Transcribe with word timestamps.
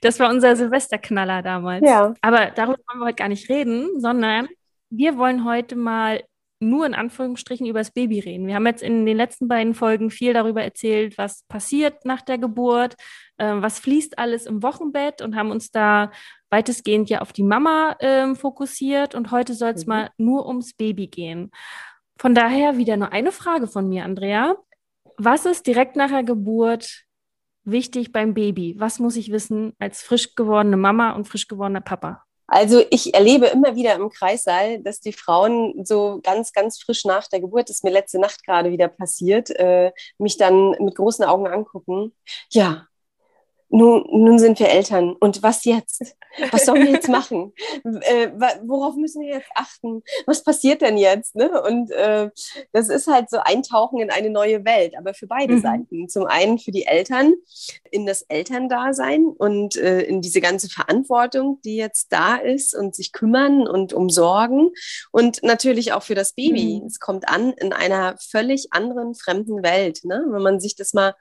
Das 0.00 0.18
war 0.20 0.30
unser 0.30 0.54
Silvesterknaller 0.56 1.42
damals. 1.42 1.82
Ja. 1.86 2.14
Aber 2.20 2.50
darüber 2.54 2.78
wollen 2.88 3.00
wir 3.00 3.06
heute 3.06 3.16
gar 3.16 3.28
nicht 3.28 3.48
reden, 3.48 4.00
sondern 4.00 4.48
wir 4.90 5.16
wollen 5.18 5.44
heute 5.44 5.76
mal 5.76 6.22
nur 6.64 6.86
in 6.86 6.94
Anführungsstrichen 6.94 7.66
über 7.66 7.78
das 7.80 7.90
Baby 7.92 8.20
reden. 8.20 8.46
Wir 8.46 8.54
haben 8.56 8.66
jetzt 8.66 8.82
in 8.82 9.06
den 9.06 9.16
letzten 9.16 9.48
beiden 9.48 9.74
Folgen 9.74 10.10
viel 10.10 10.32
darüber 10.32 10.62
erzählt, 10.62 11.18
was 11.18 11.44
passiert 11.44 12.04
nach 12.04 12.22
der 12.22 12.38
Geburt, 12.38 12.96
äh, 13.38 13.54
was 13.56 13.78
fließt 13.78 14.18
alles 14.18 14.46
im 14.46 14.62
Wochenbett 14.62 15.22
und 15.22 15.36
haben 15.36 15.50
uns 15.50 15.70
da 15.70 16.10
weitestgehend 16.50 17.10
ja 17.10 17.20
auf 17.20 17.32
die 17.32 17.42
Mama 17.42 17.96
ähm, 18.00 18.36
fokussiert. 18.36 19.14
Und 19.14 19.30
heute 19.30 19.54
soll 19.54 19.70
es 19.70 19.86
Mhm. 19.86 19.88
mal 19.88 20.10
nur 20.16 20.46
ums 20.46 20.74
Baby 20.74 21.06
gehen. 21.06 21.50
Von 22.18 22.34
daher 22.34 22.76
wieder 22.76 22.96
nur 22.96 23.12
eine 23.12 23.32
Frage 23.32 23.66
von 23.66 23.88
mir, 23.88 24.04
Andrea. 24.04 24.56
Was 25.16 25.46
ist 25.46 25.66
direkt 25.66 25.96
nach 25.96 26.10
der 26.10 26.24
Geburt 26.24 27.04
wichtig 27.64 28.12
beim 28.12 28.34
Baby? 28.34 28.74
Was 28.78 28.98
muss 28.98 29.16
ich 29.16 29.30
wissen 29.32 29.74
als 29.78 30.02
frisch 30.02 30.34
gewordene 30.34 30.76
Mama 30.76 31.12
und 31.12 31.26
frisch 31.26 31.48
gewordener 31.48 31.80
Papa? 31.80 32.24
Also 32.54 32.84
ich 32.90 33.14
erlebe 33.14 33.46
immer 33.46 33.74
wieder 33.74 33.96
im 33.96 34.10
Kreissaal, 34.10 34.78
dass 34.78 35.00
die 35.00 35.12
Frauen 35.12 35.84
so 35.84 36.20
ganz, 36.22 36.52
ganz 36.52 36.80
frisch 36.80 37.04
nach 37.04 37.26
der 37.26 37.40
Geburt, 37.40 37.68
das 37.68 37.78
ist 37.78 37.84
mir 37.84 37.90
letzte 37.90 38.20
Nacht 38.20 38.44
gerade 38.44 38.70
wieder 38.70 38.86
passiert, 38.86 39.50
äh, 39.50 39.90
mich 40.18 40.36
dann 40.36 40.70
mit 40.78 40.94
großen 40.94 41.24
Augen 41.24 41.48
angucken. 41.48 42.14
Ja, 42.52 42.86
nun, 43.74 44.04
nun 44.10 44.38
sind 44.38 44.60
wir 44.60 44.68
Eltern. 44.68 45.16
Und 45.18 45.42
was 45.42 45.64
jetzt? 45.64 46.14
Was 46.52 46.66
sollen 46.66 46.84
wir 46.84 46.92
jetzt 46.92 47.08
machen? 47.08 47.52
äh, 47.84 48.30
worauf 48.62 48.94
müssen 48.94 49.22
wir 49.22 49.34
jetzt 49.34 49.50
achten? 49.54 50.02
Was 50.26 50.44
passiert 50.44 50.80
denn 50.82 50.96
jetzt? 50.96 51.34
Ne? 51.34 51.60
Und 51.62 51.90
äh, 51.90 52.30
das 52.72 52.88
ist 52.88 53.08
halt 53.08 53.30
so 53.30 53.38
Eintauchen 53.38 54.00
in 54.00 54.10
eine 54.10 54.30
neue 54.30 54.64
Welt, 54.64 54.96
aber 54.96 55.14
für 55.14 55.26
beide 55.26 55.54
Mhm. 55.54 55.60
Seiten. 55.60 56.08
Zum 56.08 56.26
einen 56.26 56.58
für 56.58 56.70
die 56.70 56.86
Eltern, 56.86 57.34
in 57.90 58.06
das 58.06 58.22
Elterndasein 58.22 59.26
und 59.26 59.76
äh, 59.76 60.02
in 60.02 60.20
diese 60.20 60.40
ganze 60.40 60.68
Verantwortung, 60.68 61.60
die 61.64 61.76
jetzt 61.76 62.12
da 62.12 62.36
ist 62.36 62.76
und 62.76 62.94
sich 62.94 63.12
kümmern 63.12 63.66
und 63.66 63.92
umsorgen. 63.92 64.70
Und 65.10 65.42
natürlich 65.42 65.92
auch 65.92 66.02
für 66.04 66.14
das 66.14 66.32
Baby. 66.32 66.80
Mhm. 66.80 66.86
Es 66.86 67.00
kommt 67.00 67.28
an 67.28 67.52
in 67.54 67.72
einer 67.72 68.16
völlig 68.18 68.68
anderen, 68.72 69.14
fremden 69.14 69.64
Welt. 69.64 70.04
Ne? 70.04 70.24
Wenn 70.28 70.42
man 70.42 70.60
sich 70.60 70.76
das 70.76 70.94
mal, 70.94 71.14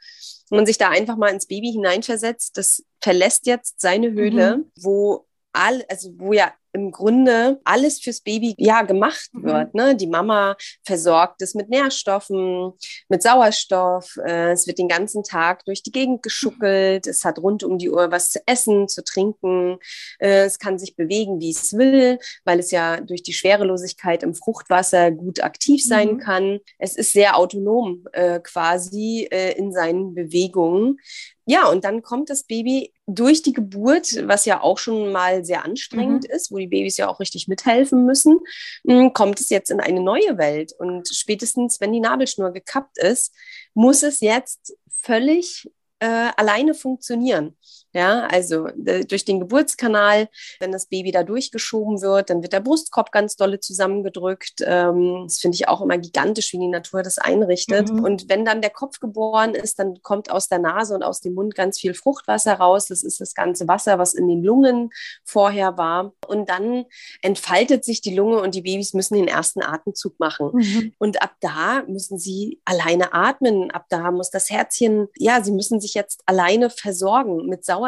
wenn 0.53 0.57
man 0.59 0.65
sich 0.67 0.77
da 0.77 0.89
einfach 0.89 1.17
mal 1.17 1.29
ins 1.29 1.47
Baby 1.47 1.71
hineinversetzt, 1.71 2.59
das 2.59 2.85
verlässt 3.01 3.47
jetzt 3.47 3.81
seine 3.81 4.11
Höhle, 4.11 4.65
wo 4.79 5.25
all, 5.51 5.83
also 5.89 6.11
wo 6.19 6.31
ja 6.31 6.53
im 6.73 6.91
Grunde 6.91 7.59
alles 7.63 7.99
fürs 8.01 8.21
Baby 8.21 8.55
ja 8.57 8.81
gemacht 8.81 9.29
Mhm. 9.33 9.43
wird. 9.43 9.73
Ne? 9.75 9.95
Die 9.95 10.07
Mama 10.07 10.55
versorgt 10.83 11.41
es 11.41 11.53
mit 11.55 11.69
Nährstoffen, 11.69 12.73
mit 13.09 13.21
Sauerstoff. 13.23 14.17
Äh, 14.25 14.51
es 14.51 14.67
wird 14.67 14.79
den 14.79 14.87
ganzen 14.87 15.23
Tag 15.23 15.65
durch 15.65 15.83
die 15.83 15.91
Gegend 15.91 16.23
geschuckelt. 16.23 17.07
Es 17.07 17.23
hat 17.23 17.39
rund 17.39 17.63
um 17.63 17.77
die 17.77 17.89
Uhr 17.89 18.11
was 18.11 18.31
zu 18.31 18.39
essen, 18.45 18.87
zu 18.87 19.03
trinken. 19.03 19.77
Äh, 20.19 20.45
es 20.45 20.59
kann 20.59 20.79
sich 20.79 20.95
bewegen, 20.95 21.39
wie 21.39 21.51
es 21.51 21.73
will, 21.77 22.19
weil 22.43 22.59
es 22.59 22.71
ja 22.71 22.99
durch 23.01 23.23
die 23.23 23.33
Schwerelosigkeit 23.33 24.23
im 24.23 24.33
Fruchtwasser 24.33 25.11
gut 25.11 25.43
aktiv 25.43 25.83
sein 25.85 26.13
Mhm. 26.13 26.17
kann. 26.17 26.59
Es 26.79 26.95
ist 26.95 27.13
sehr 27.13 27.37
autonom 27.37 28.05
äh, 28.13 28.39
quasi 28.39 29.27
äh, 29.31 29.53
in 29.57 29.71
seinen 29.71 30.15
Bewegungen. 30.15 30.97
Ja, 31.45 31.67
und 31.67 31.83
dann 31.83 32.01
kommt 32.01 32.29
das 32.29 32.43
Baby 32.43 32.93
durch 33.05 33.41
die 33.41 33.51
Geburt, 33.51 34.27
was 34.27 34.45
ja 34.45 34.61
auch 34.61 34.77
schon 34.77 35.11
mal 35.11 35.43
sehr 35.43 35.65
anstrengend 35.65 36.23
ist, 36.25 36.51
wo 36.51 36.57
die 36.57 36.67
Babys 36.67 36.95
ja 36.97 37.09
auch 37.09 37.19
richtig 37.19 37.47
mithelfen 37.49 38.05
müssen, 38.05 38.39
mh, 38.83 39.09
kommt 39.09 39.39
es 39.39 39.49
jetzt 39.49 39.69
in 39.69 39.81
eine 39.81 39.99
neue 39.99 40.37
Welt. 40.37 40.73
Und 40.77 41.09
spätestens, 41.09 41.81
wenn 41.81 41.91
die 41.91 41.99
Nabelschnur 41.99 42.51
gekappt 42.51 42.97
ist, 42.97 43.33
muss 43.73 44.03
es 44.03 44.21
jetzt 44.21 44.73
völlig 45.01 45.69
äh, 45.99 46.29
alleine 46.37 46.73
funktionieren. 46.73 47.57
Ja, 47.93 48.27
also 48.27 48.67
durch 49.07 49.23
den 49.23 49.39
Geburtskanal, 49.39 50.27
wenn 50.59 50.71
das 50.71 50.87
Baby 50.87 51.11
da 51.11 51.23
durchgeschoben 51.23 52.01
wird, 52.01 52.29
dann 52.29 52.41
wird 52.41 52.53
der 52.53 52.59
Brustkorb 52.59 53.11
ganz 53.11 53.35
dolle 53.35 53.59
zusammengedrückt. 53.59 54.63
Ähm, 54.65 55.25
das 55.27 55.37
finde 55.37 55.55
ich 55.55 55.67
auch 55.67 55.81
immer 55.81 55.97
gigantisch, 55.97 56.53
wie 56.53 56.59
die 56.59 56.67
Natur 56.67 57.03
das 57.03 57.19
einrichtet. 57.19 57.91
Mhm. 57.91 58.03
Und 58.03 58.29
wenn 58.29 58.45
dann 58.45 58.61
der 58.61 58.71
Kopf 58.71 58.99
geboren 58.99 59.53
ist, 59.53 59.79
dann 59.79 60.01
kommt 60.01 60.31
aus 60.31 60.47
der 60.49 60.59
Nase 60.59 60.95
und 60.95 61.03
aus 61.03 61.21
dem 61.21 61.33
Mund 61.35 61.55
ganz 61.55 61.79
viel 61.79 61.93
Fruchtwasser 61.93 62.55
raus. 62.55 62.87
Das 62.87 63.03
ist 63.03 63.21
das 63.21 63.33
ganze 63.33 63.67
Wasser, 63.67 63.99
was 63.99 64.13
in 64.13 64.27
den 64.27 64.43
Lungen 64.43 64.89
vorher 65.23 65.77
war. 65.77 66.13
Und 66.27 66.49
dann 66.49 66.85
entfaltet 67.21 67.85
sich 67.85 68.01
die 68.01 68.15
Lunge 68.15 68.41
und 68.41 68.55
die 68.55 68.61
Babys 68.61 68.93
müssen 68.93 69.15
den 69.15 69.27
ersten 69.27 69.61
Atemzug 69.61 70.19
machen. 70.19 70.49
Mhm. 70.53 70.93
Und 70.97 71.21
ab 71.21 71.35
da 71.41 71.83
müssen 71.87 72.17
sie 72.17 72.59
alleine 72.65 73.13
atmen. 73.13 73.71
Ab 73.71 73.85
da 73.89 74.11
muss 74.11 74.29
das 74.29 74.49
Herzchen, 74.49 75.07
ja, 75.17 75.43
sie 75.43 75.51
müssen 75.51 75.79
sich 75.79 75.93
jetzt 75.93 76.21
alleine 76.25 76.69
versorgen 76.69 77.47
mit 77.47 77.65
Sauerstoff, 77.65 77.82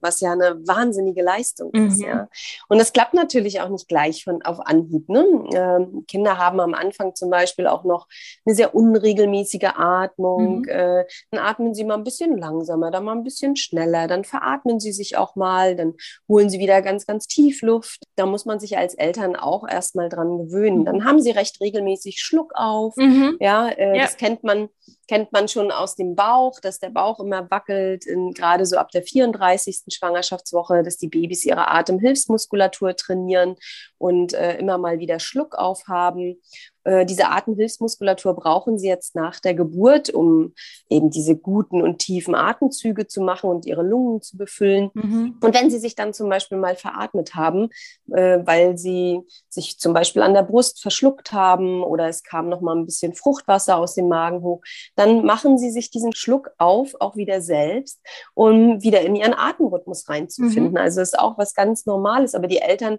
was 0.00 0.20
ja 0.20 0.32
eine 0.32 0.56
wahnsinnige 0.66 1.22
Leistung 1.22 1.70
ist. 1.72 1.98
Mhm. 1.98 2.04
Ja. 2.04 2.28
Und 2.68 2.78
das 2.78 2.92
klappt 2.92 3.14
natürlich 3.14 3.60
auch 3.60 3.68
nicht 3.68 3.88
gleich 3.88 4.24
von 4.24 4.42
auf 4.42 4.60
Anhieb. 4.60 5.08
Ne? 5.08 5.24
Ähm, 5.54 6.04
Kinder 6.06 6.38
haben 6.38 6.60
am 6.60 6.74
Anfang 6.74 7.14
zum 7.14 7.30
Beispiel 7.30 7.66
auch 7.66 7.84
noch 7.84 8.06
eine 8.44 8.54
sehr 8.54 8.74
unregelmäßige 8.74 9.70
Atmung. 9.76 10.60
Mhm. 10.60 10.68
Äh, 10.68 11.04
dann 11.30 11.40
atmen 11.44 11.74
sie 11.74 11.84
mal 11.84 11.94
ein 11.94 12.04
bisschen 12.04 12.36
langsamer, 12.36 12.90
dann 12.90 13.04
mal 13.04 13.12
ein 13.12 13.24
bisschen 13.24 13.56
schneller, 13.56 14.06
dann 14.06 14.24
veratmen 14.24 14.80
sie 14.80 14.92
sich 14.92 15.16
auch 15.16 15.36
mal, 15.36 15.76
dann 15.76 15.94
holen 16.28 16.50
sie 16.50 16.58
wieder 16.58 16.82
ganz, 16.82 17.06
ganz 17.06 17.26
tief 17.26 17.62
Luft. 17.62 18.02
Da 18.16 18.26
muss 18.26 18.44
man 18.44 18.60
sich 18.60 18.76
als 18.78 18.94
Eltern 18.94 19.36
auch 19.36 19.66
erstmal 19.68 20.08
dran 20.08 20.38
gewöhnen. 20.38 20.80
Mhm. 20.80 20.84
Dann 20.84 21.04
haben 21.04 21.20
sie 21.20 21.30
recht 21.30 21.60
regelmäßig 21.60 22.20
Schluck 22.20 22.52
auf. 22.54 22.96
Mhm. 22.96 23.36
Ja, 23.40 23.68
äh, 23.68 23.96
Ja. 23.96 24.02
das 24.04 24.16
kennt 24.16 24.44
man, 24.44 24.68
kennt 25.08 25.32
man 25.32 25.48
schon 25.48 25.72
aus 25.72 25.96
dem 25.96 26.14
Bauch, 26.14 26.60
dass 26.60 26.78
der 26.78 26.90
Bauch 26.90 27.18
immer 27.18 27.50
wackelt, 27.50 28.06
in, 28.06 28.32
gerade 28.32 28.66
so 28.66 28.76
ab 28.76 28.90
der 28.90 29.02
34. 29.02 29.84
Schwangerschaftswoche, 29.88 30.82
dass 30.82 30.98
die 30.98 31.08
Babys 31.08 31.44
ihre 31.44 31.68
Atemhilfsmuskulatur 31.68 32.94
trainieren 32.94 33.56
und 33.96 34.34
äh, 34.34 34.58
immer 34.58 34.78
mal 34.78 34.98
wieder 34.98 35.18
Schluck 35.18 35.56
aufhaben. 35.56 36.40
Äh, 36.84 37.04
diese 37.04 37.28
Atemhilfsmuskulatur 37.28 38.34
brauchen 38.34 38.78
sie 38.78 38.88
jetzt 38.88 39.14
nach 39.14 39.40
der 39.40 39.54
Geburt, 39.54 40.10
um 40.10 40.54
eben 40.88 41.10
diese 41.10 41.36
guten 41.36 41.82
und 41.82 41.98
tiefen 41.98 42.34
Atemzüge 42.34 43.06
zu 43.06 43.20
machen 43.20 43.50
und 43.50 43.66
ihre 43.66 43.82
Lungen 43.82 44.22
zu 44.22 44.36
befüllen. 44.36 44.90
Mhm. 44.94 45.36
Und 45.40 45.54
wenn 45.54 45.70
Sie 45.70 45.78
sich 45.78 45.94
dann 45.94 46.14
zum 46.14 46.28
Beispiel 46.28 46.58
mal 46.58 46.76
veratmet 46.76 47.34
haben, 47.34 47.70
äh, 48.12 48.38
weil 48.44 48.78
Sie 48.78 49.20
sich 49.48 49.78
zum 49.78 49.92
Beispiel 49.92 50.22
an 50.22 50.34
der 50.34 50.42
Brust 50.42 50.80
verschluckt 50.80 51.32
haben 51.32 51.82
oder 51.82 52.08
es 52.08 52.22
kam 52.22 52.48
noch 52.48 52.60
mal 52.60 52.76
ein 52.76 52.86
bisschen 52.86 53.14
Fruchtwasser 53.14 53.76
aus 53.76 53.94
dem 53.94 54.08
Magen 54.08 54.42
hoch, 54.42 54.62
dann 54.96 55.24
machen 55.24 55.58
Sie 55.58 55.70
sich 55.70 55.90
diesen 55.90 56.14
Schluck 56.14 56.50
auf, 56.58 56.94
auch 57.00 57.16
wieder 57.16 57.40
selbst, 57.40 58.00
um 58.34 58.82
wieder 58.82 59.00
in 59.02 59.16
Ihren 59.16 59.34
Atemrhythmus 59.34 60.08
reinzufinden. 60.08 60.76
Also 60.78 61.00
ist 61.00 61.18
auch 61.18 61.38
was 61.38 61.54
ganz 61.54 61.86
Normales. 61.86 62.34
Aber 62.34 62.46
die 62.46 62.58
Eltern, 62.58 62.98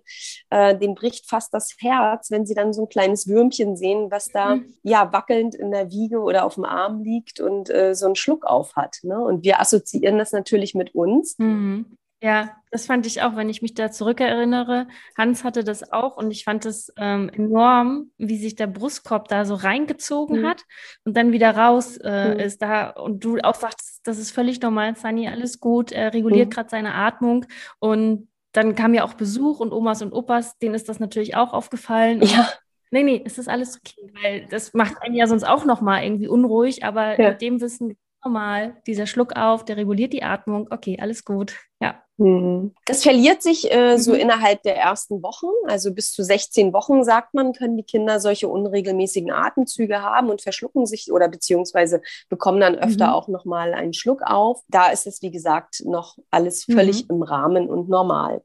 äh, 0.49 0.77
denen 0.77 0.95
bricht 0.95 1.29
fast 1.29 1.53
das 1.53 1.75
Herz, 1.79 2.31
wenn 2.31 2.45
sie 2.45 2.55
dann 2.55 2.73
so 2.73 2.83
ein 2.83 2.89
kleines 2.89 3.27
Würmchen 3.27 3.69
sehen, 3.75 4.12
was 4.12 4.25
da 4.31 4.56
Mhm. 4.56 4.74
ja 4.83 5.12
wackelnd 5.13 5.56
in 5.56 5.71
der 5.71 5.92
Wiege 5.92 6.19
oder 6.21 6.45
auf 6.45 6.56
dem 6.56 6.66
Arm 6.66 7.04
liegt 7.04 7.39
und 7.39 7.69
äh, 7.69 7.94
so 7.95 8.06
einen 8.06 8.16
Schluck 8.16 8.45
auf 8.45 8.75
hat. 8.75 9.00
Ne? 9.04 9.19
Und 9.19 9.44
wir 9.44 9.60
assoziieren 9.60 10.18
das 10.18 10.31
natürlich 10.31 10.75
mit 10.75 10.95
uns. 10.95 11.38
Mhm. 11.39 11.86
Ja, 12.21 12.51
das 12.69 12.86
fand 12.86 13.06
ich 13.06 13.21
auch, 13.21 13.38
wenn 13.38 13.48
ich 13.50 13.62
mich 13.62 13.75
da 13.75 13.92
zurückerinnere. 13.92 14.88
Hans 15.18 15.45
hatte 15.45 15.63
das 15.63 15.94
auch 15.94 16.18
und 16.18 16.31
ich 16.31 16.44
fand 16.44 16.66
es 16.66 16.92
ähm, 16.98 17.30
enorm, 17.30 18.12
wie 18.18 18.38
sich 18.38 18.56
der 18.56 18.68
Brustkorb 18.68 19.30
da 19.30 19.45
so 19.45 19.56
reingezogen 19.56 20.42
Mhm. 20.42 20.45
hat 20.45 20.66
und 21.06 21.16
dann 21.16 21.31
wieder 21.31 21.56
raus 21.56 21.95
äh, 22.04 22.33
Mhm. 22.33 22.39
ist 22.42 22.62
da 22.62 22.89
und 22.89 23.24
du 23.24 23.38
auch 23.42 23.56
sagst, 23.56 24.01
das 24.04 24.18
ist 24.18 24.31
völlig 24.31 24.60
normal, 24.62 24.98
Sunny, 24.98 25.30
alles 25.30 25.62
gut, 25.62 25.94
er 25.94 26.13
reguliert 26.13 26.48
Mhm. 26.48 26.51
gerade 26.51 26.69
seine 26.69 26.94
Atmung 26.94 27.45
und 27.80 28.27
dann 28.51 28.75
kam 28.75 28.94
ja 28.94 29.06
auch 29.06 29.13
Besuch 29.13 29.60
und 29.62 29.71
Omas 29.71 30.01
und 30.01 30.12
Opas, 30.12 30.57
denen 30.57 30.74
ist 30.75 30.89
das 30.89 31.00
natürlich 31.00 31.36
auch 31.38 31.54
aufgefallen. 31.54 32.21
Ja, 32.24 32.50
Nee, 32.91 33.03
nee, 33.03 33.21
es 33.24 33.38
ist 33.38 33.47
alles 33.47 33.77
okay, 33.77 34.12
weil 34.24 34.47
das 34.47 34.74
macht 34.74 34.95
einen 35.01 35.13
ja 35.15 35.27
sonst 35.27 35.44
auch 35.44 35.63
nochmal 35.65 36.03
irgendwie 36.03 36.27
unruhig, 36.27 36.83
aber 36.83 37.21
Ja. 37.21 37.30
mit 37.31 37.41
dem 37.41 37.62
Wissen, 37.62 37.97
normal, 38.24 38.81
dieser 38.88 39.06
Schluck 39.06 39.36
auf, 39.36 39.63
der 39.63 39.77
reguliert 39.77 40.12
die 40.13 40.24
Atmung, 40.24 40.68
okay, 40.71 40.97
alles 41.00 41.24
gut. 41.24 41.56
Ja. 41.81 41.95
Mhm. 42.17 42.73
Das 42.85 43.03
verliert 43.03 43.41
sich 43.41 43.71
äh, 43.71 43.97
so 43.97 44.11
Mhm. 44.11 44.19
innerhalb 44.19 44.61
der 44.63 44.75
ersten 44.75 45.23
Wochen. 45.23 45.47
Also 45.67 45.93
bis 45.93 46.11
zu 46.11 46.21
16 46.23 46.73
Wochen, 46.73 47.05
sagt 47.05 47.33
man, 47.33 47.53
können 47.53 47.77
die 47.77 47.83
Kinder 47.83 48.19
solche 48.19 48.49
unregelmäßigen 48.49 49.31
Atemzüge 49.31 50.01
haben 50.01 50.29
und 50.29 50.41
verschlucken 50.41 50.85
sich 50.85 51.11
oder 51.13 51.29
beziehungsweise 51.29 52.01
bekommen 52.27 52.59
dann 52.59 52.75
öfter 52.75 53.07
Mhm. 53.07 53.13
auch 53.13 53.27
nochmal 53.29 53.73
einen 53.73 53.93
Schluck 53.93 54.21
auf. 54.23 54.61
Da 54.67 54.89
ist 54.89 55.07
es, 55.07 55.21
wie 55.21 55.31
gesagt, 55.31 55.83
noch 55.85 56.17
alles 56.29 56.65
völlig 56.65 57.03
Mhm. 57.07 57.15
im 57.15 57.23
Rahmen 57.23 57.69
und 57.69 57.87
normal. 57.87 58.41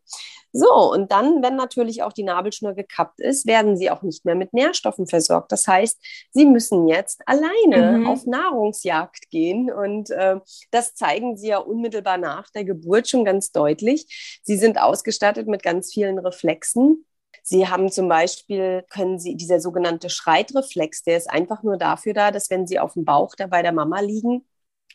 So, 0.56 0.72
und 0.92 1.10
dann, 1.10 1.42
wenn 1.42 1.56
natürlich 1.56 2.04
auch 2.04 2.12
die 2.12 2.22
Nabelschnur 2.22 2.74
gekappt 2.74 3.18
ist, 3.18 3.44
werden 3.44 3.76
sie 3.76 3.90
auch 3.90 4.02
nicht 4.02 4.24
mehr 4.24 4.36
mit 4.36 4.52
Nährstoffen 4.52 5.08
versorgt. 5.08 5.50
Das 5.50 5.66
heißt, 5.66 5.98
sie 6.30 6.44
müssen 6.46 6.86
jetzt 6.86 7.22
alleine 7.26 7.98
Mhm. 7.98 8.06
auf 8.06 8.24
Nahrungsjagd 8.24 9.30
gehen. 9.30 9.68
Und 9.72 10.10
äh, 10.10 10.36
das 10.70 10.94
zeigen 10.94 11.36
sie 11.36 11.48
ja 11.48 11.58
unmittelbar 11.58 12.18
nach 12.18 12.50
der 12.50 12.62
Geburt 12.62 13.08
schon 13.08 13.23
ganz 13.24 13.52
deutlich. 13.52 14.40
Sie 14.42 14.56
sind 14.56 14.78
ausgestattet 14.78 15.46
mit 15.48 15.62
ganz 15.62 15.92
vielen 15.92 16.18
Reflexen. 16.18 17.04
Sie 17.42 17.68
haben 17.68 17.90
zum 17.90 18.08
Beispiel, 18.08 18.84
können 18.90 19.18
Sie, 19.18 19.36
dieser 19.36 19.60
sogenannte 19.60 20.08
Schreitreflex, 20.08 21.02
der 21.02 21.16
ist 21.18 21.28
einfach 21.30 21.62
nur 21.62 21.76
dafür 21.76 22.14
da, 22.14 22.30
dass 22.30 22.48
wenn 22.50 22.66
Sie 22.66 22.78
auf 22.78 22.94
dem 22.94 23.04
Bauch 23.04 23.34
da 23.36 23.46
bei 23.46 23.62
der 23.62 23.72
Mama 23.72 24.00
liegen, 24.00 24.46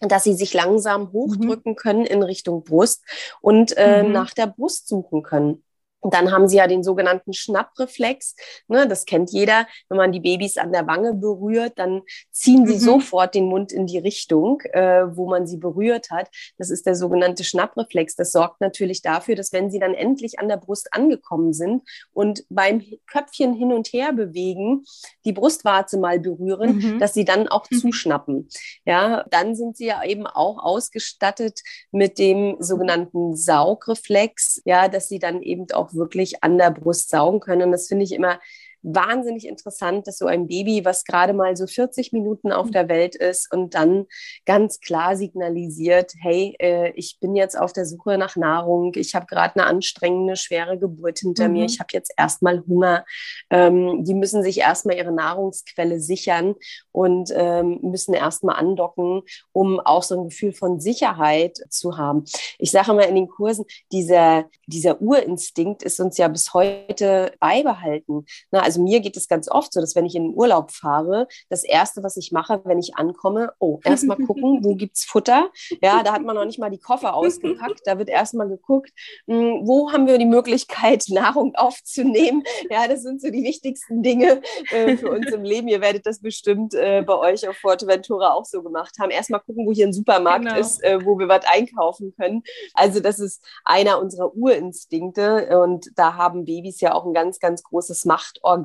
dass 0.02 0.24
sie 0.24 0.34
sich 0.34 0.54
langsam 0.54 1.12
hochdrücken 1.12 1.76
können 1.76 2.06
in 2.06 2.24
Richtung 2.24 2.64
Brust 2.64 3.04
und 3.42 3.76
äh, 3.76 4.02
Mhm. 4.04 4.14
nach 4.14 4.34
der 4.34 4.48
Brust 4.48 4.88
suchen 4.88 5.24
können. 5.24 5.64
Dann 6.01 6.31
haben 6.31 6.48
sie 6.48 6.57
ja 6.57 6.68
den 6.68 6.84
sogenannten 6.84 7.34
Schnappreflex. 7.34 8.36
Ne, 8.68 8.88
das 8.88 9.06
kennt 9.06 9.31
jeder. 9.31 9.68
Wenn 9.90 9.98
man 9.98 10.12
die 10.12 10.19
Babys 10.22 10.57
an 10.57 10.72
der 10.72 10.88
Wange 10.88 11.13
berührt, 11.13 11.74
dann 11.78 12.04
ziehen 12.31 12.66
sie 12.66 12.75
Mhm. 12.75 12.80
sofort 12.80 13.36
den 13.36 13.46
Mund 13.46 13.72
in 13.74 13.86
die 13.86 13.98
Richtung, 13.98 14.62
äh, 14.72 15.04
wo 15.16 15.28
man 15.28 15.46
sie 15.46 15.57
berührt 15.57 16.10
hat. 16.10 16.30
Das 16.57 16.69
ist 16.69 16.86
der 16.86 16.96
sogenannte 16.96 17.44
Schnappreflex. 17.44 18.16
Das 18.16 18.31
sorgt 18.31 18.62
natürlich 18.62 19.01
dafür, 19.01 19.36
dass 19.36 19.51
wenn 19.51 19.69
sie 19.72 19.80
dann 19.80 19.94
endlich 19.94 20.40
an 20.40 20.48
der 20.48 20.57
Brust 20.57 20.94
angekommen 20.94 21.51
sind 21.54 21.84
und 22.13 22.45
beim 22.50 22.81
Köpfchen 23.07 23.54
hin 23.54 23.74
und 23.74 23.88
her 23.90 24.13
bewegen, 24.13 24.86
die 25.25 25.34
Brustwarze 25.34 25.98
mal 25.98 26.19
berühren, 26.19 26.78
Mhm. 26.78 27.00
dass 27.00 27.13
sie 27.13 27.25
dann 27.25 27.48
auch 27.50 27.66
Mhm. 27.69 27.75
zuschnappen. 27.78 28.48
Ja, 28.86 29.25
dann 29.30 29.56
sind 29.56 29.75
sie 29.78 29.88
ja 29.88 30.04
eben 30.04 30.28
auch 30.28 30.57
ausgestattet 30.63 31.60
mit 31.92 32.18
dem 32.19 32.56
sogenannten 32.60 33.36
Saugreflex, 33.36 34.62
ja, 34.66 34.88
dass 34.88 35.07
sie 35.10 35.19
dann 35.19 35.42
eben 35.42 35.66
auch 35.74 35.88
wirklich 35.94 36.44
an 36.44 36.57
der 36.57 36.71
Brust 36.71 37.09
saugen 37.09 37.39
können. 37.39 37.63
Und 37.63 37.71
das 37.71 37.88
finde 37.88 38.03
ich 38.06 38.12
immer 38.12 38.39
wahnsinnig 38.81 39.48
interessant, 39.48 40.08
dass 40.08 40.18
so 40.18 40.26
ein 40.26 40.48
Baby, 40.48 40.86
was 40.86 41.04
gerade 41.04 41.34
mal 41.34 41.56
so 41.56 41.68
40 41.68 42.14
Minuten 42.14 42.52
auf 42.52 42.72
der 42.72 42.90
Welt 42.90 43.16
ist 43.16 43.52
und 43.54 43.76
dann 43.76 44.06
ganz 44.46 44.80
klar 44.80 45.16
signalisiert, 45.16 46.14
hey, 46.22 46.56
äh, 46.60 46.92
ich 46.96 47.18
bin 47.20 47.36
jetzt 47.36 47.60
auf 47.60 47.74
der 47.74 47.86
Suche 47.86 48.18
nach 48.18 48.36
Nahrung, 48.36 48.94
ich 48.96 49.16
habe 49.16 49.26
gerade 49.26 49.56
eine 49.56 49.66
anstrengende, 49.66 50.36
schwere 50.36 50.78
Geburt 50.78 51.20
hinter 51.20 51.48
Mhm. 51.48 51.54
mir, 51.54 51.66
ich 51.66 51.80
habe 51.80 51.90
jetzt 51.94 52.14
erstmal 52.18 52.64
Hunger. 52.68 53.06
Ähm, 53.50 54.04
die 54.04 54.14
müssen 54.14 54.44
sich 54.44 54.60
erstmal 54.60 54.98
ihre 54.98 55.12
Nahrungsquelle 55.12 56.00
sichern 56.00 56.56
und 56.92 57.31
ähm, 57.36 57.80
müssen 57.81 58.14
erstmal 58.14 58.56
andocken, 58.56 59.24
um 59.52 59.80
auch 59.80 60.04
so 60.04 60.20
ein 60.20 60.30
Gefühl 60.30 60.54
von 60.54 60.80
Sicherheit 60.80 61.58
zu 61.70 61.98
haben. 61.98 62.26
Ich 62.58 62.72
sage 62.72 62.92
immer 62.92 63.08
in 63.08 63.16
den 63.16 63.28
Kursen, 63.28 63.66
dieser, 63.92 64.46
dieser 64.68 65.02
Urinstinkt 65.02 65.84
ist 65.84 66.00
uns 66.00 66.18
ja 66.18 66.28
bis 66.28 66.54
heute 66.54 67.34
beibehalten. 67.40 68.26
Na, 68.52 68.62
also 68.69 68.83
mir 68.83 69.00
geht 69.00 69.18
es 69.18 69.27
ganz 69.27 69.50
oft 69.50 69.74
so, 69.74 69.81
dass 69.81 69.95
wenn 69.95 70.06
ich 70.06 70.13
in 70.13 70.25
den 70.25 70.36
Urlaub 70.36 70.69
fahre, 70.69 71.27
das 71.50 71.63
Erste, 71.63 72.04
was 72.04 72.18
ich 72.18 72.31
mache, 72.31 72.62
wenn 72.66 72.77
ich 72.77 72.95
ankomme, 72.98 73.51
oh, 73.57 73.80
erstmal 73.83 74.18
gucken, 74.18 74.60
wo 74.63 74.75
gibt's 74.75 75.06
Futter? 75.06 75.50
Ja, 75.81 76.04
da 76.04 76.13
hat 76.13 76.21
man 76.21 76.36
noch 76.36 76.45
nicht 76.45 76.60
mal 76.60 76.69
die 76.69 76.77
Koffer 76.77 77.16
ausgepackt. 77.16 77.81
Da 77.86 77.98
wird 77.98 78.10
erstmal 78.10 78.48
geguckt, 78.48 78.92
mh, 79.25 79.62
wo 79.63 79.92
haben 79.92 80.06
wir 80.06 80.19
die 80.19 80.25
Möglichkeit, 80.25 81.06
Nahrung 81.10 81.56
aufzunehmen. 81.56 82.44
Ja, 82.69 82.88
das 82.88 83.01
sind 83.01 83.21
so 83.21 83.31
die 83.31 83.44
wichtigsten 83.44 84.04
Dinge 84.04 84.42
äh, 84.69 84.95
für 84.98 85.10
uns 85.10 85.31
im 85.31 85.44
Leben. 85.44 85.68
Ihr 85.68 85.81
werdet 85.81 86.06
das 86.06 86.21
bestimmt 86.21 86.75
äh, 86.75 87.01
bei 87.01 87.16
euch 87.18 87.48
auf 87.50 87.57
Forteventura 87.57 88.33
auch 88.33 88.45
so 88.45 88.62
gemacht 88.62 88.98
haben. 89.00 89.10
Erstmal 89.10 89.39
gucken, 89.39 89.66
wo 89.66 89.71
hier 89.71 89.88
ein 89.88 89.94
Supermarkt 89.94 90.45
Genau. 90.45 90.60
ist, 90.60 90.83
äh, 90.83 91.04
wo 91.04 91.18
wir 91.18 91.27
was 91.27 91.45
einkaufen 91.45 92.13
können. 92.16 92.44
Also 92.75 93.00
das 93.00 93.19
ist 93.19 93.44
einer 93.66 94.00
unserer 94.00 94.36
Urinstinkte 94.36 95.60
und 95.63 95.89
da 95.95 96.16
haben 96.16 96.45
Babys 96.45 96.81
ja 96.81 96.94
auch 96.94 97.06
ein 97.06 97.13
ganz, 97.13 97.39
ganz 97.39 97.63
großes 97.63 98.06
Machtorgan, 98.06 98.58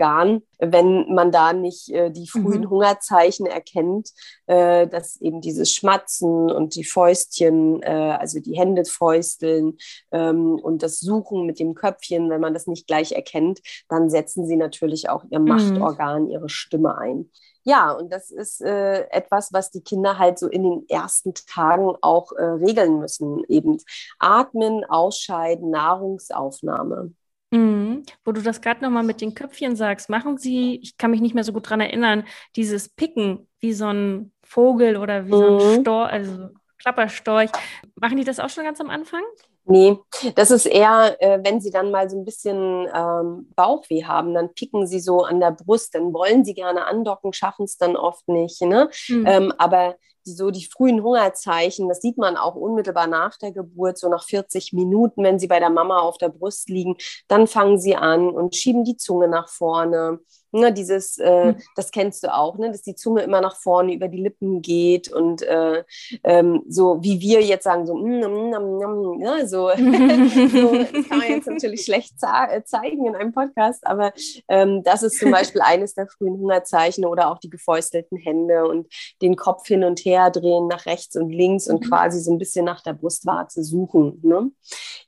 wenn 0.58 1.12
man 1.14 1.31
da 1.32 1.52
nicht 1.52 1.91
äh, 1.91 2.11
die 2.11 2.29
frühen 2.29 2.62
Mhm. 2.62 2.70
Hungerzeichen 2.70 3.46
erkennt, 3.46 4.11
äh, 4.46 4.87
dass 4.87 5.20
eben 5.20 5.41
dieses 5.41 5.73
Schmatzen 5.73 6.50
und 6.50 6.75
die 6.75 6.85
Fäustchen, 6.85 7.82
äh, 7.82 8.17
also 8.19 8.41
die 8.41 8.56
Hände 8.56 8.85
fäusteln 8.85 9.76
ähm, 10.12 10.58
und 10.62 10.82
das 10.82 11.00
Suchen 11.00 11.46
mit 11.46 11.58
dem 11.58 11.75
Köpfchen, 11.75 12.31
wenn 12.31 12.41
man 12.41 12.55
das 12.55 12.67
nicht 12.67 12.87
gleich 12.87 13.12
erkennt, 13.12 13.61
dann 13.88 14.11
setzen 14.11 14.46
sie 14.46 14.56
natürlich 14.56 15.08
auch 15.08 15.25
ihr 15.31 15.41
Mhm. 15.46 15.46
Machtorgan, 15.49 16.29
ihre 16.31 16.49
Stimme 16.49 16.96
ein. 16.99 17.31
Ja, 17.67 17.93
und 17.93 18.12
das 18.12 18.31
ist 18.31 18.61
äh, 18.61 19.05
etwas, 19.08 19.52
was 19.52 19.70
die 19.70 19.81
Kinder 19.82 20.19
halt 20.19 20.38
so 20.38 20.49
in 20.49 20.62
den 20.64 20.88
ersten 20.88 21.32
Tagen 21.35 21.94
auch 22.02 22.32
äh, 22.32 22.43
regeln 22.44 22.99
müssen. 22.99 23.43
Eben 23.49 23.79
atmen, 24.19 24.85
ausscheiden, 24.85 25.70
Nahrungsaufnahme. 25.70 27.14
Mhm. 27.55 28.03
Wo 28.25 28.33
du 28.33 28.41
das 28.43 28.61
gerade 28.61 28.83
nochmal 28.83 29.05
mit 29.05 29.21
den 29.21 29.35
Köpfchen 29.35 29.77
sagst, 29.77 30.11
machen 30.11 30.39
Sie, 30.39 30.81
ich 30.83 30.97
kann 30.97 31.11
mich 31.11 31.21
nicht 31.21 31.35
mehr 31.35 31.45
so 31.45 31.53
gut 31.53 31.69
dran 31.69 31.81
erinnern, 31.81 32.25
dieses 32.56 32.89
Picken 32.89 33.49
wie 33.61 33.73
so 33.73 33.87
ein 33.87 34.33
Vogel 34.43 34.97
oder 34.97 35.27
wie 35.27 35.37
so 35.37 35.47
ein 35.47 35.59
Mhm. 35.59 35.61
Storch, 35.61 36.11
also 36.12 36.51
Klapperstorch. 36.79 37.51
Machen 37.97 38.17
die 38.17 38.25
das 38.25 38.41
auch 38.41 38.51
schon 38.51 38.65
ganz 38.65 38.81
am 38.81 38.91
Anfang? 38.91 39.23
Nee, 39.67 39.99
das 40.37 40.51
ist 40.51 40.67
eher, 40.67 41.17
äh, 41.21 41.41
wenn 41.43 41.61
sie 41.61 41.71
dann 41.71 41.91
mal 41.91 42.11
so 42.11 42.19
ein 42.19 42.25
bisschen 42.25 42.87
ähm, 42.95 43.51
Bauchweh 43.57 44.05
haben, 44.05 44.35
dann 44.35 44.53
picken 44.53 44.87
sie 44.87 45.01
so 45.01 45.23
an 45.23 45.41
der 45.41 45.53
Brust, 45.53 45.95
dann 45.95 46.13
wollen 46.13 46.45
sie 46.45 46.53
gerne 46.53 46.87
andocken, 46.87 47.33
schaffen 47.33 47.65
es 47.65 47.79
dann 47.79 47.97
oft 47.97 48.29
nicht. 48.29 48.61
Ne? 48.61 48.91
Mhm. 49.09 49.27
Ähm, 49.27 49.55
aber 49.57 49.97
die, 50.27 50.33
so 50.33 50.51
die 50.51 50.67
frühen 50.67 51.03
Hungerzeichen, 51.03 51.89
das 51.89 52.01
sieht 52.01 52.19
man 52.19 52.37
auch 52.37 52.55
unmittelbar 52.55 53.06
nach 53.06 53.39
der 53.39 53.53
Geburt, 53.53 53.99
so 53.99 54.09
nach 54.09 54.25
40 54.25 54.73
Minuten, 54.75 55.23
wenn 55.23 55.39
sie 55.39 55.47
bei 55.47 55.61
der 55.61 55.71
Mama 55.71 56.01
auf 56.01 56.19
der 56.19 56.29
Brust 56.29 56.69
liegen, 56.69 56.97
dann 57.29 57.47
fangen 57.47 57.79
sie 57.79 57.97
an 57.97 58.29
und 58.29 58.55
schieben 58.55 58.85
die 58.85 58.97
Zunge 58.97 59.29
nach 59.29 59.49
vorne. 59.49 60.21
Ne, 60.56 60.73
dieses, 60.73 61.19
äh, 61.19 61.53
Mhm. 61.53 61.56
das 61.75 61.91
kennst 61.91 62.23
du 62.23 62.32
auch, 62.32 62.56
ne, 62.58 62.70
dass 62.70 62.82
die 62.82 62.94
Zunge 62.94 63.23
immer 63.23 63.41
nach 63.41 63.56
vorne 63.56 63.93
über 63.93 64.06
die 64.06 64.23
Lippen 64.23 64.63
geht 64.63 65.11
und 65.11 65.43
äh, 65.43 65.82
ähm, 66.23 66.63
so 66.69 67.03
wie 67.03 67.19
wir 67.20 67.43
jetzt 67.43 67.65
sagen, 67.65 67.87
so, 67.87 67.94
mm, 67.96 68.20
mm, 68.20 68.55
mm, 68.55 69.19
ne, 69.19 69.49
so, 69.49 69.69
so, 69.75 70.75
das 70.77 71.08
kann 71.08 71.19
man 71.19 71.29
jetzt 71.29 71.49
natürlich 71.49 71.82
schlecht 71.84 72.15
äh, 72.23 72.63
zeigen 72.63 73.05
in 73.05 73.17
einem 73.17 73.32
Podcast, 73.32 73.84
aber 73.84 74.13
ähm, 74.46 74.84
das 74.84 75.03
ist 75.03 75.19
zum 75.19 75.32
Beispiel 75.32 75.61
eines 75.61 75.94
der 75.94 76.06
frühen 76.06 76.39
Hungerzeichen 76.39 77.05
oder 77.05 77.32
auch 77.32 77.39
die 77.39 77.51
gefäustelten 77.51 78.17
Hände 78.17 78.65
und 78.69 78.87
den 79.23 79.34
Kopf 79.34 79.67
hin 79.67 79.82
und 79.82 80.01
her 80.05 80.31
drehen 80.31 80.69
nach 80.69 80.87
rechts 80.87 81.17
und 81.17 81.31
links 81.31 81.67
und 81.69 81.84
Mhm. 81.84 81.89
quasi 81.89 82.20
so 82.20 82.31
ein 82.32 82.39
bisschen 82.39 82.65
nach 82.65 82.81
der 82.81 82.93
Brustwarze 82.93 83.65
suchen. 83.65 84.20
Ne? 84.23 84.53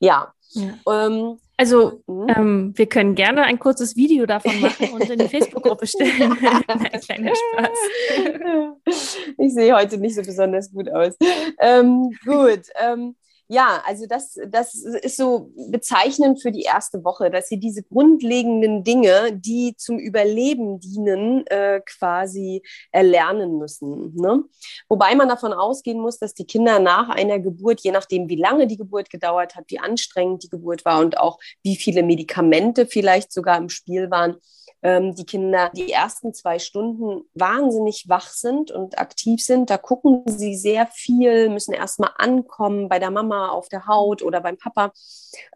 Ja. 0.01 0.33
Ja. 0.51 1.07
Ähm, 1.07 1.39
Also, 1.59 2.03
mhm. 2.07 2.27
ähm, 2.29 2.73
wir 2.77 2.87
können 2.87 3.15
gerne 3.15 3.45
ein 3.45 3.59
kurzes 3.59 3.97
Video 3.97 4.27
davon 4.27 4.61
machen 4.61 4.91
und 4.91 5.09
in 5.09 5.19
die 5.19 5.29
Facebook-Gruppe 5.29 5.87
stellen. 5.87 6.37
Nein, 6.69 7.01
kleiner 7.01 7.33
Spaß. 7.35 9.19
Ich 9.39 9.55
sehe 9.55 9.75
heute 9.75 9.97
nicht 9.99 10.15
so 10.15 10.23
besonders 10.23 10.71
gut 10.71 10.91
aus. 10.91 11.17
Ähm, 11.59 12.11
gut. 12.25 12.63
Ähm, 12.79 13.17
ja, 13.49 13.83
also 13.87 14.07
das, 14.07 14.39
das 14.49 14.75
ist 14.75 15.17
so 15.17 15.53
bezeichnend 15.71 16.43
für 16.43 16.51
die 16.51 16.63
erste 16.63 17.05
Woche, 17.05 17.31
dass 17.31 17.49
sie 17.49 17.59
diese 17.59 17.85
grundlegenden 17.85 18.83
Dinge, 18.83 19.33
die 19.33 19.75
zum 19.77 19.99
Überleben 19.99 20.81
dienen, 20.81 21.47
äh, 21.47 21.81
quasi 21.87 22.63
erlernen 22.91 23.59
müssen. 23.59 24.15
Ne? 24.17 24.43
Wobei 24.89 25.15
man 25.15 25.29
davon 25.29 25.53
ausgehen 25.53 26.01
muss, 26.01 26.19
dass 26.19 26.35
die 26.35 26.47
Kinder 26.47 26.81
nach 26.81 27.09
einer 27.09 27.39
Geburt, 27.39 27.83
je 27.83 27.93
nachdem, 27.93 28.29
wie 28.29 28.37
lange 28.37 28.67
die 28.67 28.77
Geburt 28.77 29.11
gedauert 29.11 29.55
hat, 29.55 29.65
wie 29.69 29.79
anstrengend 29.79 30.43
die 30.43 30.51
Geburt 30.51 30.85
war 30.85 31.01
und 31.01 31.19
auch 31.19 31.39
wie 31.63 31.77
viele 31.77 32.03
Medikamente 32.03 32.87
vielleicht 32.87 33.33
sogar 33.33 33.59
im 33.59 33.69
Spiel 33.69 34.11
waren, 34.11 34.39
ähm, 34.87 35.15
die 35.15 35.25
Kinder 35.25 35.71
die 35.75 35.91
ersten 35.91 36.33
zwei 36.33 36.59
Stunden 36.59 37.25
wahnsinnig 37.35 38.05
wach 38.09 38.29
sind 38.29 38.71
und 38.71 38.99
aktiv 38.99 39.43
sind. 39.43 39.69
Da 39.69 39.79
gucken 39.79 40.23
sie 40.27 40.55
sehr 40.55 40.87
viel, 40.87 41.49
müssen 41.49 41.73
erstmal 41.73 42.11
ankommen 42.17 42.89
bei 42.89 42.99
der 42.99 43.11
Mama 43.11 43.36
auf 43.37 43.69
der 43.69 43.87
Haut 43.87 44.23
oder 44.23 44.41
beim 44.41 44.57
Papa, 44.57 44.93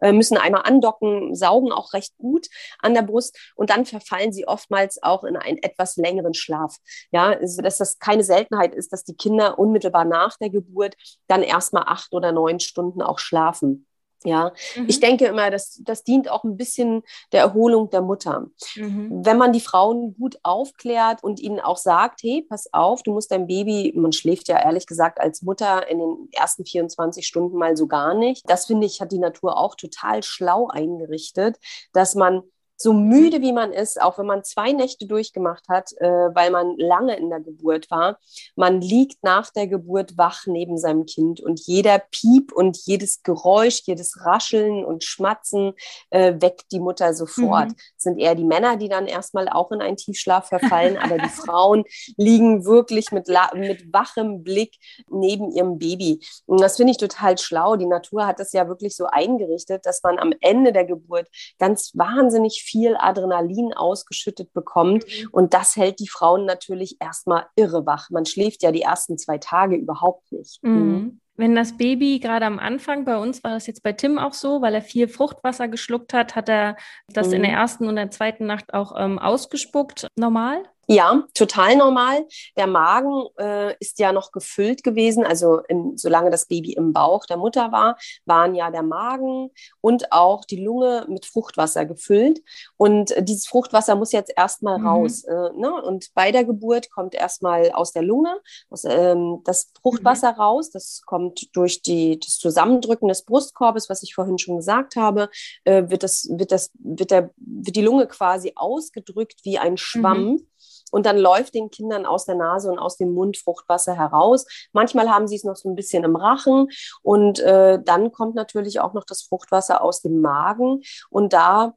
äh, 0.01 0.11
müssen 0.11 0.37
einmal 0.37 0.63
andocken, 0.63 1.35
saugen 1.35 1.71
auch 1.71 1.93
recht 1.93 2.17
gut 2.17 2.47
an 2.79 2.93
der 2.93 3.01
Brust 3.03 3.37
und 3.55 3.69
dann 3.69 3.85
verfallen 3.85 4.33
sie 4.33 4.47
oftmals 4.47 5.01
auch 5.03 5.23
in 5.23 5.35
einen 5.37 5.57
etwas 5.57 5.97
längeren 5.97 6.33
Schlaf. 6.33 6.77
Ja, 7.11 7.31
also, 7.31 7.61
dass 7.61 7.77
das 7.77 7.99
keine 7.99 8.23
Seltenheit 8.23 8.73
ist, 8.75 8.93
dass 8.93 9.03
die 9.03 9.15
Kinder 9.15 9.59
unmittelbar 9.59 10.05
nach 10.05 10.37
der 10.37 10.49
Geburt 10.49 10.95
dann 11.27 11.43
erstmal 11.43 11.83
acht 11.87 12.13
oder 12.13 12.31
neun 12.31 12.59
Stunden 12.59 13.01
auch 13.01 13.19
schlafen. 13.19 13.87
Ja, 14.23 14.53
mhm. 14.75 14.85
ich 14.87 14.99
denke 14.99 15.25
immer, 15.25 15.49
das, 15.49 15.81
das 15.83 16.03
dient 16.03 16.29
auch 16.29 16.43
ein 16.43 16.57
bisschen 16.57 17.03
der 17.31 17.41
Erholung 17.41 17.89
der 17.89 18.01
Mutter. 18.01 18.47
Mhm. 18.75 19.25
Wenn 19.25 19.37
man 19.37 19.51
die 19.51 19.59
Frauen 19.59 20.15
gut 20.15 20.37
aufklärt 20.43 21.23
und 21.23 21.39
ihnen 21.39 21.59
auch 21.59 21.77
sagt, 21.77 22.21
hey, 22.21 22.45
pass 22.47 22.71
auf, 22.71 23.01
du 23.01 23.13
musst 23.13 23.31
dein 23.31 23.47
Baby, 23.47 23.93
man 23.95 24.11
schläft 24.11 24.47
ja 24.47 24.59
ehrlich 24.59 24.85
gesagt 24.85 25.19
als 25.19 25.41
Mutter 25.41 25.87
in 25.87 25.99
den 25.99 26.29
ersten 26.33 26.65
24 26.65 27.25
Stunden 27.25 27.57
mal 27.57 27.75
so 27.75 27.87
gar 27.87 28.13
nicht. 28.13 28.47
Das 28.49 28.67
finde 28.67 28.85
ich, 28.85 29.01
hat 29.01 29.11
die 29.11 29.19
Natur 29.19 29.57
auch 29.57 29.75
total 29.75 30.21
schlau 30.21 30.67
eingerichtet, 30.67 31.57
dass 31.93 32.15
man 32.15 32.43
so 32.81 32.93
müde 32.93 33.41
wie 33.41 33.53
man 33.53 33.71
ist, 33.71 34.01
auch 34.01 34.17
wenn 34.17 34.25
man 34.25 34.43
zwei 34.43 34.71
Nächte 34.71 35.05
durchgemacht 35.05 35.67
hat, 35.69 35.91
äh, 35.97 36.07
weil 36.07 36.51
man 36.51 36.77
lange 36.77 37.15
in 37.17 37.29
der 37.29 37.39
Geburt 37.39 37.91
war, 37.91 38.17
man 38.55 38.81
liegt 38.81 39.23
nach 39.23 39.51
der 39.51 39.67
Geburt 39.67 40.17
wach 40.17 40.45
neben 40.47 40.77
seinem 40.77 41.05
Kind 41.05 41.41
und 41.41 41.59
jeder 41.65 41.99
Piep 41.99 42.51
und 42.51 42.77
jedes 42.85 43.23
Geräusch, 43.23 43.81
jedes 43.85 44.25
Rascheln 44.25 44.83
und 44.83 45.03
Schmatzen 45.03 45.73
äh, 46.09 46.33
weckt 46.39 46.71
die 46.71 46.79
Mutter 46.79 47.13
sofort. 47.13 47.69
Mhm. 47.69 47.75
Sind 47.97 48.19
eher 48.19 48.35
die 48.35 48.43
Männer, 48.43 48.77
die 48.77 48.89
dann 48.89 49.07
erstmal 49.07 49.47
auch 49.49 49.71
in 49.71 49.81
einen 49.81 49.97
Tiefschlaf 49.97 50.47
verfallen, 50.47 50.97
aber 50.97 51.17
die 51.17 51.29
Frauen 51.29 51.83
liegen 52.17 52.65
wirklich 52.65 53.11
mit, 53.11 53.27
mit 53.53 53.93
wachem 53.93 54.43
Blick 54.43 54.75
neben 55.09 55.51
ihrem 55.51 55.77
Baby. 55.77 56.25
Und 56.45 56.61
das 56.61 56.77
finde 56.77 56.91
ich 56.91 56.97
total 56.97 57.37
schlau. 57.37 57.75
Die 57.75 57.85
Natur 57.85 58.25
hat 58.25 58.39
das 58.39 58.53
ja 58.53 58.67
wirklich 58.67 58.95
so 58.95 59.05
eingerichtet, 59.05 59.85
dass 59.85 60.01
man 60.03 60.19
am 60.19 60.33
Ende 60.41 60.73
der 60.73 60.85
Geburt 60.85 61.27
ganz 61.59 61.91
wahnsinnig 61.95 62.63
viel 62.63 62.70
Adrenalin 62.97 63.73
ausgeschüttet 63.73 64.53
bekommt. 64.53 65.05
Mhm. 65.05 65.29
Und 65.31 65.53
das 65.53 65.75
hält 65.75 65.99
die 65.99 66.07
Frauen 66.07 66.45
natürlich 66.45 66.97
erstmal 66.99 67.45
irre 67.55 67.85
wach. 67.85 68.09
Man 68.09 68.25
schläft 68.25 68.63
ja 68.63 68.71
die 68.71 68.81
ersten 68.81 69.17
zwei 69.17 69.37
Tage 69.37 69.75
überhaupt 69.75 70.31
nicht. 70.31 70.63
Mhm. 70.63 70.71
mhm. 70.71 71.17
Wenn 71.37 71.55
das 71.55 71.75
Baby 71.75 72.19
gerade 72.19 72.45
am 72.45 72.59
Anfang, 72.59 73.03
bei 73.03 73.17
uns 73.17 73.43
war 73.43 73.51
das 73.51 73.65
jetzt 73.65 73.81
bei 73.81 73.93
Tim 73.93 74.19
auch 74.19 74.33
so, 74.33 74.61
weil 74.61 74.75
er 74.75 74.83
viel 74.83 75.07
Fruchtwasser 75.07 75.67
geschluckt 75.69 76.13
hat, 76.13 76.35
hat 76.35 76.49
er 76.49 76.75
das 77.07 77.29
mhm. 77.29 77.33
in 77.33 77.41
der 77.43 77.51
ersten 77.53 77.87
und 77.87 77.95
der 77.95 78.11
zweiten 78.11 78.45
Nacht 78.45 78.75
auch 78.75 78.93
ähm, 78.95 79.17
ausgespuckt, 79.17 80.05
normal? 80.15 80.61
Ja, 80.91 81.23
total 81.33 81.77
normal. 81.77 82.27
Der 82.57 82.67
Magen 82.67 83.23
äh, 83.39 83.77
ist 83.79 83.97
ja 83.99 84.11
noch 84.11 84.33
gefüllt 84.33 84.83
gewesen. 84.83 85.25
Also 85.25 85.61
im, 85.69 85.95
solange 85.95 86.31
das 86.31 86.47
Baby 86.47 86.73
im 86.73 86.91
Bauch 86.91 87.25
der 87.25 87.37
Mutter 87.37 87.71
war, 87.71 87.97
waren 88.25 88.55
ja 88.55 88.69
der 88.71 88.83
Magen 88.83 89.51
und 89.79 90.11
auch 90.11 90.43
die 90.43 90.61
Lunge 90.61 91.05
mit 91.07 91.25
Fruchtwasser 91.25 91.85
gefüllt. 91.85 92.41
Und 92.75 93.11
äh, 93.11 93.23
dieses 93.23 93.47
Fruchtwasser 93.47 93.95
muss 93.95 94.11
jetzt 94.11 94.33
erstmal 94.35 94.79
mhm. 94.79 94.87
raus. 94.87 95.23
Äh, 95.23 95.31
ne? 95.55 95.81
Und 95.81 96.13
bei 96.13 96.33
der 96.33 96.43
Geburt 96.43 96.91
kommt 96.91 97.15
erstmal 97.15 97.71
aus 97.71 97.93
der 97.93 98.03
Lunge 98.03 98.41
aus, 98.69 98.83
ähm, 98.83 99.39
das 99.45 99.71
Fruchtwasser 99.81 100.33
mhm. 100.33 100.41
raus. 100.41 100.71
Das 100.71 101.03
kommt 101.05 101.55
durch 101.55 101.81
die, 101.81 102.19
das 102.19 102.37
Zusammendrücken 102.37 103.07
des 103.07 103.23
Brustkorbes, 103.23 103.87
was 103.87 104.03
ich 104.03 104.13
vorhin 104.13 104.39
schon 104.39 104.57
gesagt 104.57 104.97
habe, 104.97 105.29
äh, 105.63 105.83
wird, 105.87 106.03
das, 106.03 106.27
wird, 106.29 106.51
das, 106.51 106.69
wird, 106.73 107.11
der, 107.11 107.31
wird 107.37 107.77
die 107.77 107.81
Lunge 107.81 108.07
quasi 108.07 108.51
ausgedrückt 108.57 109.39
wie 109.43 109.57
ein 109.57 109.77
Schwamm. 109.77 110.23
Mhm 110.25 110.47
und 110.91 111.05
dann 111.05 111.17
läuft 111.17 111.55
den 111.55 111.71
Kindern 111.71 112.05
aus 112.05 112.25
der 112.25 112.35
Nase 112.35 112.71
und 112.71 112.77
aus 112.77 112.97
dem 112.97 113.13
Mund 113.13 113.37
Fruchtwasser 113.37 113.95
heraus. 113.95 114.45
Manchmal 114.73 115.09
haben 115.09 115.27
sie 115.27 115.35
es 115.35 115.43
noch 115.43 115.55
so 115.55 115.69
ein 115.69 115.75
bisschen 115.75 116.03
im 116.03 116.15
Rachen. 116.15 116.67
Und 117.01 117.39
äh, 117.39 117.79
dann 117.83 118.11
kommt 118.11 118.35
natürlich 118.35 118.79
auch 118.79 118.93
noch 118.93 119.05
das 119.05 119.23
Fruchtwasser 119.23 119.81
aus 119.81 120.01
dem 120.01 120.21
Magen. 120.21 120.81
Und 121.09 121.33
da 121.33 121.73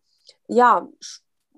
ja 0.48 0.86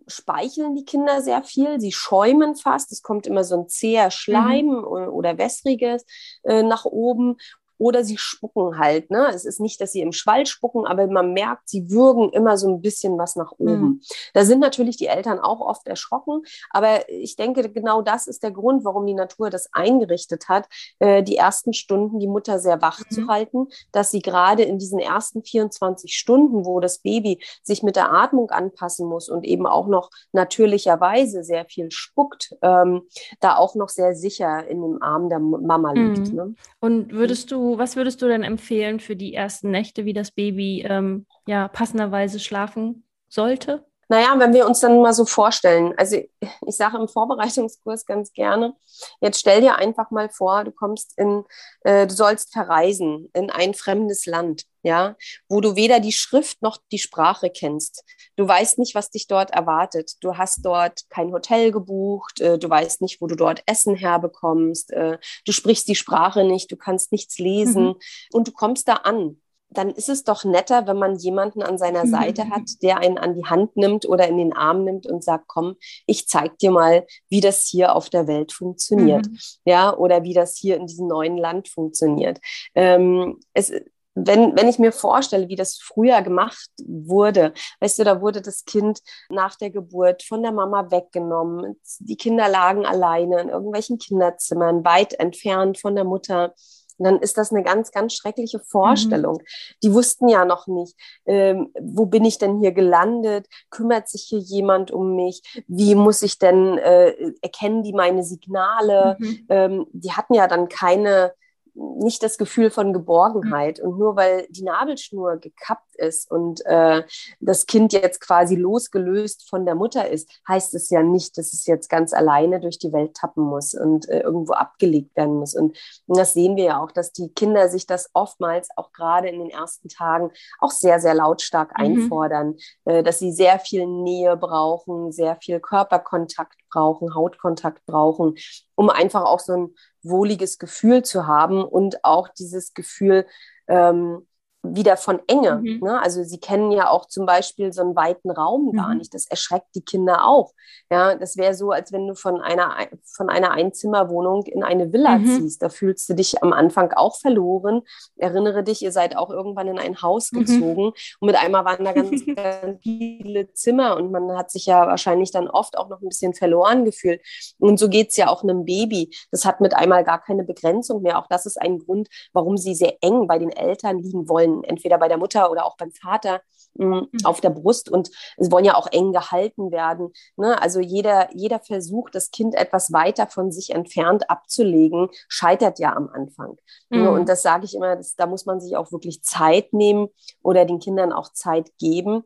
speicheln 0.08 0.76
die 0.76 0.84
Kinder 0.84 1.20
sehr 1.20 1.42
viel, 1.42 1.80
sie 1.80 1.90
schäumen 1.90 2.54
fast, 2.54 2.92
es 2.92 3.02
kommt 3.02 3.26
immer 3.26 3.42
so 3.42 3.56
ein 3.56 3.68
zäher 3.68 4.10
Schleim 4.12 4.66
mhm. 4.66 4.84
oder 4.84 5.36
wässriges 5.36 6.04
äh, 6.44 6.62
nach 6.62 6.84
oben 6.84 7.38
oder 7.78 8.04
sie 8.04 8.18
spucken 8.18 8.78
halt. 8.78 9.10
Ne? 9.10 9.28
Es 9.28 9.44
ist 9.44 9.60
nicht, 9.60 9.80
dass 9.80 9.92
sie 9.92 10.00
im 10.00 10.12
Schwall 10.12 10.46
spucken, 10.46 10.86
aber 10.86 11.06
man 11.06 11.32
merkt, 11.32 11.68
sie 11.68 11.90
würgen 11.90 12.30
immer 12.30 12.56
so 12.56 12.68
ein 12.68 12.80
bisschen 12.80 13.18
was 13.18 13.36
nach 13.36 13.52
oben. 13.52 13.80
Mhm. 13.80 14.00
Da 14.34 14.44
sind 14.44 14.60
natürlich 14.60 14.96
die 14.96 15.06
Eltern 15.06 15.38
auch 15.38 15.60
oft 15.60 15.86
erschrocken, 15.86 16.42
aber 16.70 17.08
ich 17.08 17.36
denke, 17.36 17.70
genau 17.70 18.02
das 18.02 18.26
ist 18.26 18.42
der 18.42 18.50
Grund, 18.50 18.84
warum 18.84 19.06
die 19.06 19.14
Natur 19.14 19.50
das 19.50 19.68
eingerichtet 19.72 20.48
hat, 20.48 20.66
äh, 20.98 21.22
die 21.22 21.36
ersten 21.36 21.72
Stunden 21.72 22.18
die 22.18 22.26
Mutter 22.26 22.58
sehr 22.58 22.80
wach 22.80 23.00
mhm. 23.00 23.14
zu 23.14 23.28
halten, 23.28 23.66
dass 23.92 24.10
sie 24.10 24.20
gerade 24.20 24.62
in 24.62 24.78
diesen 24.78 24.98
ersten 24.98 25.42
24 25.42 26.16
Stunden, 26.16 26.64
wo 26.64 26.80
das 26.80 26.98
Baby 26.98 27.42
sich 27.62 27.82
mit 27.82 27.96
der 27.96 28.12
Atmung 28.12 28.50
anpassen 28.50 29.06
muss 29.06 29.28
und 29.28 29.44
eben 29.44 29.66
auch 29.66 29.86
noch 29.86 30.10
natürlicherweise 30.32 31.44
sehr 31.44 31.64
viel 31.66 31.90
spuckt, 31.90 32.56
ähm, 32.62 33.02
da 33.40 33.56
auch 33.56 33.74
noch 33.74 33.88
sehr 33.88 34.14
sicher 34.14 34.66
in 34.66 34.82
dem 34.82 35.02
Arm 35.02 35.28
der 35.28 35.40
Mama 35.40 35.92
liegt. 35.92 36.28
Mhm. 36.28 36.34
Ne? 36.34 36.54
Und 36.80 37.12
würdest 37.12 37.50
du 37.50 37.65
was 37.78 37.96
würdest 37.96 38.22
du 38.22 38.28
denn 38.28 38.42
empfehlen 38.42 39.00
für 39.00 39.16
die 39.16 39.34
ersten 39.34 39.70
Nächte, 39.70 40.04
wie 40.04 40.12
das 40.12 40.30
Baby 40.30 40.84
ähm, 40.88 41.26
ja 41.46 41.68
passenderweise 41.68 42.40
schlafen 42.40 43.04
sollte? 43.28 43.84
Naja, 44.08 44.38
wenn 44.38 44.54
wir 44.54 44.66
uns 44.66 44.80
dann 44.80 45.00
mal 45.00 45.12
so 45.12 45.24
vorstellen, 45.24 45.92
also 45.96 46.16
ich 46.16 46.76
sage 46.76 46.96
im 46.96 47.08
Vorbereitungskurs 47.08 48.06
ganz 48.06 48.32
gerne, 48.32 48.74
jetzt 49.20 49.40
stell 49.40 49.60
dir 49.60 49.76
einfach 49.76 50.10
mal 50.10 50.28
vor, 50.30 50.62
du 50.64 50.70
kommst 50.70 51.18
in, 51.18 51.44
äh, 51.80 52.06
du 52.06 52.14
sollst 52.14 52.52
verreisen 52.52 53.28
in 53.34 53.50
ein 53.50 53.74
fremdes 53.74 54.26
Land, 54.26 54.62
ja, 54.82 55.16
wo 55.48 55.60
du 55.60 55.74
weder 55.74 55.98
die 55.98 56.12
Schrift 56.12 56.62
noch 56.62 56.78
die 56.92 57.00
Sprache 57.00 57.50
kennst. 57.50 58.04
Du 58.36 58.46
weißt 58.46 58.78
nicht, 58.78 58.94
was 58.94 59.10
dich 59.10 59.26
dort 59.26 59.50
erwartet. 59.50 60.12
Du 60.20 60.36
hast 60.36 60.64
dort 60.64 61.02
kein 61.10 61.32
Hotel 61.32 61.72
gebucht, 61.72 62.40
äh, 62.40 62.58
du 62.58 62.70
weißt 62.70 63.02
nicht, 63.02 63.20
wo 63.20 63.26
du 63.26 63.34
dort 63.34 63.62
Essen 63.66 63.96
herbekommst, 63.96 64.92
äh, 64.92 65.18
du 65.44 65.52
sprichst 65.52 65.88
die 65.88 65.96
Sprache 65.96 66.44
nicht, 66.44 66.70
du 66.70 66.76
kannst 66.76 67.10
nichts 67.10 67.38
lesen 67.38 67.86
mhm. 67.86 67.96
und 68.32 68.48
du 68.48 68.52
kommst 68.52 68.86
da 68.86 68.94
an 68.94 69.40
dann 69.68 69.90
ist 69.90 70.08
es 70.08 70.24
doch 70.24 70.44
netter, 70.44 70.86
wenn 70.86 70.96
man 70.96 71.16
jemanden 71.16 71.62
an 71.62 71.78
seiner 71.78 72.04
mhm. 72.04 72.10
Seite 72.10 72.50
hat, 72.50 72.82
der 72.82 72.98
einen 72.98 73.18
an 73.18 73.34
die 73.34 73.44
Hand 73.44 73.76
nimmt 73.76 74.06
oder 74.08 74.28
in 74.28 74.38
den 74.38 74.52
Arm 74.52 74.84
nimmt 74.84 75.06
und 75.06 75.24
sagt, 75.24 75.48
komm, 75.48 75.76
ich 76.06 76.28
zeig 76.28 76.58
dir 76.58 76.70
mal, 76.70 77.06
wie 77.28 77.40
das 77.40 77.66
hier 77.66 77.94
auf 77.94 78.08
der 78.08 78.26
Welt 78.26 78.52
funktioniert. 78.52 79.26
Mhm. 79.26 79.38
Ja, 79.64 79.96
oder 79.96 80.22
wie 80.22 80.34
das 80.34 80.56
hier 80.56 80.76
in 80.76 80.86
diesem 80.86 81.08
neuen 81.08 81.36
Land 81.36 81.68
funktioniert. 81.68 82.38
Ähm, 82.74 83.40
es, 83.52 83.72
wenn, 84.16 84.56
wenn 84.56 84.68
ich 84.68 84.78
mir 84.78 84.92
vorstelle, 84.92 85.48
wie 85.48 85.56
das 85.56 85.76
früher 85.76 86.22
gemacht 86.22 86.70
wurde, 86.86 87.52
weißt 87.80 87.98
du, 87.98 88.04
da 88.04 88.22
wurde 88.22 88.40
das 88.40 88.64
Kind 88.64 89.00
nach 89.28 89.56
der 89.56 89.70
Geburt 89.70 90.22
von 90.22 90.42
der 90.42 90.52
Mama 90.52 90.90
weggenommen. 90.90 91.78
Die 91.98 92.16
Kinder 92.16 92.48
lagen 92.48 92.86
alleine 92.86 93.40
in 93.40 93.50
irgendwelchen 93.50 93.98
Kinderzimmern, 93.98 94.84
weit 94.84 95.12
entfernt 95.14 95.78
von 95.78 95.94
der 95.94 96.04
Mutter. 96.04 96.54
Dann 96.98 97.18
ist 97.20 97.36
das 97.38 97.52
eine 97.52 97.62
ganz, 97.62 97.90
ganz 97.92 98.14
schreckliche 98.14 98.60
Vorstellung. 98.60 99.36
Mhm. 99.36 99.76
Die 99.82 99.92
wussten 99.92 100.28
ja 100.28 100.44
noch 100.44 100.66
nicht, 100.66 100.96
ähm, 101.26 101.72
wo 101.80 102.06
bin 102.06 102.24
ich 102.24 102.38
denn 102.38 102.58
hier 102.58 102.72
gelandet? 102.72 103.46
Kümmert 103.70 104.08
sich 104.08 104.22
hier 104.22 104.38
jemand 104.38 104.90
um 104.90 105.16
mich? 105.16 105.42
Wie 105.66 105.94
muss 105.94 106.22
ich 106.22 106.38
denn, 106.38 106.78
äh, 106.78 107.14
erkennen 107.42 107.82
die 107.82 107.92
meine 107.92 108.22
Signale? 108.22 109.16
Mhm. 109.18 109.46
Ähm, 109.48 109.86
die 109.92 110.12
hatten 110.12 110.34
ja 110.34 110.48
dann 110.48 110.68
keine 110.68 111.32
nicht 111.76 112.22
das 112.22 112.38
Gefühl 112.38 112.70
von 112.70 112.92
Geborgenheit. 112.92 113.80
Und 113.80 113.98
nur 113.98 114.16
weil 114.16 114.46
die 114.50 114.62
Nabelschnur 114.62 115.36
gekappt 115.36 115.94
ist 115.96 116.30
und 116.30 116.64
äh, 116.66 117.02
das 117.40 117.66
Kind 117.66 117.92
jetzt 117.92 118.20
quasi 118.20 118.56
losgelöst 118.56 119.48
von 119.48 119.64
der 119.64 119.74
Mutter 119.74 120.08
ist, 120.08 120.30
heißt 120.48 120.74
es 120.74 120.90
ja 120.90 121.02
nicht, 121.02 121.38
dass 121.38 121.52
es 121.52 121.66
jetzt 121.66 121.88
ganz 121.88 122.12
alleine 122.12 122.60
durch 122.60 122.78
die 122.78 122.92
Welt 122.92 123.14
tappen 123.14 123.44
muss 123.44 123.74
und 123.74 124.08
äh, 124.08 124.20
irgendwo 124.20 124.52
abgelegt 124.52 125.16
werden 125.16 125.36
muss. 125.36 125.54
Und, 125.54 125.76
und 126.06 126.18
das 126.18 126.32
sehen 126.32 126.56
wir 126.56 126.64
ja 126.64 126.82
auch, 126.82 126.92
dass 126.92 127.12
die 127.12 127.32
Kinder 127.32 127.68
sich 127.68 127.86
das 127.86 128.10
oftmals 128.12 128.68
auch 128.76 128.92
gerade 128.92 129.28
in 129.28 129.38
den 129.38 129.50
ersten 129.50 129.88
Tagen 129.88 130.30
auch 130.60 130.70
sehr, 130.70 131.00
sehr 131.00 131.14
lautstark 131.14 131.70
mhm. 131.78 131.84
einfordern, 131.84 132.56
äh, 132.84 133.02
dass 133.02 133.18
sie 133.18 133.32
sehr 133.32 133.58
viel 133.58 133.86
Nähe 133.86 134.36
brauchen, 134.36 135.12
sehr 135.12 135.36
viel 135.36 135.60
Körperkontakt 135.60 136.56
brauchen, 136.76 137.14
Hautkontakt 137.14 137.86
brauchen, 137.86 138.34
um 138.74 138.90
einfach 138.90 139.24
auch 139.24 139.40
so 139.40 139.52
ein 139.54 139.74
wohliges 140.02 140.58
Gefühl 140.58 141.02
zu 141.02 141.26
haben 141.26 141.64
und 141.64 142.04
auch 142.04 142.28
dieses 142.28 142.74
Gefühl, 142.74 143.26
ähm, 143.66 144.26
wieder 144.74 144.96
von 144.96 145.20
Enge. 145.28 145.56
Mhm. 145.62 145.80
Ne? 145.82 146.00
Also 146.02 146.22
sie 146.24 146.38
kennen 146.40 146.72
ja 146.72 146.88
auch 146.90 147.06
zum 147.06 147.26
Beispiel 147.26 147.72
so 147.72 147.82
einen 147.82 147.94
weiten 147.94 148.30
Raum 148.30 148.72
gar 148.72 148.90
Mhm. 148.90 148.98
nicht. 148.98 149.14
Das 149.14 149.26
erschreckt 149.26 149.68
die 149.74 149.82
Kinder 149.82 150.26
auch. 150.26 150.52
Ja, 150.90 151.14
das 151.14 151.36
wäre 151.36 151.54
so, 151.54 151.70
als 151.70 151.92
wenn 151.92 152.06
du 152.08 152.14
von 152.14 152.40
einer, 152.40 152.74
von 153.04 153.28
einer 153.28 153.50
Einzimmerwohnung 153.52 154.44
in 154.44 154.62
eine 154.62 154.92
Villa 154.92 155.18
Mhm. 155.18 155.26
ziehst. 155.26 155.62
Da 155.62 155.68
fühlst 155.68 156.08
du 156.08 156.14
dich 156.14 156.42
am 156.42 156.52
Anfang 156.52 156.92
auch 156.92 157.16
verloren. 157.16 157.82
Erinnere 158.16 158.62
dich, 158.64 158.82
ihr 158.82 158.92
seid 158.92 159.16
auch 159.16 159.30
irgendwann 159.30 159.68
in 159.68 159.78
ein 159.78 160.02
Haus 160.02 160.32
Mhm. 160.32 160.38
gezogen 160.40 160.86
und 161.20 161.26
mit 161.26 161.36
einmal 161.36 161.64
waren 161.64 161.84
da 161.84 161.92
ganz, 161.92 162.10
ganz 162.36 162.80
viele 162.82 163.52
Zimmer 163.52 163.96
und 163.96 164.10
man 164.10 164.36
hat 164.36 164.50
sich 164.50 164.66
ja 164.66 164.86
wahrscheinlich 164.86 165.30
dann 165.30 165.48
oft 165.48 165.76
auch 165.78 165.88
noch 165.88 166.00
ein 166.00 166.08
bisschen 166.08 166.34
verloren 166.34 166.84
gefühlt. 166.84 167.20
Und 167.58 167.78
so 167.78 167.88
geht 167.88 168.10
es 168.10 168.16
ja 168.16 168.28
auch 168.28 168.42
einem 168.42 168.64
Baby. 168.64 169.10
Das 169.30 169.44
hat 169.44 169.60
mit 169.60 169.74
einmal 169.74 170.04
gar 170.04 170.20
keine 170.22 170.44
Begrenzung 170.44 171.02
mehr. 171.02 171.18
Auch 171.18 171.26
das 171.28 171.46
ist 171.46 171.60
ein 171.60 171.78
Grund, 171.78 172.08
warum 172.32 172.56
sie 172.56 172.74
sehr 172.74 172.94
eng 173.00 173.26
bei 173.26 173.38
den 173.38 173.50
Eltern 173.50 173.98
liegen 173.98 174.28
wollen, 174.28 174.55
entweder 174.64 174.98
bei 174.98 175.08
der 175.08 175.18
Mutter 175.18 175.50
oder 175.50 175.64
auch 175.64 175.76
beim 175.76 175.90
Vater 175.92 176.40
mh, 176.74 177.06
auf 177.24 177.40
der 177.40 177.50
Brust. 177.50 177.90
Und 177.90 178.10
sie 178.36 178.50
wollen 178.50 178.64
ja 178.64 178.74
auch 178.74 178.88
eng 178.90 179.12
gehalten 179.12 179.70
werden. 179.70 180.12
Ne? 180.36 180.60
Also 180.60 180.80
jeder, 180.80 181.28
jeder 181.34 181.60
Versuch, 181.60 182.10
das 182.10 182.30
Kind 182.30 182.54
etwas 182.54 182.92
weiter 182.92 183.26
von 183.26 183.52
sich 183.52 183.70
entfernt 183.70 184.30
abzulegen, 184.30 185.08
scheitert 185.28 185.78
ja 185.78 185.94
am 185.94 186.08
Anfang. 186.08 186.56
Ne? 186.90 186.98
Mhm. 186.98 187.08
Und 187.08 187.28
das 187.28 187.42
sage 187.42 187.64
ich 187.64 187.74
immer, 187.74 187.96
das, 187.96 188.16
da 188.16 188.26
muss 188.26 188.46
man 188.46 188.60
sich 188.60 188.76
auch 188.76 188.92
wirklich 188.92 189.22
Zeit 189.22 189.72
nehmen 189.72 190.08
oder 190.42 190.64
den 190.64 190.78
Kindern 190.78 191.12
auch 191.12 191.32
Zeit 191.32 191.70
geben. 191.78 192.24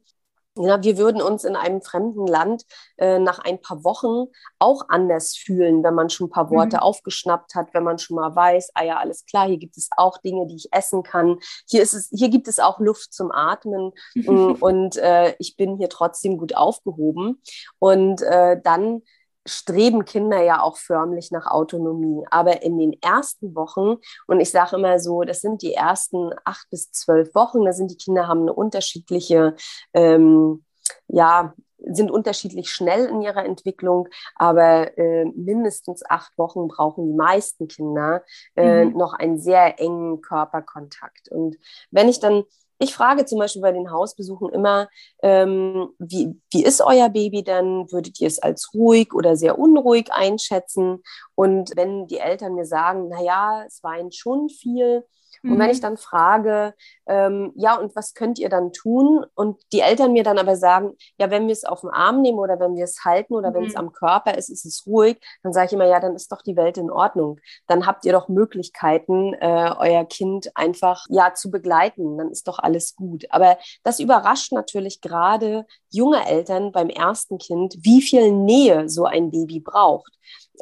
Ja, 0.67 0.83
wir 0.83 0.99
würden 0.99 1.23
uns 1.23 1.45
in 1.45 1.57
einem 1.57 1.83
fremden 1.83 2.27
Land 2.27 2.65
äh, 2.99 3.19
nach 3.19 3.39
ein 3.39 3.61
paar 3.61 3.83
Wochen 3.85 4.31
auch 4.59 4.89
anders 4.89 5.37
fühlen, 5.37 5.83
wenn 5.83 5.95
man 5.95 6.11
schon 6.11 6.27
ein 6.27 6.31
paar 6.31 6.51
Worte 6.51 6.77
Mhm. 6.77 6.83
aufgeschnappt 6.83 7.55
hat, 7.55 7.73
wenn 7.75 7.85
man 7.85 7.99
schon 7.99 8.17
mal 8.17 8.35
weiß, 8.35 8.71
ah 8.75 8.85
ja, 8.85 8.99
alles 8.99 9.25
klar, 9.27 9.47
hier 9.47 9.59
gibt 9.59 9.77
es 9.77 9.89
auch 9.97 10.19
Dinge, 10.19 10.47
die 10.47 10.57
ich 10.57 10.69
essen 10.73 11.03
kann. 11.03 11.39
Hier, 11.69 11.83
ist 11.83 11.95
es, 11.95 12.09
hier 12.13 12.29
gibt 12.29 12.49
es 12.49 12.59
auch 12.59 12.79
Luft 12.81 13.13
zum 13.13 13.31
Atmen 13.33 13.93
mm, 14.25 14.53
und 14.61 14.97
äh, 14.97 15.35
ich 15.39 15.57
bin 15.57 15.77
hier 15.79 15.89
trotzdem 15.89 16.39
gut 16.39 16.55
aufgehoben. 16.57 17.41
Und 17.79 18.23
äh, 18.23 18.61
dann 18.63 19.03
streben 19.47 20.05
Kinder 20.05 20.43
ja 20.43 20.63
auch 20.63 20.77
förmlich 20.77 21.31
nach 21.31 21.47
Autonomie. 21.47 22.25
Aber 22.31 22.63
in 22.63 22.79
den 22.79 23.01
ersten 23.03 23.55
Wochen, 23.55 23.97
und 24.27 24.41
ich 24.41 24.51
sage 24.51 24.77
immer 24.77 24.99
so, 24.99 25.23
das 25.23 25.41
sind 25.41 25.63
die 25.63 25.75
ersten 25.75 26.31
acht 26.45 26.69
bis 26.71 26.93
zwölf 26.93 27.35
Wochen, 27.35 27.65
da 27.65 27.73
sind 27.73 27.91
die 27.91 27.97
Kinder 27.97 28.29
haben 28.29 28.43
eine 28.43 28.53
unterschiedliche, 28.53 29.57
ähm, 29.95 30.65
ja, 31.09 31.55
sind 31.83 32.11
unterschiedlich 32.11 32.71
schnell 32.71 33.07
in 33.07 33.23
ihrer 33.23 33.45
Entwicklung, 33.47 34.09
aber 34.37 34.99
äh, 34.99 35.25
mindestens 35.25 36.03
acht 36.09 36.37
Wochen 36.37 36.69
brauchen 36.69 37.07
die 37.07 37.15
meisten 37.15 37.69
Kinder 37.69 38.23
äh, 38.57 38.85
Mhm. 38.85 38.97
noch 38.99 39.15
einen 39.15 39.39
sehr 39.39 39.81
engen 39.81 40.21
Körperkontakt. 40.21 41.31
Und 41.31 41.57
wenn 41.91 42.11
ich 42.11 42.21
dann 42.21 42.45
ich 42.83 42.95
frage 42.95 43.27
zum 43.27 43.39
Beispiel 43.39 43.61
bei 43.61 43.73
den 43.73 43.91
Hausbesuchen 43.91 44.49
immer, 44.49 44.89
ähm, 45.23 45.91
wie, 45.99 46.41
wie 46.51 46.65
ist 46.65 46.81
euer 46.81 47.11
Baby 47.11 47.45
denn? 47.45 47.87
Würdet 47.93 48.19
ihr 48.21 48.27
es 48.27 48.39
als 48.39 48.73
ruhig 48.75 49.13
oder 49.13 49.37
sehr 49.37 49.59
unruhig 49.59 50.11
einschätzen? 50.11 51.03
Und 51.35 51.73
wenn 51.77 52.07
die 52.07 52.19
Eltern 52.19 52.55
mir 52.55 52.65
sagen, 52.65 53.09
naja, 53.09 53.65
es 53.67 53.83
weint 53.83 54.15
schon 54.15 54.49
viel, 54.49 55.05
und 55.47 55.59
wenn 55.59 55.67
Mhm. 55.67 55.71
ich 55.71 55.81
dann 55.81 55.97
frage, 55.97 56.75
ähm, 57.07 57.53
ja, 57.57 57.77
und 57.77 57.95
was 57.97 58.15
könnt 58.15 58.39
ihr 58.39 58.49
dann 58.49 58.73
tun? 58.73 59.25
Und 59.35 59.61
die 59.73 59.81
Eltern 59.81 60.13
mir 60.13 60.23
dann 60.23 60.39
aber 60.39 60.57
sagen, 60.57 60.93
ja, 61.19 61.31
wenn 61.31 61.47
wir 61.49 61.53
es 61.53 61.65
auf 61.65 61.81
den 61.81 61.91
Arm 61.91 62.23
nehmen 62.23 62.39
oder 62.39 62.61
wenn 62.61 62.77
wir 62.77 62.85
es 62.85 63.05
halten 63.05 63.35
oder 63.35 63.53
wenn 63.55 63.65
es 63.65 63.75
Mhm. 63.75 63.79
am 63.79 63.93
Körper 63.93 64.37
ist, 64.39 64.49
ist 64.49 64.65
es 64.65 64.87
ruhig, 64.87 65.19
dann 65.43 65.53
sage 65.53 65.67
ich 65.67 65.73
immer, 65.73 65.87
ja, 65.87 65.99
dann 66.01 66.15
ist 66.15 66.31
doch 66.31 66.43
die 66.43 66.57
Welt 66.57 66.79
in 66.79 66.91
Ordnung. 66.91 67.41
Dann 67.67 67.87
habt 67.87 68.05
ihr 68.05 68.13
doch 68.13 68.29
Möglichkeiten, 68.29 69.35
äh, 69.35 69.75
euer 69.79 70.05
Kind 70.05 70.51
einfach 70.57 71.05
ja 71.09 71.35
zu 71.35 71.51
begleiten. 71.51 72.19
Dann 72.19 72.31
ist 72.31 72.47
doch 72.47 72.59
alles 72.59 72.95
gut. 72.95 73.25
Aber 73.31 73.59
das 73.83 73.99
überrascht 74.01 74.53
natürlich 74.53 75.01
gerade 75.01 75.67
junge 75.91 76.25
Eltern 76.27 76.73
beim 76.73 76.89
ersten 76.91 77.39
Kind, 77.39 77.77
wie 77.81 78.03
viel 78.03 78.31
Nähe 78.33 78.89
so 78.89 79.05
ein 79.05 79.31
Baby 79.31 79.61
braucht. 79.61 80.13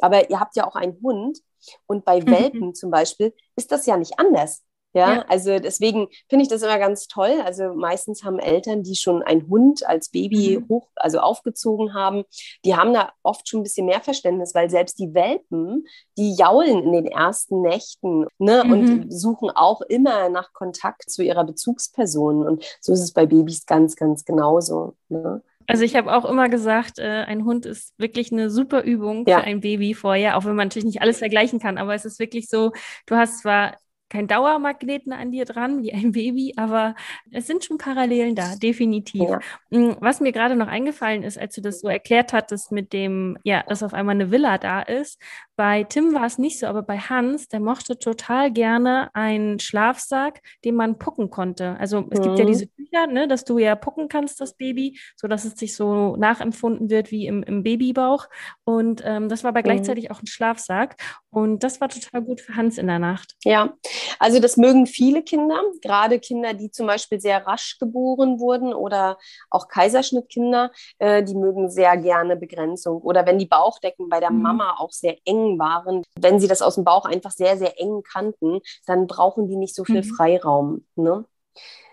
Aber 0.01 0.29
ihr 0.29 0.39
habt 0.39 0.55
ja 0.55 0.65
auch 0.67 0.75
einen 0.75 0.97
Hund. 1.03 1.39
Und 1.87 2.05
bei 2.05 2.21
Mhm. 2.25 2.29
Welpen 2.31 2.73
zum 2.73 2.89
Beispiel 2.89 3.33
ist 3.55 3.71
das 3.71 3.85
ja 3.85 3.97
nicht 3.97 4.17
anders. 4.17 4.63
Ja, 4.93 5.17
Ja. 5.17 5.25
also 5.27 5.59
deswegen 5.59 6.07
finde 6.29 6.43
ich 6.43 6.49
das 6.49 6.63
immer 6.63 6.79
ganz 6.79 7.07
toll. 7.07 7.41
Also 7.45 7.73
meistens 7.75 8.23
haben 8.23 8.39
Eltern, 8.39 8.81
die 8.81 8.95
schon 8.95 9.21
einen 9.21 9.47
Hund 9.47 9.85
als 9.85 10.09
Baby 10.09 10.57
Mhm. 10.59 10.67
hoch, 10.67 10.87
also 10.95 11.19
aufgezogen 11.19 11.93
haben, 11.93 12.23
die 12.65 12.75
haben 12.75 12.91
da 12.93 13.11
oft 13.21 13.47
schon 13.47 13.59
ein 13.59 13.63
bisschen 13.63 13.85
mehr 13.85 14.01
Verständnis, 14.01 14.55
weil 14.55 14.69
selbst 14.71 14.97
die 14.97 15.13
Welpen, 15.13 15.85
die 16.17 16.33
jaulen 16.35 16.83
in 16.83 16.91
den 16.93 17.05
ersten 17.05 17.61
Nächten 17.61 18.25
ne, 18.39 18.63
Mhm. 18.65 18.71
und 18.71 19.11
suchen 19.13 19.51
auch 19.51 19.81
immer 19.81 20.29
nach 20.29 20.53
Kontakt 20.53 21.09
zu 21.09 21.21
ihrer 21.23 21.43
Bezugsperson. 21.43 22.45
Und 22.47 22.65
so 22.81 22.91
ist 22.91 23.01
es 23.01 23.13
bei 23.13 23.25
Babys 23.27 23.65
ganz, 23.67 23.95
ganz 23.95 24.25
genauso. 24.25 24.95
Ne? 25.09 25.43
Also 25.67 25.83
ich 25.83 25.95
habe 25.95 26.11
auch 26.17 26.25
immer 26.25 26.49
gesagt, 26.49 26.97
äh, 26.97 27.03
ein 27.27 27.45
Hund 27.45 27.67
ist 27.67 27.93
wirklich 27.99 28.31
eine 28.31 28.49
super 28.49 28.81
Übung 28.81 29.23
Ja. 29.27 29.37
für 29.41 29.43
ein 29.45 29.59
Baby 29.61 29.93
vorher, 29.93 30.35
auch 30.35 30.45
wenn 30.45 30.55
man 30.55 30.67
natürlich 30.69 30.85
nicht 30.85 31.03
alles 31.03 31.19
vergleichen 31.19 31.59
kann. 31.59 31.77
Aber 31.77 31.93
es 31.93 32.05
ist 32.05 32.17
wirklich 32.17 32.49
so, 32.49 32.71
du 33.05 33.15
hast 33.15 33.41
zwar 33.43 33.77
kein 34.09 34.27
Dauermagneten 34.27 35.13
an 35.13 35.31
dir 35.31 35.45
dran 35.45 35.81
wie 35.83 35.93
ein 35.93 36.11
Baby, 36.11 36.53
aber 36.57 36.95
es 37.31 37.47
sind 37.47 37.63
schon 37.63 37.77
Parallelen 37.77 38.35
da, 38.35 38.55
definitiv. 38.55 39.29
Ja. 39.29 39.39
Mm, 39.69 39.95
Was 39.99 40.19
mir 40.19 40.31
gerade 40.31 40.55
noch 40.55 40.67
eingefallen 40.67 41.23
ist, 41.23 41.37
als 41.37 41.55
du 41.55 41.61
das 41.61 41.79
so 41.81 41.87
erklärt 41.87 42.33
hattest 42.33 42.71
mit 42.71 42.93
dem, 42.93 43.37
ja, 43.43 43.63
dass 43.67 43.83
auf 43.83 43.93
einmal 43.93 44.15
eine 44.15 44.31
Villa 44.31 44.57
da 44.57 44.81
ist. 44.81 45.21
Bei 45.59 45.83
Tim 45.83 46.13
war 46.13 46.23
es 46.25 46.37
nicht 46.37 46.57
so, 46.57 46.67
aber 46.67 46.83
bei 46.83 46.97
Hans, 46.97 47.49
der 47.49 47.59
mochte 47.59 47.99
total 47.99 48.49
gerne 48.49 49.09
einen 49.13 49.59
Schlafsack, 49.59 50.41
den 50.63 50.75
man 50.75 50.97
pucken 50.99 51.29
konnte. 51.31 51.75
Also 51.79 52.07
es 52.11 52.21
gibt 52.21 52.39
ja 52.39 52.45
Mhm. 52.45 52.47
diese 52.47 52.67
Bücher, 52.67 53.07
ne, 53.07 53.27
dass 53.27 53.43
du 53.43 53.57
ja 53.59 53.75
pucken 53.75 54.07
kannst, 54.07 54.39
das 54.39 54.53
Baby, 54.55 54.97
so 55.17 55.27
dass 55.27 55.43
es 55.43 55.55
sich 55.59 55.75
so 55.75 56.15
nachempfunden 56.15 56.89
wird 56.89 57.11
wie 57.11 57.27
im, 57.27 57.43
im 57.43 57.63
Babybauch. 57.63 58.27
Und 58.63 59.01
ähm, 59.05 59.27
das 59.27 59.43
war 59.43 59.49
aber 59.49 59.63
Mhm. 59.63 59.63
gleichzeitig 59.63 60.11
auch 60.11 60.21
ein 60.21 60.27
Schlafsack. 60.27 60.95
Und 61.29 61.61
das 61.61 61.81
war 61.81 61.89
total 61.89 62.21
gut 62.21 62.39
für 62.39 62.55
Hans 62.55 62.77
in 62.77 62.87
der 62.87 62.99
Nacht. 62.99 63.35
Ja, 63.45 63.73
also 64.19 64.39
das 64.41 64.57
mögen 64.57 64.85
viele 64.85 65.23
Kinder, 65.23 65.61
gerade 65.81 66.19
Kinder, 66.19 66.53
die 66.53 66.71
zum 66.71 66.87
Beispiel 66.87 67.21
sehr 67.21 67.47
rasch 67.47 67.77
geboren 67.79 68.37
wurden 68.37 68.73
oder 68.73 69.17
auch 69.49 69.69
Kaiserschnittkinder, 69.69 70.71
äh, 70.97 71.23
die 71.23 71.35
mögen 71.35 71.69
sehr 71.69 71.95
gerne 71.95 72.35
Begrenzung. 72.35 73.01
Oder 73.01 73.25
wenn 73.25 73.39
die 73.39 73.45
Bauchdecken 73.45 74.09
bei 74.09 74.19
der 74.19 74.31
Mhm. 74.31 74.41
Mama 74.41 74.75
auch 74.77 74.91
sehr 74.91 75.15
eng 75.23 75.48
waren, 75.57 76.03
wenn 76.19 76.39
sie 76.39 76.47
das 76.47 76.61
aus 76.61 76.75
dem 76.75 76.83
Bauch 76.83 77.05
einfach 77.05 77.31
sehr, 77.31 77.57
sehr 77.57 77.79
eng 77.79 78.03
kannten, 78.03 78.59
dann 78.85 79.07
brauchen 79.07 79.47
die 79.47 79.55
nicht 79.55 79.73
so 79.73 79.85
viel 79.85 80.01
Mhm. 80.01 80.03
Freiraum. 80.15 80.85
Ne? 80.95 81.25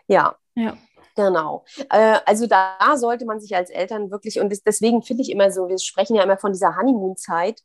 Ja, 0.09 0.37
Ja. 0.55 0.77
Genau. 1.14 1.64
Äh, 1.88 2.19
also 2.27 2.47
da 2.47 2.77
sollte 2.97 3.25
man 3.25 3.40
sich 3.40 3.57
als 3.57 3.71
Eltern 3.71 4.11
wirklich, 4.11 4.38
und 4.38 4.53
deswegen 4.66 5.03
finde 5.03 5.23
ich 5.23 5.31
immer 5.31 5.51
so, 5.51 5.66
wir 5.69 5.79
sprechen 5.79 6.14
ja 6.14 6.23
immer 6.23 6.37
von 6.37 6.53
dieser 6.53 6.77
Honeymoon-Zeit 6.77 7.62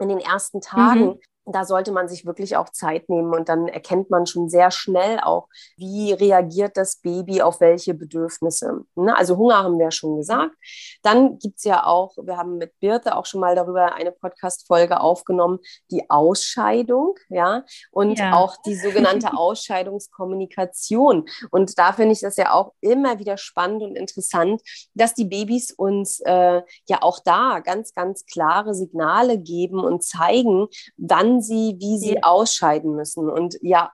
in 0.00 0.08
den 0.08 0.18
ersten 0.18 0.60
Tagen. 0.60 1.04
Mhm. 1.06 1.20
Da 1.52 1.64
sollte 1.64 1.92
man 1.92 2.08
sich 2.08 2.26
wirklich 2.26 2.56
auch 2.56 2.68
Zeit 2.70 3.08
nehmen 3.08 3.34
und 3.34 3.48
dann 3.48 3.68
erkennt 3.68 4.10
man 4.10 4.26
schon 4.26 4.48
sehr 4.48 4.70
schnell 4.70 5.18
auch, 5.20 5.48
wie 5.76 6.12
reagiert 6.12 6.76
das 6.76 6.96
Baby 6.96 7.42
auf 7.42 7.60
welche 7.60 7.94
Bedürfnisse. 7.94 8.84
Ne? 8.94 9.16
Also 9.16 9.36
Hunger 9.36 9.62
haben 9.64 9.78
wir 9.78 9.86
ja 9.86 9.90
schon 9.90 10.16
gesagt. 10.16 10.54
Dann 11.02 11.38
gibt 11.38 11.58
es 11.58 11.64
ja 11.64 11.84
auch, 11.86 12.16
wir 12.22 12.36
haben 12.36 12.58
mit 12.58 12.78
Birte 12.80 13.16
auch 13.16 13.26
schon 13.26 13.40
mal 13.40 13.54
darüber 13.54 13.94
eine 13.94 14.12
Podcast-Folge 14.12 15.00
aufgenommen, 15.00 15.58
die 15.90 16.08
Ausscheidung, 16.10 17.14
ja, 17.28 17.64
und 17.90 18.18
Ja. 18.18 18.34
auch 18.34 18.56
die 18.66 18.74
sogenannte 18.74 19.32
Ausscheidungskommunikation. 19.38 21.26
Und 21.50 21.78
da 21.78 21.92
finde 21.92 22.12
ich 22.12 22.20
das 22.20 22.36
ja 22.36 22.52
auch 22.52 22.72
immer 22.80 23.18
wieder 23.18 23.36
spannend 23.36 23.82
und 23.82 23.96
interessant, 23.96 24.60
dass 24.94 25.14
die 25.14 25.24
Babys 25.24 25.72
uns 25.72 26.20
äh, 26.20 26.62
ja 26.88 27.02
auch 27.02 27.20
da 27.24 27.60
ganz, 27.60 27.94
ganz 27.94 28.26
klare 28.26 28.74
Signale 28.74 29.38
geben 29.38 29.80
und 29.80 30.02
zeigen, 30.02 30.68
wann 30.96 31.37
sie, 31.40 31.76
wie 31.78 31.98
sie 31.98 32.14
Ja. 32.14 32.22
ausscheiden 32.22 32.94
müssen. 32.94 33.28
Und 33.30 33.58
ja, 33.62 33.90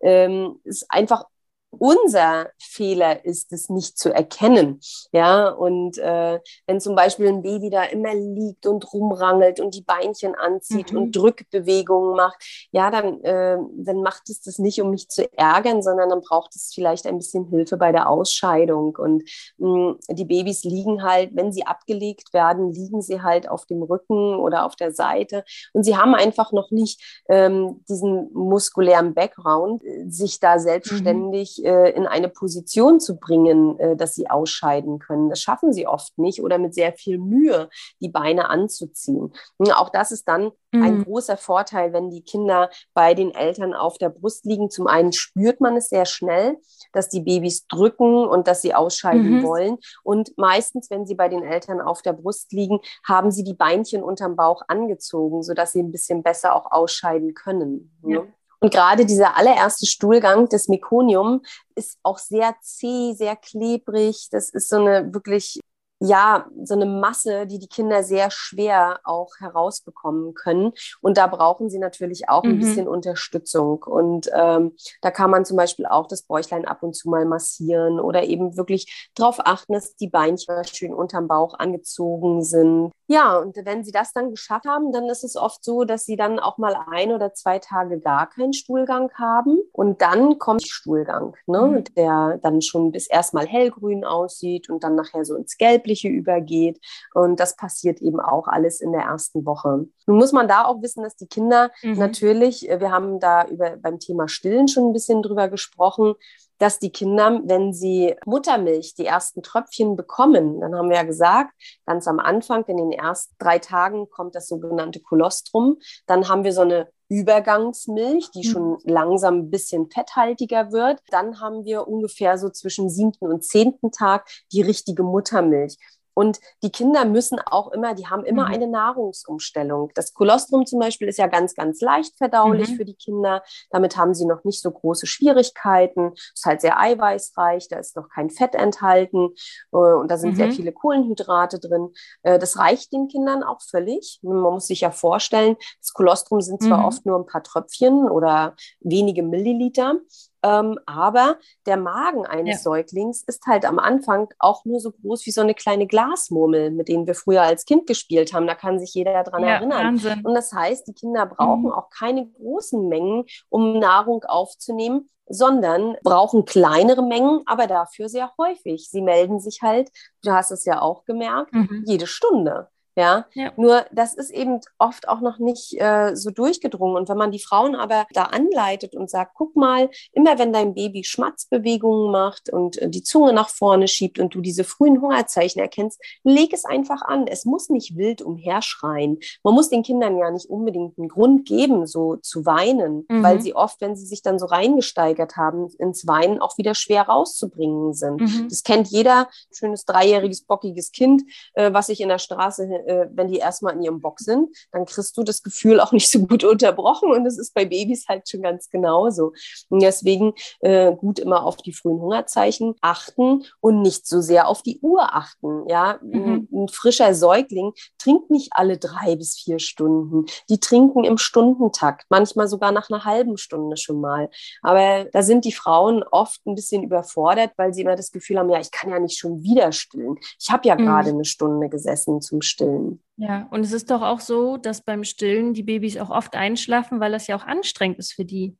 ähm, 0.00 0.60
ist 0.64 0.86
einfach 0.90 1.24
unser 1.70 2.48
Fehler 2.58 3.24
ist 3.24 3.52
es 3.52 3.68
nicht 3.68 3.98
zu 3.98 4.12
erkennen. 4.12 4.80
Ja, 5.12 5.48
und 5.50 5.98
äh, 5.98 6.40
wenn 6.66 6.80
zum 6.80 6.94
Beispiel 6.96 7.28
ein 7.28 7.42
Baby 7.42 7.70
da 7.70 7.84
immer 7.84 8.14
liegt 8.14 8.66
und 8.66 8.90
rumrangelt 8.92 9.60
und 9.60 9.74
die 9.74 9.82
Beinchen 9.82 10.34
anzieht 10.34 10.92
Mhm. 10.92 10.98
und 10.98 11.16
Drückbewegungen 11.16 12.16
macht, 12.16 12.68
ja, 12.72 12.90
dann, 12.90 13.22
äh, 13.22 13.58
dann 13.76 14.02
macht 14.02 14.28
es 14.30 14.40
das 14.40 14.58
nicht, 14.58 14.80
um 14.80 14.90
mich 14.90 15.08
zu 15.08 15.30
ärgern, 15.36 15.82
sondern 15.82 16.08
dann 16.08 16.20
braucht 16.22 16.54
es 16.56 16.72
vielleicht 16.74 17.06
ein 17.06 17.18
bisschen 17.18 17.44
Hilfe 17.48 17.76
bei 17.76 17.92
der 17.92 18.08
Ausscheidung. 18.08 18.96
Und 18.96 19.22
mh, 19.58 19.96
die 20.10 20.24
Babys 20.24 20.64
liegen 20.64 21.02
halt, 21.02 21.30
wenn 21.34 21.52
sie 21.52 21.66
abgelegt 21.66 22.32
werden, 22.32 22.72
liegen 22.72 23.02
sie 23.02 23.20
halt 23.22 23.48
auf 23.48 23.66
dem 23.66 23.82
Rücken 23.82 24.36
oder 24.36 24.64
auf 24.64 24.74
der 24.76 24.92
Seite. 24.92 25.44
Und 25.74 25.84
sie 25.84 25.96
haben 25.96 26.14
einfach 26.14 26.52
noch 26.52 26.70
nicht 26.70 27.22
ähm, 27.28 27.84
diesen 27.88 28.32
muskulären 28.32 29.14
Background, 29.14 29.84
äh, 29.84 30.08
sich 30.08 30.40
da 30.40 30.58
selbstständig 30.58 31.57
wirklich 31.58 31.64
äh, 31.64 31.90
in 31.90 32.06
eine 32.06 32.28
Position 32.28 33.00
zu 33.00 33.16
bringen, 33.16 33.78
äh, 33.78 33.96
dass 33.96 34.14
sie 34.14 34.30
ausscheiden 34.30 34.98
können. 34.98 35.28
Das 35.28 35.40
schaffen 35.40 35.72
sie 35.72 35.86
oft 35.86 36.16
nicht 36.18 36.42
oder 36.42 36.58
mit 36.58 36.74
sehr 36.74 36.92
viel 36.92 37.18
Mühe, 37.18 37.68
die 38.00 38.08
Beine 38.08 38.48
anzuziehen. 38.48 39.32
Und 39.56 39.72
auch 39.72 39.90
das 39.90 40.12
ist 40.12 40.28
dann 40.28 40.50
mhm. 40.72 40.82
ein 40.82 41.04
großer 41.04 41.36
Vorteil, 41.36 41.92
wenn 41.92 42.10
die 42.10 42.22
Kinder 42.22 42.70
bei 42.94 43.14
den 43.14 43.34
Eltern 43.34 43.74
auf 43.74 43.98
der 43.98 44.10
Brust 44.10 44.44
liegen. 44.44 44.70
Zum 44.70 44.86
einen 44.86 45.12
spürt 45.12 45.60
man 45.60 45.76
es 45.76 45.88
sehr 45.88 46.06
schnell, 46.06 46.56
dass 46.92 47.08
die 47.08 47.20
Babys 47.20 47.66
drücken 47.66 48.26
und 48.26 48.48
dass 48.48 48.62
sie 48.62 48.74
ausscheiden 48.74 49.38
mhm. 49.38 49.42
wollen. 49.42 49.78
Und 50.02 50.36
meistens, 50.36 50.90
wenn 50.90 51.06
sie 51.06 51.14
bei 51.14 51.28
den 51.28 51.42
Eltern 51.42 51.80
auf 51.80 52.02
der 52.02 52.12
Brust 52.12 52.52
liegen, 52.52 52.80
haben 53.06 53.30
sie 53.30 53.44
die 53.44 53.54
Beinchen 53.54 54.02
unterm 54.02 54.36
Bauch 54.36 54.62
angezogen, 54.68 55.42
sodass 55.42 55.72
sie 55.72 55.82
ein 55.82 55.92
bisschen 55.92 56.22
besser 56.22 56.54
auch 56.54 56.70
ausscheiden 56.70 57.34
können. 57.34 57.98
Ne? 58.02 58.26
Und 58.60 58.72
gerade 58.72 59.06
dieser 59.06 59.36
allererste 59.36 59.86
Stuhlgang, 59.86 60.48
das 60.48 60.68
Mekonium, 60.68 61.42
ist 61.74 61.98
auch 62.02 62.18
sehr 62.18 62.56
zäh, 62.60 63.14
sehr 63.14 63.36
klebrig. 63.36 64.28
Das 64.30 64.50
ist 64.50 64.68
so 64.68 64.76
eine 64.76 65.14
wirklich 65.14 65.60
ja, 66.00 66.46
so 66.62 66.74
eine 66.74 66.86
Masse, 66.86 67.46
die 67.46 67.58
die 67.58 67.66
Kinder 67.66 68.04
sehr 68.04 68.30
schwer 68.30 69.00
auch 69.02 69.32
herausbekommen 69.40 70.34
können. 70.34 70.72
Und 71.00 71.18
da 71.18 71.26
brauchen 71.26 71.70
sie 71.70 71.78
natürlich 71.78 72.28
auch 72.28 72.44
ein 72.44 72.56
mhm. 72.56 72.60
bisschen 72.60 72.88
Unterstützung. 72.88 73.82
Und 73.82 74.30
ähm, 74.32 74.76
da 75.02 75.10
kann 75.10 75.30
man 75.30 75.44
zum 75.44 75.56
Beispiel 75.56 75.86
auch 75.86 76.06
das 76.06 76.22
Bäuchlein 76.22 76.66
ab 76.66 76.82
und 76.82 76.94
zu 76.94 77.08
mal 77.08 77.24
massieren 77.24 77.98
oder 77.98 78.24
eben 78.24 78.56
wirklich 78.56 79.10
darauf 79.14 79.40
achten, 79.44 79.72
dass 79.72 79.96
die 79.96 80.08
Beinchen 80.08 80.62
schön 80.64 80.94
unterm 80.94 81.26
Bauch 81.26 81.54
angezogen 81.58 82.44
sind. 82.44 82.92
Ja, 83.10 83.38
und 83.38 83.56
wenn 83.64 83.84
sie 83.84 83.90
das 83.90 84.12
dann 84.12 84.30
geschafft 84.30 84.66
haben, 84.66 84.92
dann 84.92 85.06
ist 85.06 85.24
es 85.24 85.34
oft 85.34 85.64
so, 85.64 85.84
dass 85.84 86.04
sie 86.04 86.16
dann 86.16 86.38
auch 86.38 86.58
mal 86.58 86.76
ein 86.90 87.10
oder 87.10 87.32
zwei 87.32 87.58
Tage 87.58 88.00
gar 88.00 88.28
keinen 88.28 88.52
Stuhlgang 88.52 89.10
haben. 89.14 89.58
Und 89.72 90.02
dann 90.02 90.38
kommt 90.38 90.68
Stuhlgang, 90.68 91.34
ne, 91.46 91.62
mhm. 91.62 91.84
der 91.96 92.38
dann 92.42 92.60
schon 92.60 92.92
bis 92.92 93.06
erstmal 93.06 93.46
hellgrün 93.46 94.04
aussieht 94.04 94.68
und 94.68 94.84
dann 94.84 94.94
nachher 94.94 95.24
so 95.24 95.36
ins 95.36 95.56
Gelbliche 95.56 96.08
übergeht. 96.08 96.80
Und 97.14 97.40
das 97.40 97.56
passiert 97.56 98.02
eben 98.02 98.20
auch 98.20 98.46
alles 98.46 98.82
in 98.82 98.92
der 98.92 99.04
ersten 99.04 99.46
Woche. 99.46 99.86
Nun 100.06 100.18
muss 100.18 100.32
man 100.32 100.46
da 100.46 100.66
auch 100.66 100.82
wissen, 100.82 101.02
dass 101.02 101.16
die 101.16 101.28
Kinder 101.28 101.70
mhm. 101.82 101.98
natürlich, 101.98 102.68
äh, 102.68 102.78
wir 102.78 102.92
haben 102.92 103.20
da 103.20 103.46
über, 103.46 103.78
beim 103.78 103.98
Thema 104.00 104.28
Stillen 104.28 104.68
schon 104.68 104.90
ein 104.90 104.92
bisschen 104.92 105.22
drüber 105.22 105.48
gesprochen, 105.48 106.14
dass 106.58 106.78
die 106.78 106.90
Kinder, 106.90 107.40
wenn 107.44 107.72
sie 107.72 108.14
Muttermilch, 108.26 108.94
die 108.94 109.06
ersten 109.06 109.42
Tröpfchen 109.42 109.96
bekommen, 109.96 110.60
dann 110.60 110.74
haben 110.74 110.90
wir 110.90 110.96
ja 110.96 111.02
gesagt, 111.04 111.52
ganz 111.86 112.06
am 112.06 112.18
Anfang, 112.18 112.64
in 112.66 112.76
den 112.76 112.92
ersten 112.92 113.34
drei 113.38 113.58
Tagen 113.58 114.10
kommt 114.10 114.34
das 114.34 114.48
sogenannte 114.48 115.00
Kolostrum. 115.00 115.78
Dann 116.06 116.28
haben 116.28 116.44
wir 116.44 116.52
so 116.52 116.62
eine 116.62 116.88
Übergangsmilch, 117.08 118.30
die 118.32 118.46
mhm. 118.46 118.50
schon 118.50 118.78
langsam 118.84 119.38
ein 119.38 119.50
bisschen 119.50 119.90
fetthaltiger 119.90 120.72
wird. 120.72 121.00
Dann 121.10 121.40
haben 121.40 121.64
wir 121.64 121.88
ungefähr 121.88 122.36
so 122.38 122.50
zwischen 122.50 122.90
siebten 122.90 123.26
und 123.26 123.44
zehnten 123.44 123.90
Tag 123.90 124.28
die 124.52 124.62
richtige 124.62 125.02
Muttermilch. 125.02 125.78
Und 126.18 126.40
die 126.64 126.72
Kinder 126.72 127.04
müssen 127.04 127.38
auch 127.38 127.70
immer, 127.70 127.94
die 127.94 128.08
haben 128.08 128.24
immer 128.24 128.48
mhm. 128.48 128.54
eine 128.54 128.66
Nahrungsumstellung. 128.66 129.92
Das 129.94 130.14
Kolostrum 130.14 130.66
zum 130.66 130.80
Beispiel 130.80 131.06
ist 131.06 131.16
ja 131.16 131.28
ganz, 131.28 131.54
ganz 131.54 131.80
leicht 131.80 132.18
verdaulich 132.18 132.70
mhm. 132.70 132.74
für 132.74 132.84
die 132.84 132.96
Kinder. 132.96 133.44
Damit 133.70 133.96
haben 133.96 134.14
sie 134.14 134.26
noch 134.26 134.42
nicht 134.42 134.60
so 134.60 134.68
große 134.72 135.06
Schwierigkeiten. 135.06 136.14
Ist 136.34 136.44
halt 136.44 136.60
sehr 136.60 136.80
eiweißreich, 136.80 137.68
da 137.68 137.78
ist 137.78 137.94
noch 137.94 138.08
kein 138.08 138.30
Fett 138.30 138.56
enthalten 138.56 139.28
äh, 139.72 139.76
und 139.76 140.10
da 140.10 140.16
sind 140.16 140.32
mhm. 140.32 140.36
sehr 140.38 140.50
viele 140.50 140.72
Kohlenhydrate 140.72 141.60
drin. 141.60 141.92
Äh, 142.24 142.40
das 142.40 142.58
reicht 142.58 142.92
den 142.92 143.06
Kindern 143.06 143.44
auch 143.44 143.60
völlig. 143.62 144.18
Man 144.22 144.40
muss 144.40 144.66
sich 144.66 144.80
ja 144.80 144.90
vorstellen, 144.90 145.54
das 145.80 145.92
Kolostrum 145.92 146.40
sind 146.40 146.60
zwar 146.60 146.78
mhm. 146.78 146.84
oft 146.86 147.06
nur 147.06 147.16
ein 147.16 147.26
paar 147.26 147.44
Tröpfchen 147.44 148.10
oder 148.10 148.56
wenige 148.80 149.22
Milliliter, 149.22 150.00
ähm, 150.42 150.78
aber 150.86 151.38
der 151.66 151.76
Magen 151.76 152.24
eines 152.26 152.56
ja. 152.56 152.62
Säuglings 152.62 153.22
ist 153.24 153.46
halt 153.46 153.64
am 153.64 153.78
Anfang 153.78 154.28
auch 154.38 154.64
nur 154.64 154.80
so 154.80 154.92
groß 154.92 155.26
wie 155.26 155.30
so 155.30 155.40
eine 155.40 155.54
kleine 155.54 155.86
Glasmurmel, 155.86 156.70
mit 156.70 156.88
denen 156.88 157.06
wir 157.06 157.14
früher 157.14 157.42
als 157.42 157.64
Kind 157.64 157.86
gespielt 157.86 158.32
haben. 158.32 158.46
Da 158.46 158.54
kann 158.54 158.78
sich 158.78 158.94
jeder 158.94 159.24
daran 159.24 159.42
ja, 159.42 159.56
erinnern. 159.56 159.86
Wahnsinn. 159.86 160.24
Und 160.24 160.34
das 160.34 160.52
heißt, 160.52 160.86
die 160.86 160.94
Kinder 160.94 161.26
brauchen 161.26 161.64
mhm. 161.64 161.72
auch 161.72 161.90
keine 161.90 162.28
großen 162.28 162.88
Mengen, 162.88 163.24
um 163.48 163.78
Nahrung 163.78 164.24
aufzunehmen, 164.24 165.10
sondern 165.28 165.96
brauchen 166.02 166.44
kleinere 166.44 167.02
Mengen, 167.02 167.42
aber 167.46 167.66
dafür 167.66 168.08
sehr 168.08 168.32
häufig. 168.38 168.88
Sie 168.90 169.02
melden 169.02 169.40
sich 169.40 169.62
halt, 169.62 169.90
du 170.22 170.30
hast 170.32 170.50
es 170.50 170.64
ja 170.64 170.80
auch 170.80 171.04
gemerkt, 171.04 171.52
mhm. 171.52 171.84
jede 171.86 172.06
Stunde. 172.06 172.68
Ja? 172.98 173.26
ja? 173.34 173.52
Nur 173.56 173.86
das 173.92 174.14
ist 174.14 174.30
eben 174.30 174.60
oft 174.76 175.08
auch 175.08 175.20
noch 175.20 175.38
nicht 175.38 175.80
äh, 175.80 176.16
so 176.16 176.30
durchgedrungen. 176.30 176.96
Und 176.96 177.08
wenn 177.08 177.16
man 177.16 177.30
die 177.30 177.38
Frauen 177.38 177.76
aber 177.76 178.06
da 178.12 178.24
anleitet 178.24 178.96
und 178.96 179.08
sagt, 179.08 179.34
guck 179.36 179.54
mal, 179.54 179.88
immer 180.10 180.36
wenn 180.40 180.52
dein 180.52 180.74
Baby 180.74 181.04
Schmatzbewegungen 181.04 182.10
macht 182.10 182.50
und 182.52 182.76
äh, 182.78 182.90
die 182.90 183.04
Zunge 183.04 183.32
nach 183.32 183.50
vorne 183.50 183.86
schiebt 183.86 184.18
und 184.18 184.34
du 184.34 184.40
diese 184.40 184.64
frühen 184.64 185.00
Hungerzeichen 185.00 185.60
erkennst, 185.60 186.02
leg 186.24 186.52
es 186.52 186.64
einfach 186.64 187.02
an. 187.02 187.28
Es 187.28 187.44
muss 187.44 187.68
nicht 187.68 187.96
wild 187.96 188.20
umherschreien. 188.20 189.20
Man 189.44 189.54
muss 189.54 189.68
den 189.68 189.84
Kindern 189.84 190.18
ja 190.18 190.32
nicht 190.32 190.50
unbedingt 190.50 190.98
einen 190.98 191.08
Grund 191.08 191.46
geben, 191.46 191.86
so 191.86 192.16
zu 192.16 192.46
weinen, 192.46 193.06
mhm. 193.08 193.22
weil 193.22 193.40
sie 193.40 193.54
oft, 193.54 193.80
wenn 193.80 193.94
sie 193.94 194.06
sich 194.06 194.22
dann 194.22 194.40
so 194.40 194.46
reingesteigert 194.46 195.36
haben, 195.36 195.68
ins 195.78 196.08
Weinen 196.08 196.40
auch 196.40 196.58
wieder 196.58 196.74
schwer 196.74 197.02
rauszubringen 197.02 197.94
sind. 197.94 198.20
Mhm. 198.20 198.48
Das 198.48 198.64
kennt 198.64 198.88
jeder 198.88 199.28
schönes 199.52 199.84
dreijähriges, 199.84 200.42
bockiges 200.42 200.90
Kind, 200.90 201.22
äh, 201.54 201.72
was 201.72 201.86
sich 201.86 202.00
in 202.00 202.08
der 202.08 202.18
Straße 202.18 202.87
äh, 202.88 203.08
wenn 203.12 203.28
die 203.28 203.38
erstmal 203.38 203.74
in 203.74 203.82
ihrem 203.82 204.00
Bock 204.00 204.18
sind, 204.20 204.48
dann 204.72 204.86
kriegst 204.86 205.16
du 205.16 205.22
das 205.22 205.42
Gefühl 205.42 205.80
auch 205.80 205.92
nicht 205.92 206.10
so 206.10 206.20
gut 206.26 206.44
unterbrochen. 206.44 207.12
Und 207.12 207.24
das 207.24 207.38
ist 207.38 207.54
bei 207.54 207.64
Babys 207.64 208.06
halt 208.08 208.28
schon 208.28 208.42
ganz 208.42 208.70
genauso. 208.70 209.32
Und 209.68 209.82
deswegen 209.82 210.32
äh, 210.60 210.94
gut 210.94 211.18
immer 211.18 211.44
auf 211.44 211.58
die 211.58 211.72
frühen 211.72 212.00
Hungerzeichen 212.00 212.74
achten 212.80 213.44
und 213.60 213.82
nicht 213.82 214.06
so 214.06 214.20
sehr 214.20 214.48
auf 214.48 214.62
die 214.62 214.80
Uhr 214.80 215.14
achten. 215.14 215.68
Ja, 215.68 215.98
mhm. 216.02 216.48
ein, 216.52 216.64
ein 216.64 216.68
frischer 216.68 217.14
Säugling 217.14 217.72
trinkt 217.98 218.30
nicht 218.30 218.50
alle 218.52 218.78
drei 218.78 219.16
bis 219.16 219.36
vier 219.36 219.58
Stunden. 219.58 220.26
Die 220.48 220.60
trinken 220.60 221.04
im 221.04 221.18
Stundentakt, 221.18 222.06
manchmal 222.08 222.48
sogar 222.48 222.72
nach 222.72 222.90
einer 222.90 223.04
halben 223.04 223.36
Stunde 223.36 223.76
schon 223.76 224.00
mal. 224.00 224.30
Aber 224.62 225.04
da 225.12 225.22
sind 225.22 225.44
die 225.44 225.52
Frauen 225.52 226.02
oft 226.10 226.44
ein 226.46 226.54
bisschen 226.54 226.82
überfordert, 226.82 227.52
weil 227.56 227.74
sie 227.74 227.82
immer 227.82 227.96
das 227.96 228.12
Gefühl 228.12 228.38
haben, 228.38 228.50
ja, 228.50 228.60
ich 228.60 228.70
kann 228.70 228.90
ja 228.90 228.98
nicht 228.98 229.18
schon 229.18 229.42
wieder 229.42 229.72
stillen. 229.72 230.16
Ich 230.40 230.50
habe 230.50 230.66
ja 230.66 230.74
mhm. 230.74 230.86
gerade 230.86 231.10
eine 231.10 231.24
Stunde 231.24 231.68
gesessen 231.68 232.20
zum 232.20 232.40
Stillen 232.40 232.67
stillen. 232.68 233.00
Ja, 233.16 233.48
und 233.50 233.60
es 233.60 233.72
ist 233.72 233.90
doch 233.90 234.02
auch 234.02 234.20
so, 234.20 234.56
dass 234.56 234.84
beim 234.84 235.02
Stillen 235.02 235.52
die 235.52 235.64
Babys 235.64 235.96
auch 235.96 236.10
oft 236.10 236.36
einschlafen, 236.36 237.00
weil 237.00 237.10
das 237.10 237.26
ja 237.26 237.36
auch 237.36 237.44
anstrengend 237.44 237.98
ist 237.98 238.12
für 238.12 238.24
die. 238.24 238.56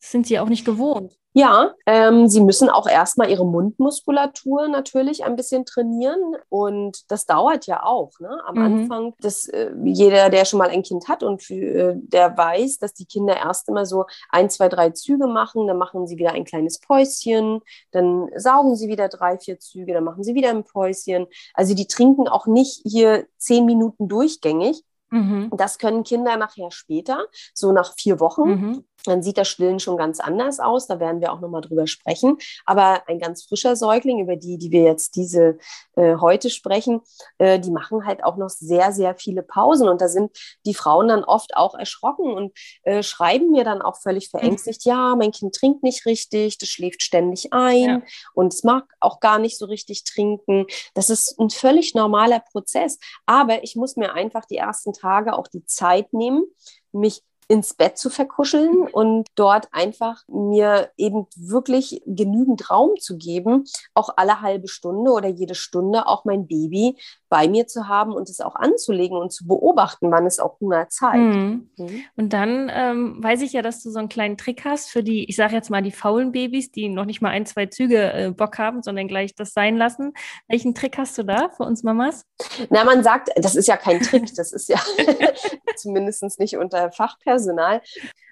Das 0.00 0.10
sind 0.12 0.26
sie 0.26 0.38
auch 0.38 0.48
nicht 0.48 0.64
gewohnt. 0.64 1.18
Ja, 1.34 1.74
ähm, 1.86 2.26
sie 2.26 2.40
müssen 2.40 2.68
auch 2.68 2.88
erstmal 2.88 3.30
ihre 3.30 3.46
Mundmuskulatur 3.46 4.66
natürlich 4.66 5.24
ein 5.24 5.36
bisschen 5.36 5.64
trainieren 5.64 6.18
und 6.48 7.08
das 7.12 7.26
dauert 7.26 7.66
ja 7.66 7.84
auch. 7.84 8.18
Ne? 8.18 8.40
Am 8.46 8.56
mhm. 8.56 8.62
Anfang, 8.62 9.14
dass 9.20 9.46
äh, 9.46 9.70
jeder, 9.84 10.30
der 10.30 10.46
schon 10.46 10.58
mal 10.58 10.70
ein 10.70 10.82
Kind 10.82 11.06
hat 11.06 11.22
und 11.22 11.48
äh, 11.50 11.94
der 11.96 12.36
weiß, 12.36 12.78
dass 12.78 12.94
die 12.94 13.04
Kinder 13.04 13.36
erst 13.36 13.68
immer 13.68 13.86
so 13.86 14.06
ein, 14.30 14.50
zwei, 14.50 14.68
drei 14.68 14.90
Züge 14.90 15.28
machen, 15.28 15.68
dann 15.68 15.76
machen 15.76 16.08
sie 16.08 16.16
wieder 16.16 16.32
ein 16.32 16.44
kleines 16.44 16.80
Päuschen, 16.80 17.60
dann 17.92 18.28
saugen 18.34 18.74
sie 18.74 18.88
wieder 18.88 19.08
drei, 19.08 19.38
vier 19.38 19.60
Züge, 19.60 19.92
dann 19.92 20.04
machen 20.04 20.24
sie 20.24 20.34
wieder 20.34 20.50
ein 20.50 20.64
Päuschen. 20.64 21.26
Also 21.54 21.74
die 21.74 21.86
trinken 21.86 22.26
auch 22.26 22.46
nicht 22.46 22.80
hier 22.84 23.26
zehn 23.36 23.64
Minuten 23.64 24.08
durchgängig, 24.08 24.82
Mhm. 25.10 25.50
Das 25.56 25.78
können 25.78 26.04
Kinder 26.04 26.36
nachher 26.36 26.70
später, 26.70 27.28
so 27.54 27.72
nach 27.72 27.94
vier 27.96 28.20
Wochen. 28.20 28.42
Mhm 28.42 28.84
dann 29.08 29.22
sieht 29.22 29.38
das 29.38 29.48
Stillen 29.48 29.80
schon 29.80 29.96
ganz 29.96 30.20
anders 30.20 30.60
aus. 30.60 30.86
Da 30.86 31.00
werden 31.00 31.20
wir 31.20 31.32
auch 31.32 31.40
nochmal 31.40 31.60
drüber 31.60 31.86
sprechen. 31.86 32.38
Aber 32.64 33.02
ein 33.08 33.18
ganz 33.18 33.44
frischer 33.44 33.76
Säugling, 33.76 34.20
über 34.20 34.36
die, 34.36 34.58
die 34.58 34.70
wir 34.70 34.82
jetzt 34.82 35.16
diese 35.16 35.58
äh, 35.96 36.16
heute 36.16 36.50
sprechen, 36.50 37.00
äh, 37.38 37.58
die 37.58 37.70
machen 37.70 38.06
halt 38.06 38.24
auch 38.24 38.36
noch 38.36 38.50
sehr, 38.50 38.92
sehr 38.92 39.14
viele 39.14 39.42
Pausen. 39.42 39.88
Und 39.88 40.00
da 40.00 40.08
sind 40.08 40.30
die 40.66 40.74
Frauen 40.74 41.08
dann 41.08 41.24
oft 41.24 41.56
auch 41.56 41.74
erschrocken 41.74 42.32
und 42.32 42.52
äh, 42.82 43.02
schreiben 43.02 43.50
mir 43.50 43.64
dann 43.64 43.82
auch 43.82 43.96
völlig 43.96 44.30
verängstigt, 44.30 44.84
mhm. 44.86 44.90
ja, 44.90 45.16
mein 45.16 45.32
Kind 45.32 45.54
trinkt 45.54 45.82
nicht 45.82 46.06
richtig, 46.06 46.58
das 46.58 46.68
schläft 46.68 47.02
ständig 47.02 47.52
ein 47.52 47.82
ja. 47.82 48.02
und 48.34 48.52
es 48.52 48.64
mag 48.64 48.84
auch 49.00 49.20
gar 49.20 49.38
nicht 49.38 49.58
so 49.58 49.66
richtig 49.66 50.04
trinken. 50.04 50.66
Das 50.94 51.10
ist 51.10 51.38
ein 51.38 51.50
völlig 51.50 51.94
normaler 51.94 52.40
Prozess. 52.40 52.98
Aber 53.26 53.62
ich 53.62 53.76
muss 53.76 53.96
mir 53.96 54.12
einfach 54.14 54.44
die 54.44 54.56
ersten 54.56 54.92
Tage 54.92 55.34
auch 55.34 55.48
die 55.48 55.64
Zeit 55.64 56.12
nehmen, 56.12 56.44
mich 56.92 57.22
ins 57.48 57.74
Bett 57.74 57.96
zu 57.96 58.10
verkuscheln 58.10 58.86
und 58.92 59.26
dort 59.34 59.68
einfach 59.72 60.22
mir 60.28 60.90
eben 60.98 61.26
wirklich 61.34 62.02
genügend 62.06 62.70
Raum 62.70 62.92
zu 63.00 63.16
geben, 63.16 63.64
auch 63.94 64.10
alle 64.16 64.42
halbe 64.42 64.68
Stunde 64.68 65.10
oder 65.10 65.28
jede 65.28 65.54
Stunde 65.54 66.06
auch 66.06 66.26
mein 66.26 66.46
Baby 66.46 66.96
bei 67.28 67.48
mir 67.48 67.66
zu 67.66 67.88
haben 67.88 68.12
und 68.12 68.28
es 68.28 68.40
auch 68.40 68.54
anzulegen 68.54 69.16
und 69.16 69.32
zu 69.32 69.46
beobachten, 69.46 70.10
wann 70.10 70.26
es 70.26 70.38
auch 70.38 70.60
Hunger 70.60 70.88
zeigt. 70.88 71.18
Mhm. 71.18 71.70
Mhm. 71.76 72.04
Und 72.16 72.32
dann 72.32 72.70
ähm, 72.72 73.22
weiß 73.22 73.42
ich 73.42 73.52
ja, 73.52 73.62
dass 73.62 73.82
du 73.82 73.90
so 73.90 73.98
einen 73.98 74.08
kleinen 74.08 74.36
Trick 74.36 74.64
hast 74.64 74.90
für 74.90 75.02
die, 75.02 75.28
ich 75.28 75.36
sage 75.36 75.54
jetzt 75.54 75.70
mal 75.70 75.82
die 75.82 75.92
faulen 75.92 76.32
Babys, 76.32 76.70
die 76.70 76.88
noch 76.88 77.04
nicht 77.04 77.20
mal 77.20 77.30
ein, 77.30 77.46
zwei 77.46 77.66
Züge 77.66 78.12
äh, 78.12 78.30
Bock 78.30 78.58
haben, 78.58 78.82
sondern 78.82 79.08
gleich 79.08 79.34
das 79.34 79.52
sein 79.52 79.76
lassen. 79.76 80.12
Welchen 80.48 80.74
Trick 80.74 80.98
hast 80.98 81.18
du 81.18 81.22
da 81.22 81.50
für 81.50 81.64
uns 81.64 81.82
Mamas? 81.82 82.24
Na, 82.70 82.84
man 82.84 83.02
sagt, 83.02 83.30
das 83.36 83.56
ist 83.56 83.68
ja 83.68 83.76
kein 83.76 84.00
Trick, 84.00 84.34
das 84.34 84.52
ist 84.52 84.68
ja 84.68 84.80
zumindest 85.76 86.38
nicht 86.38 86.56
unter 86.56 86.90
Fachpersonal. 86.92 87.80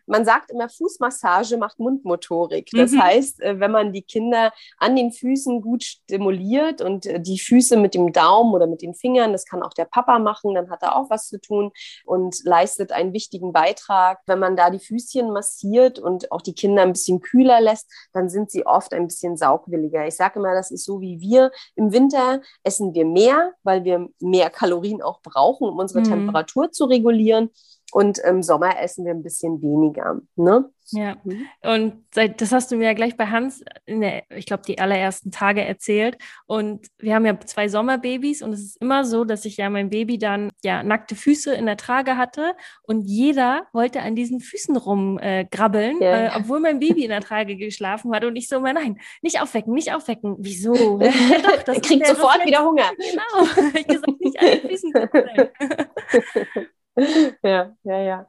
man 0.07 0.25
sagt 0.25 0.51
immer, 0.51 0.69
Fußmassage 0.69 1.57
macht 1.57 1.79
Mundmotorik. 1.79 2.71
Das 2.73 2.93
mhm. 2.93 3.03
heißt, 3.03 3.41
äh, 3.43 3.61
wenn 3.61 3.71
man 3.71 3.93
die 3.93 4.03
Kinder 4.03 4.53
an 4.79 4.97
den 4.97 5.13
Füßen 5.13 5.61
gut 5.61 5.85
stimuliert 5.85 6.81
und 6.81 7.07
äh, 7.07 7.21
die 7.21 7.39
Füße 7.39 7.77
mit 7.77 7.95
dem 7.95 8.13
Daumen 8.13 8.55
oder 8.55 8.67
mit 8.67 8.83
den 8.87 8.95
Fingern, 8.95 9.33
das 9.33 9.45
kann 9.45 9.63
auch 9.63 9.75
der 9.75 9.85
Papa 9.85 10.19
machen, 10.19 10.55
dann 10.55 10.71
hat 10.71 10.83
er 10.83 10.97
auch 10.97 11.11
was 11.11 11.29
zu 11.29 11.41
tun 11.41 11.73
und 12.05 12.37
leistet 12.45 12.93
einen 12.93 13.13
wichtigen 13.13 13.53
Beitrag. 13.53 14.21
Wenn 14.27 14.39
man 14.39 14.57
da 14.57 14.71
die 14.71 14.79
Füßchen 14.79 15.33
massiert 15.33 15.99
und 15.99 16.33
auch 16.33 16.43
die 16.43 16.55
Kinder 16.55 16.83
ein 16.83 16.93
bisschen 16.93 17.21
kühler 17.21 17.61
lässt, 17.61 17.91
dann 18.13 18.29
sind 18.29 18.51
sie 18.51 18.67
oft 18.67 18.95
ein 18.95 19.07
bisschen 19.07 19.37
saugwilliger. 19.37 20.07
Ich 20.07 20.17
sage 20.17 20.39
immer, 20.39 20.55
das 20.55 20.71
ist 20.71 20.85
so 20.85 21.01
wie 21.01 21.21
wir. 21.21 21.51
Im 21.75 21.93
Winter 21.93 22.41
essen 22.63 22.95
wir 22.95 23.05
mehr, 23.05 23.53
weil 23.63 23.85
wir 23.85 24.09
mehr 24.21 24.51
Kalorien 24.51 25.03
auch 25.03 25.21
brauchen, 25.23 25.69
um 25.69 25.79
unsere 25.79 26.01
mhm. 26.01 26.05
Temperatur 26.05 26.71
zu 26.71 26.85
regulieren. 26.85 27.51
Und 27.97 28.19
im 28.19 28.43
Sommer 28.43 28.79
essen 28.79 29.07
wir 29.07 29.13
ein 29.13 29.23
bisschen 29.23 29.63
weniger. 29.63 30.21
Ne? 30.35 30.69
Ja, 30.91 31.17
mhm. 31.25 31.47
und 31.63 32.05
seit, 32.15 32.43
das 32.43 32.53
hast 32.53 32.71
du 32.71 32.77
mir 32.77 32.85
ja 32.85 32.93
gleich 32.93 33.17
bei 33.17 33.29
Hans, 33.29 33.65
der, 33.89 34.23
ich 34.37 34.45
glaube, 34.45 34.65
die 34.67 34.79
allerersten 34.79 35.31
Tage 35.31 35.65
erzählt. 35.65 36.19
Und 36.45 36.89
wir 36.99 37.15
haben 37.15 37.25
ja 37.25 37.41
zwei 37.41 37.69
Sommerbabys 37.69 38.43
und 38.43 38.53
es 38.53 38.61
ist 38.61 38.83
immer 38.83 39.07
so, 39.07 39.25
dass 39.25 39.47
ich 39.47 39.57
ja 39.57 39.71
mein 39.71 39.89
Baby 39.89 40.19
dann 40.19 40.51
ja 40.63 40.83
nackte 40.83 41.17
Füße 41.17 41.55
in 41.55 41.65
der 41.65 41.79
Trage 41.79 42.19
hatte 42.19 42.53
und 42.83 43.07
jeder 43.07 43.67
wollte 43.73 44.03
an 44.03 44.15
diesen 44.15 44.41
Füßen 44.41 44.77
rumgrabbeln, 44.77 46.03
äh, 46.03 46.05
ja. 46.05 46.27
äh, 46.27 46.31
obwohl 46.37 46.61
mein 46.61 46.79
Baby 46.79 47.03
in 47.03 47.11
der 47.11 47.23
Trage 47.23 47.57
geschlafen 47.57 48.15
hat. 48.15 48.25
Und 48.25 48.37
ich 48.37 48.49
so, 48.49 48.61
nein, 48.61 49.01
nicht 49.23 49.41
aufwecken, 49.41 49.73
nicht 49.73 49.95
aufwecken. 49.95 50.37
Wieso? 50.39 51.01
Ja, 51.07 51.39
doch, 51.39 51.63
das 51.63 51.81
kriegt 51.81 52.07
sofort 52.07 52.45
wieder 52.45 52.63
Hunger. 52.63 52.91
Genau, 52.99 53.69
ich 53.75 53.87
gesagt, 53.87 54.21
nicht 54.21 54.39
an 54.39 54.47
den 54.47 54.61
Füßen 54.69 54.93
Ja, 57.43 57.73
ja, 57.85 57.99
ja. 57.99 58.27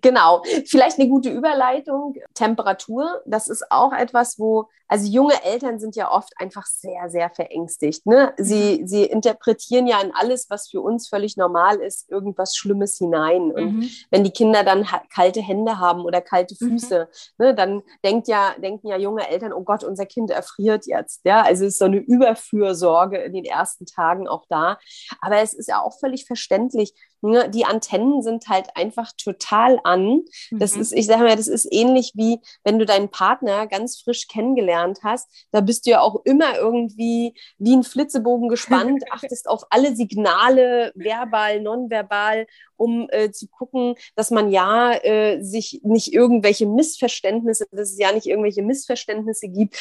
Genau. 0.00 0.42
Vielleicht 0.66 0.98
eine 0.98 1.08
gute 1.08 1.30
Überleitung. 1.30 2.14
Temperatur, 2.34 3.22
das 3.26 3.48
ist 3.48 3.70
auch 3.70 3.92
etwas, 3.92 4.38
wo, 4.38 4.68
also 4.88 5.10
junge 5.10 5.42
Eltern 5.42 5.78
sind 5.78 5.96
ja 5.96 6.10
oft 6.10 6.32
einfach 6.38 6.66
sehr, 6.66 7.08
sehr 7.08 7.30
verängstigt. 7.30 8.06
Ne? 8.06 8.32
Sie, 8.36 8.80
mhm. 8.80 8.86
sie 8.86 9.04
interpretieren 9.04 9.86
ja 9.86 10.00
in 10.00 10.12
alles, 10.14 10.48
was 10.48 10.68
für 10.68 10.80
uns 10.80 11.08
völlig 11.08 11.36
normal 11.36 11.76
ist, 11.76 12.08
irgendwas 12.10 12.56
Schlimmes 12.56 12.96
hinein. 12.96 13.50
Und 13.50 13.78
mhm. 13.78 13.88
wenn 14.10 14.24
die 14.24 14.30
Kinder 14.30 14.62
dann 14.62 14.86
kalte 15.12 15.40
Hände 15.40 15.78
haben 15.78 16.02
oder 16.02 16.20
kalte 16.20 16.54
mhm. 16.60 16.78
Füße, 16.78 17.08
mhm. 17.38 17.44
ne, 17.44 17.54
dann 17.54 17.82
denkt 18.04 18.28
ja, 18.28 18.54
denken 18.62 18.86
ja 18.86 18.96
junge 18.96 19.28
Eltern, 19.28 19.52
oh 19.52 19.62
Gott, 19.62 19.82
unser 19.82 20.06
Kind 20.06 20.30
erfriert 20.30 20.86
jetzt. 20.86 21.22
Ja, 21.24 21.42
also 21.42 21.64
ist 21.64 21.78
so 21.78 21.86
eine 21.86 21.98
Überfürsorge 21.98 23.18
in 23.18 23.32
den 23.32 23.44
ersten 23.44 23.86
Tagen 23.86 24.28
auch 24.28 24.44
da. 24.48 24.78
Aber 25.20 25.38
es 25.38 25.52
ist 25.52 25.68
ja 25.68 25.82
auch 25.82 25.98
völlig 25.98 26.26
verständlich. 26.26 26.94
Ne? 27.22 27.48
Die 27.50 27.64
Antennen 27.64 28.22
sind 28.22 28.48
halt 28.48 28.68
einfach 28.76 29.10
total 29.16 29.80
an. 29.82 30.22
Das 30.52 30.76
mhm. 30.76 30.82
ist, 30.82 30.92
ich 30.92 31.06
sage 31.06 31.24
mal, 31.24 31.36
das 31.36 31.48
ist 31.48 31.66
ähnlich 31.72 32.12
wie 32.14 32.40
wenn 32.62 32.78
du 32.78 32.86
deinen 32.86 33.08
Partner 33.08 33.66
ganz 33.66 34.00
frisch 34.00 34.28
kennengelernt 34.28 34.75
hast. 35.02 35.28
Da 35.50 35.60
bist 35.60 35.86
du 35.86 35.90
ja 35.90 36.00
auch 36.00 36.22
immer 36.24 36.56
irgendwie 36.56 37.34
wie 37.58 37.76
ein 37.76 37.82
Flitzebogen 37.82 38.48
gespannt, 38.56 39.04
achtest 39.10 39.48
auf 39.48 39.64
alle 39.70 39.94
Signale, 39.94 40.92
verbal, 40.94 41.60
nonverbal 41.60 42.46
um 42.76 43.08
äh, 43.10 43.30
zu 43.30 43.48
gucken, 43.48 43.94
dass 44.14 44.30
man 44.30 44.50
ja 44.50 44.92
äh, 44.92 45.42
sich 45.42 45.80
nicht 45.82 46.12
irgendwelche 46.12 46.66
Missverständnisse, 46.66 47.66
dass 47.70 47.90
es 47.92 47.98
ja 47.98 48.12
nicht 48.12 48.26
irgendwelche 48.26 48.62
Missverständnisse 48.62 49.48
gibt. 49.48 49.76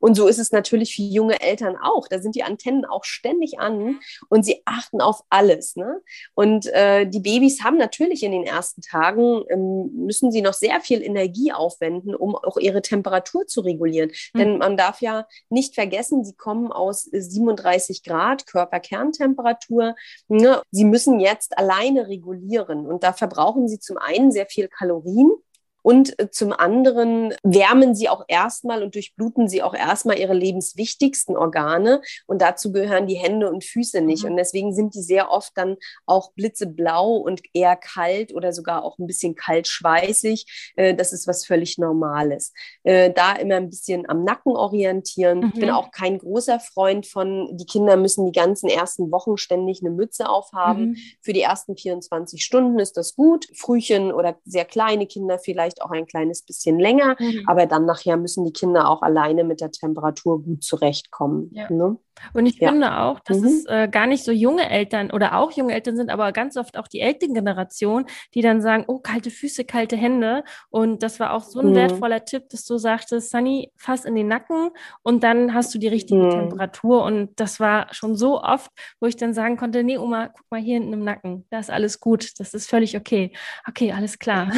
Und 0.00 0.14
so 0.14 0.26
ist 0.26 0.38
es 0.38 0.52
natürlich 0.52 0.94
für 0.94 1.02
junge 1.02 1.40
Eltern 1.40 1.76
auch. 1.76 2.08
Da 2.08 2.20
sind 2.20 2.34
die 2.34 2.42
Antennen 2.42 2.84
auch 2.84 3.04
ständig 3.04 3.58
an 3.58 4.00
und 4.28 4.44
sie 4.44 4.62
achten 4.64 5.00
auf 5.00 5.22
alles. 5.30 5.76
Ne? 5.76 6.00
Und 6.34 6.66
äh, 6.66 7.06
die 7.06 7.20
Babys 7.20 7.62
haben 7.62 7.76
natürlich 7.76 8.22
in 8.22 8.32
den 8.32 8.44
ersten 8.44 8.82
Tagen, 8.82 9.44
ähm, 9.50 9.90
müssen 10.06 10.32
sie 10.32 10.42
noch 10.42 10.54
sehr 10.54 10.80
viel 10.80 11.02
Energie 11.02 11.52
aufwenden, 11.52 12.14
um 12.14 12.34
auch 12.34 12.56
ihre 12.56 12.82
Temperatur 12.82 13.46
zu 13.46 13.60
regulieren. 13.60 14.10
Mhm. 14.32 14.38
Denn 14.38 14.58
man 14.58 14.76
darf 14.76 15.00
ja 15.00 15.26
nicht 15.48 15.74
vergessen, 15.74 16.24
sie 16.24 16.34
kommen 16.34 16.72
aus 16.72 17.04
37 17.04 18.02
Grad 18.02 18.46
Körperkerntemperatur. 18.46 19.94
Ne? 20.28 20.62
Sie 20.70 20.84
müssen 20.84 21.20
jetzt 21.20 21.58
alleine 21.58 22.08
regulieren 22.08 22.37
regulieren. 22.38 22.86
Und 22.86 23.02
da 23.02 23.12
verbrauchen 23.12 23.68
sie 23.68 23.78
zum 23.78 23.98
einen 23.98 24.32
sehr 24.32 24.46
viel 24.46 24.68
Kalorien 24.68 25.30
und 25.88 26.18
äh, 26.18 26.30
zum 26.30 26.52
anderen 26.52 27.32
wärmen 27.42 27.94
sie 27.94 28.10
auch 28.10 28.26
erstmal 28.28 28.82
und 28.82 28.94
durchbluten 28.94 29.48
sie 29.48 29.62
auch 29.62 29.72
erstmal 29.72 30.18
ihre 30.18 30.34
lebenswichtigsten 30.34 31.34
Organe. 31.34 32.02
Und 32.26 32.42
dazu 32.42 32.72
gehören 32.72 33.06
die 33.06 33.14
Hände 33.14 33.48
und 33.48 33.64
Füße 33.64 34.02
nicht. 34.02 34.24
Mhm. 34.24 34.32
Und 34.32 34.36
deswegen 34.36 34.74
sind 34.74 34.94
die 34.94 35.00
sehr 35.00 35.30
oft 35.30 35.56
dann 35.56 35.78
auch 36.04 36.32
blitzeblau 36.34 37.16
und 37.16 37.40
eher 37.54 37.74
kalt 37.74 38.34
oder 38.34 38.52
sogar 38.52 38.84
auch 38.84 38.98
ein 38.98 39.06
bisschen 39.06 39.34
kaltschweißig. 39.34 40.74
Äh, 40.76 40.94
das 40.94 41.14
ist 41.14 41.26
was 41.26 41.46
völlig 41.46 41.78
Normales. 41.78 42.52
Äh, 42.82 43.10
da 43.10 43.32
immer 43.32 43.54
ein 43.54 43.70
bisschen 43.70 44.06
am 44.10 44.24
Nacken 44.24 44.56
orientieren. 44.56 45.38
Mhm. 45.38 45.52
Ich 45.54 45.60
bin 45.60 45.70
mhm. 45.70 45.74
auch 45.74 45.90
kein 45.90 46.18
großer 46.18 46.60
Freund 46.60 47.06
von, 47.06 47.56
die 47.56 47.64
Kinder 47.64 47.96
müssen 47.96 48.26
die 48.26 48.38
ganzen 48.38 48.68
ersten 48.68 49.10
Wochen 49.10 49.38
ständig 49.38 49.80
eine 49.80 49.90
Mütze 49.90 50.28
aufhaben. 50.28 50.90
Mhm. 50.90 50.96
Für 51.22 51.32
die 51.32 51.40
ersten 51.40 51.78
24 51.78 52.44
Stunden 52.44 52.78
ist 52.78 52.98
das 52.98 53.16
gut. 53.16 53.46
Frühchen 53.54 54.12
oder 54.12 54.38
sehr 54.44 54.66
kleine 54.66 55.06
Kinder 55.06 55.38
vielleicht 55.38 55.77
vielleicht 55.78 55.82
auch 55.82 55.90
ein 55.90 56.06
kleines 56.06 56.42
bisschen 56.42 56.78
länger, 56.78 57.16
mhm. 57.18 57.44
aber 57.46 57.66
dann 57.66 57.86
nachher 57.86 58.16
müssen 58.16 58.44
die 58.44 58.52
Kinder 58.52 58.88
auch 58.88 59.02
alleine 59.02 59.44
mit 59.44 59.60
der 59.60 59.70
Temperatur 59.70 60.42
gut 60.42 60.62
zurechtkommen. 60.62 61.50
Ja. 61.52 61.70
Ne? 61.70 61.96
Und 62.32 62.46
ich 62.46 62.58
ja. 62.58 62.70
finde 62.70 62.98
auch, 62.98 63.20
dass 63.20 63.38
mhm. 63.38 63.46
es 63.46 63.66
äh, 63.66 63.88
gar 63.88 64.06
nicht 64.06 64.24
so 64.24 64.32
junge 64.32 64.68
Eltern 64.68 65.10
oder 65.10 65.36
auch 65.36 65.52
junge 65.52 65.74
Eltern 65.74 65.96
sind, 65.96 66.10
aber 66.10 66.32
ganz 66.32 66.56
oft 66.56 66.76
auch 66.76 66.88
die 66.88 67.00
Elterngeneration, 67.00 68.06
die 68.34 68.42
dann 68.42 68.60
sagen, 68.60 68.84
oh, 68.86 68.98
kalte 68.98 69.30
Füße, 69.30 69.64
kalte 69.64 69.96
Hände. 69.96 70.44
Und 70.70 71.02
das 71.02 71.20
war 71.20 71.32
auch 71.32 71.42
so 71.42 71.60
ein 71.60 71.70
mhm. 71.70 71.74
wertvoller 71.74 72.24
Tipp, 72.24 72.48
dass 72.50 72.64
du 72.64 72.78
sagtest, 72.78 73.30
Sunny, 73.30 73.72
fass 73.76 74.04
in 74.04 74.14
den 74.14 74.28
Nacken 74.28 74.70
und 75.02 75.22
dann 75.22 75.54
hast 75.54 75.74
du 75.74 75.78
die 75.78 75.88
richtige 75.88 76.22
mhm. 76.22 76.30
Temperatur. 76.30 77.04
Und 77.04 77.38
das 77.40 77.60
war 77.60 77.92
schon 77.92 78.16
so 78.16 78.42
oft, 78.42 78.70
wo 79.00 79.06
ich 79.06 79.16
dann 79.16 79.34
sagen 79.34 79.56
konnte, 79.56 79.82
nee, 79.82 79.98
Oma, 79.98 80.28
guck 80.28 80.50
mal 80.50 80.60
hier 80.60 80.74
hinten 80.74 80.92
im 80.92 81.04
Nacken, 81.04 81.46
da 81.50 81.58
ist 81.58 81.70
alles 81.70 82.00
gut, 82.00 82.38
das 82.38 82.54
ist 82.54 82.68
völlig 82.68 82.96
okay. 82.96 83.32
Okay, 83.68 83.92
alles 83.92 84.18
klar. 84.18 84.50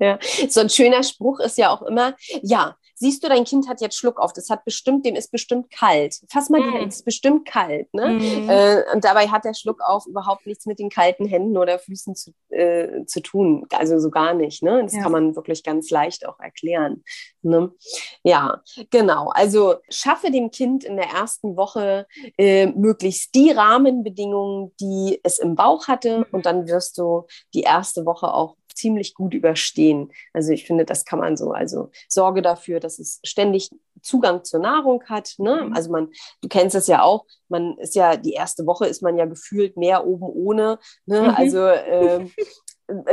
Ja. 0.00 0.18
So 0.48 0.60
ein 0.60 0.70
schöner 0.70 1.02
Spruch 1.02 1.40
ist 1.40 1.58
ja 1.58 1.70
auch 1.70 1.82
immer, 1.82 2.14
ja, 2.42 2.76
siehst 2.94 3.22
du, 3.22 3.28
dein 3.28 3.44
Kind 3.44 3.68
hat 3.68 3.80
jetzt 3.80 3.96
Schluck 3.96 4.18
auf, 4.18 4.32
das 4.32 4.50
hat 4.50 4.64
bestimmt, 4.64 5.04
dem 5.04 5.16
ist 5.16 5.30
bestimmt 5.30 5.70
kalt. 5.70 6.20
Fass 6.30 6.50
mal 6.50 6.62
die 6.62 6.70
Hände, 6.70 6.88
es 6.88 6.96
ist 6.96 7.04
bestimmt 7.04 7.46
kalt. 7.46 7.92
Ne? 7.92 8.08
Mhm. 8.08 8.48
Äh, 8.48 8.84
und 8.94 9.04
dabei 9.04 9.28
hat 9.28 9.44
der 9.44 9.54
Schluck 9.54 9.80
auf 9.80 10.06
überhaupt 10.06 10.46
nichts 10.46 10.66
mit 10.66 10.78
den 10.78 10.90
kalten 10.90 11.26
Händen 11.26 11.56
oder 11.56 11.78
Füßen 11.78 12.14
zu, 12.14 12.32
äh, 12.50 13.04
zu 13.06 13.20
tun. 13.20 13.66
Also 13.72 13.98
so 13.98 14.10
gar 14.10 14.34
nicht. 14.34 14.62
Ne? 14.62 14.82
Das 14.82 14.94
ja. 14.94 15.02
kann 15.02 15.12
man 15.12 15.36
wirklich 15.36 15.64
ganz 15.64 15.90
leicht 15.90 16.26
auch 16.26 16.38
erklären. 16.38 17.02
Ne? 17.42 17.72
Ja, 18.22 18.62
genau. 18.90 19.28
Also 19.30 19.76
schaffe 19.88 20.30
dem 20.30 20.50
Kind 20.50 20.84
in 20.84 20.96
der 20.96 21.10
ersten 21.10 21.56
Woche 21.56 22.06
äh, 22.38 22.66
möglichst 22.66 23.34
die 23.34 23.50
Rahmenbedingungen, 23.50 24.72
die 24.80 25.20
es 25.22 25.38
im 25.38 25.56
Bauch 25.56 25.88
hatte. 25.88 26.18
Mhm. 26.18 26.26
Und 26.32 26.46
dann 26.46 26.68
wirst 26.68 26.98
du 26.98 27.26
die 27.52 27.62
erste 27.62 28.06
Woche 28.06 28.32
auch 28.32 28.56
ziemlich 28.74 29.14
gut 29.14 29.34
überstehen. 29.34 30.12
Also 30.32 30.52
ich 30.52 30.66
finde, 30.66 30.84
das 30.84 31.04
kann 31.04 31.18
man 31.18 31.36
so. 31.36 31.52
Also 31.52 31.90
sorge 32.08 32.42
dafür, 32.42 32.80
dass 32.80 32.98
es 32.98 33.20
ständig 33.24 33.70
Zugang 34.02 34.44
zur 34.44 34.60
Nahrung 34.60 35.02
hat. 35.06 35.34
Ne? 35.38 35.64
Mhm. 35.66 35.72
Also 35.72 35.90
man, 35.90 36.08
du 36.42 36.48
kennst 36.48 36.74
es 36.74 36.86
ja 36.86 37.02
auch, 37.02 37.24
man 37.48 37.78
ist 37.78 37.94
ja, 37.94 38.16
die 38.16 38.32
erste 38.32 38.66
Woche 38.66 38.86
ist 38.86 39.02
man 39.02 39.16
ja 39.16 39.24
gefühlt 39.24 39.76
mehr 39.76 40.06
oben 40.06 40.26
ohne. 40.26 40.78
Ne? 41.06 41.22
Mhm. 41.22 41.34
Also 41.34 41.66
äh, 41.66 42.26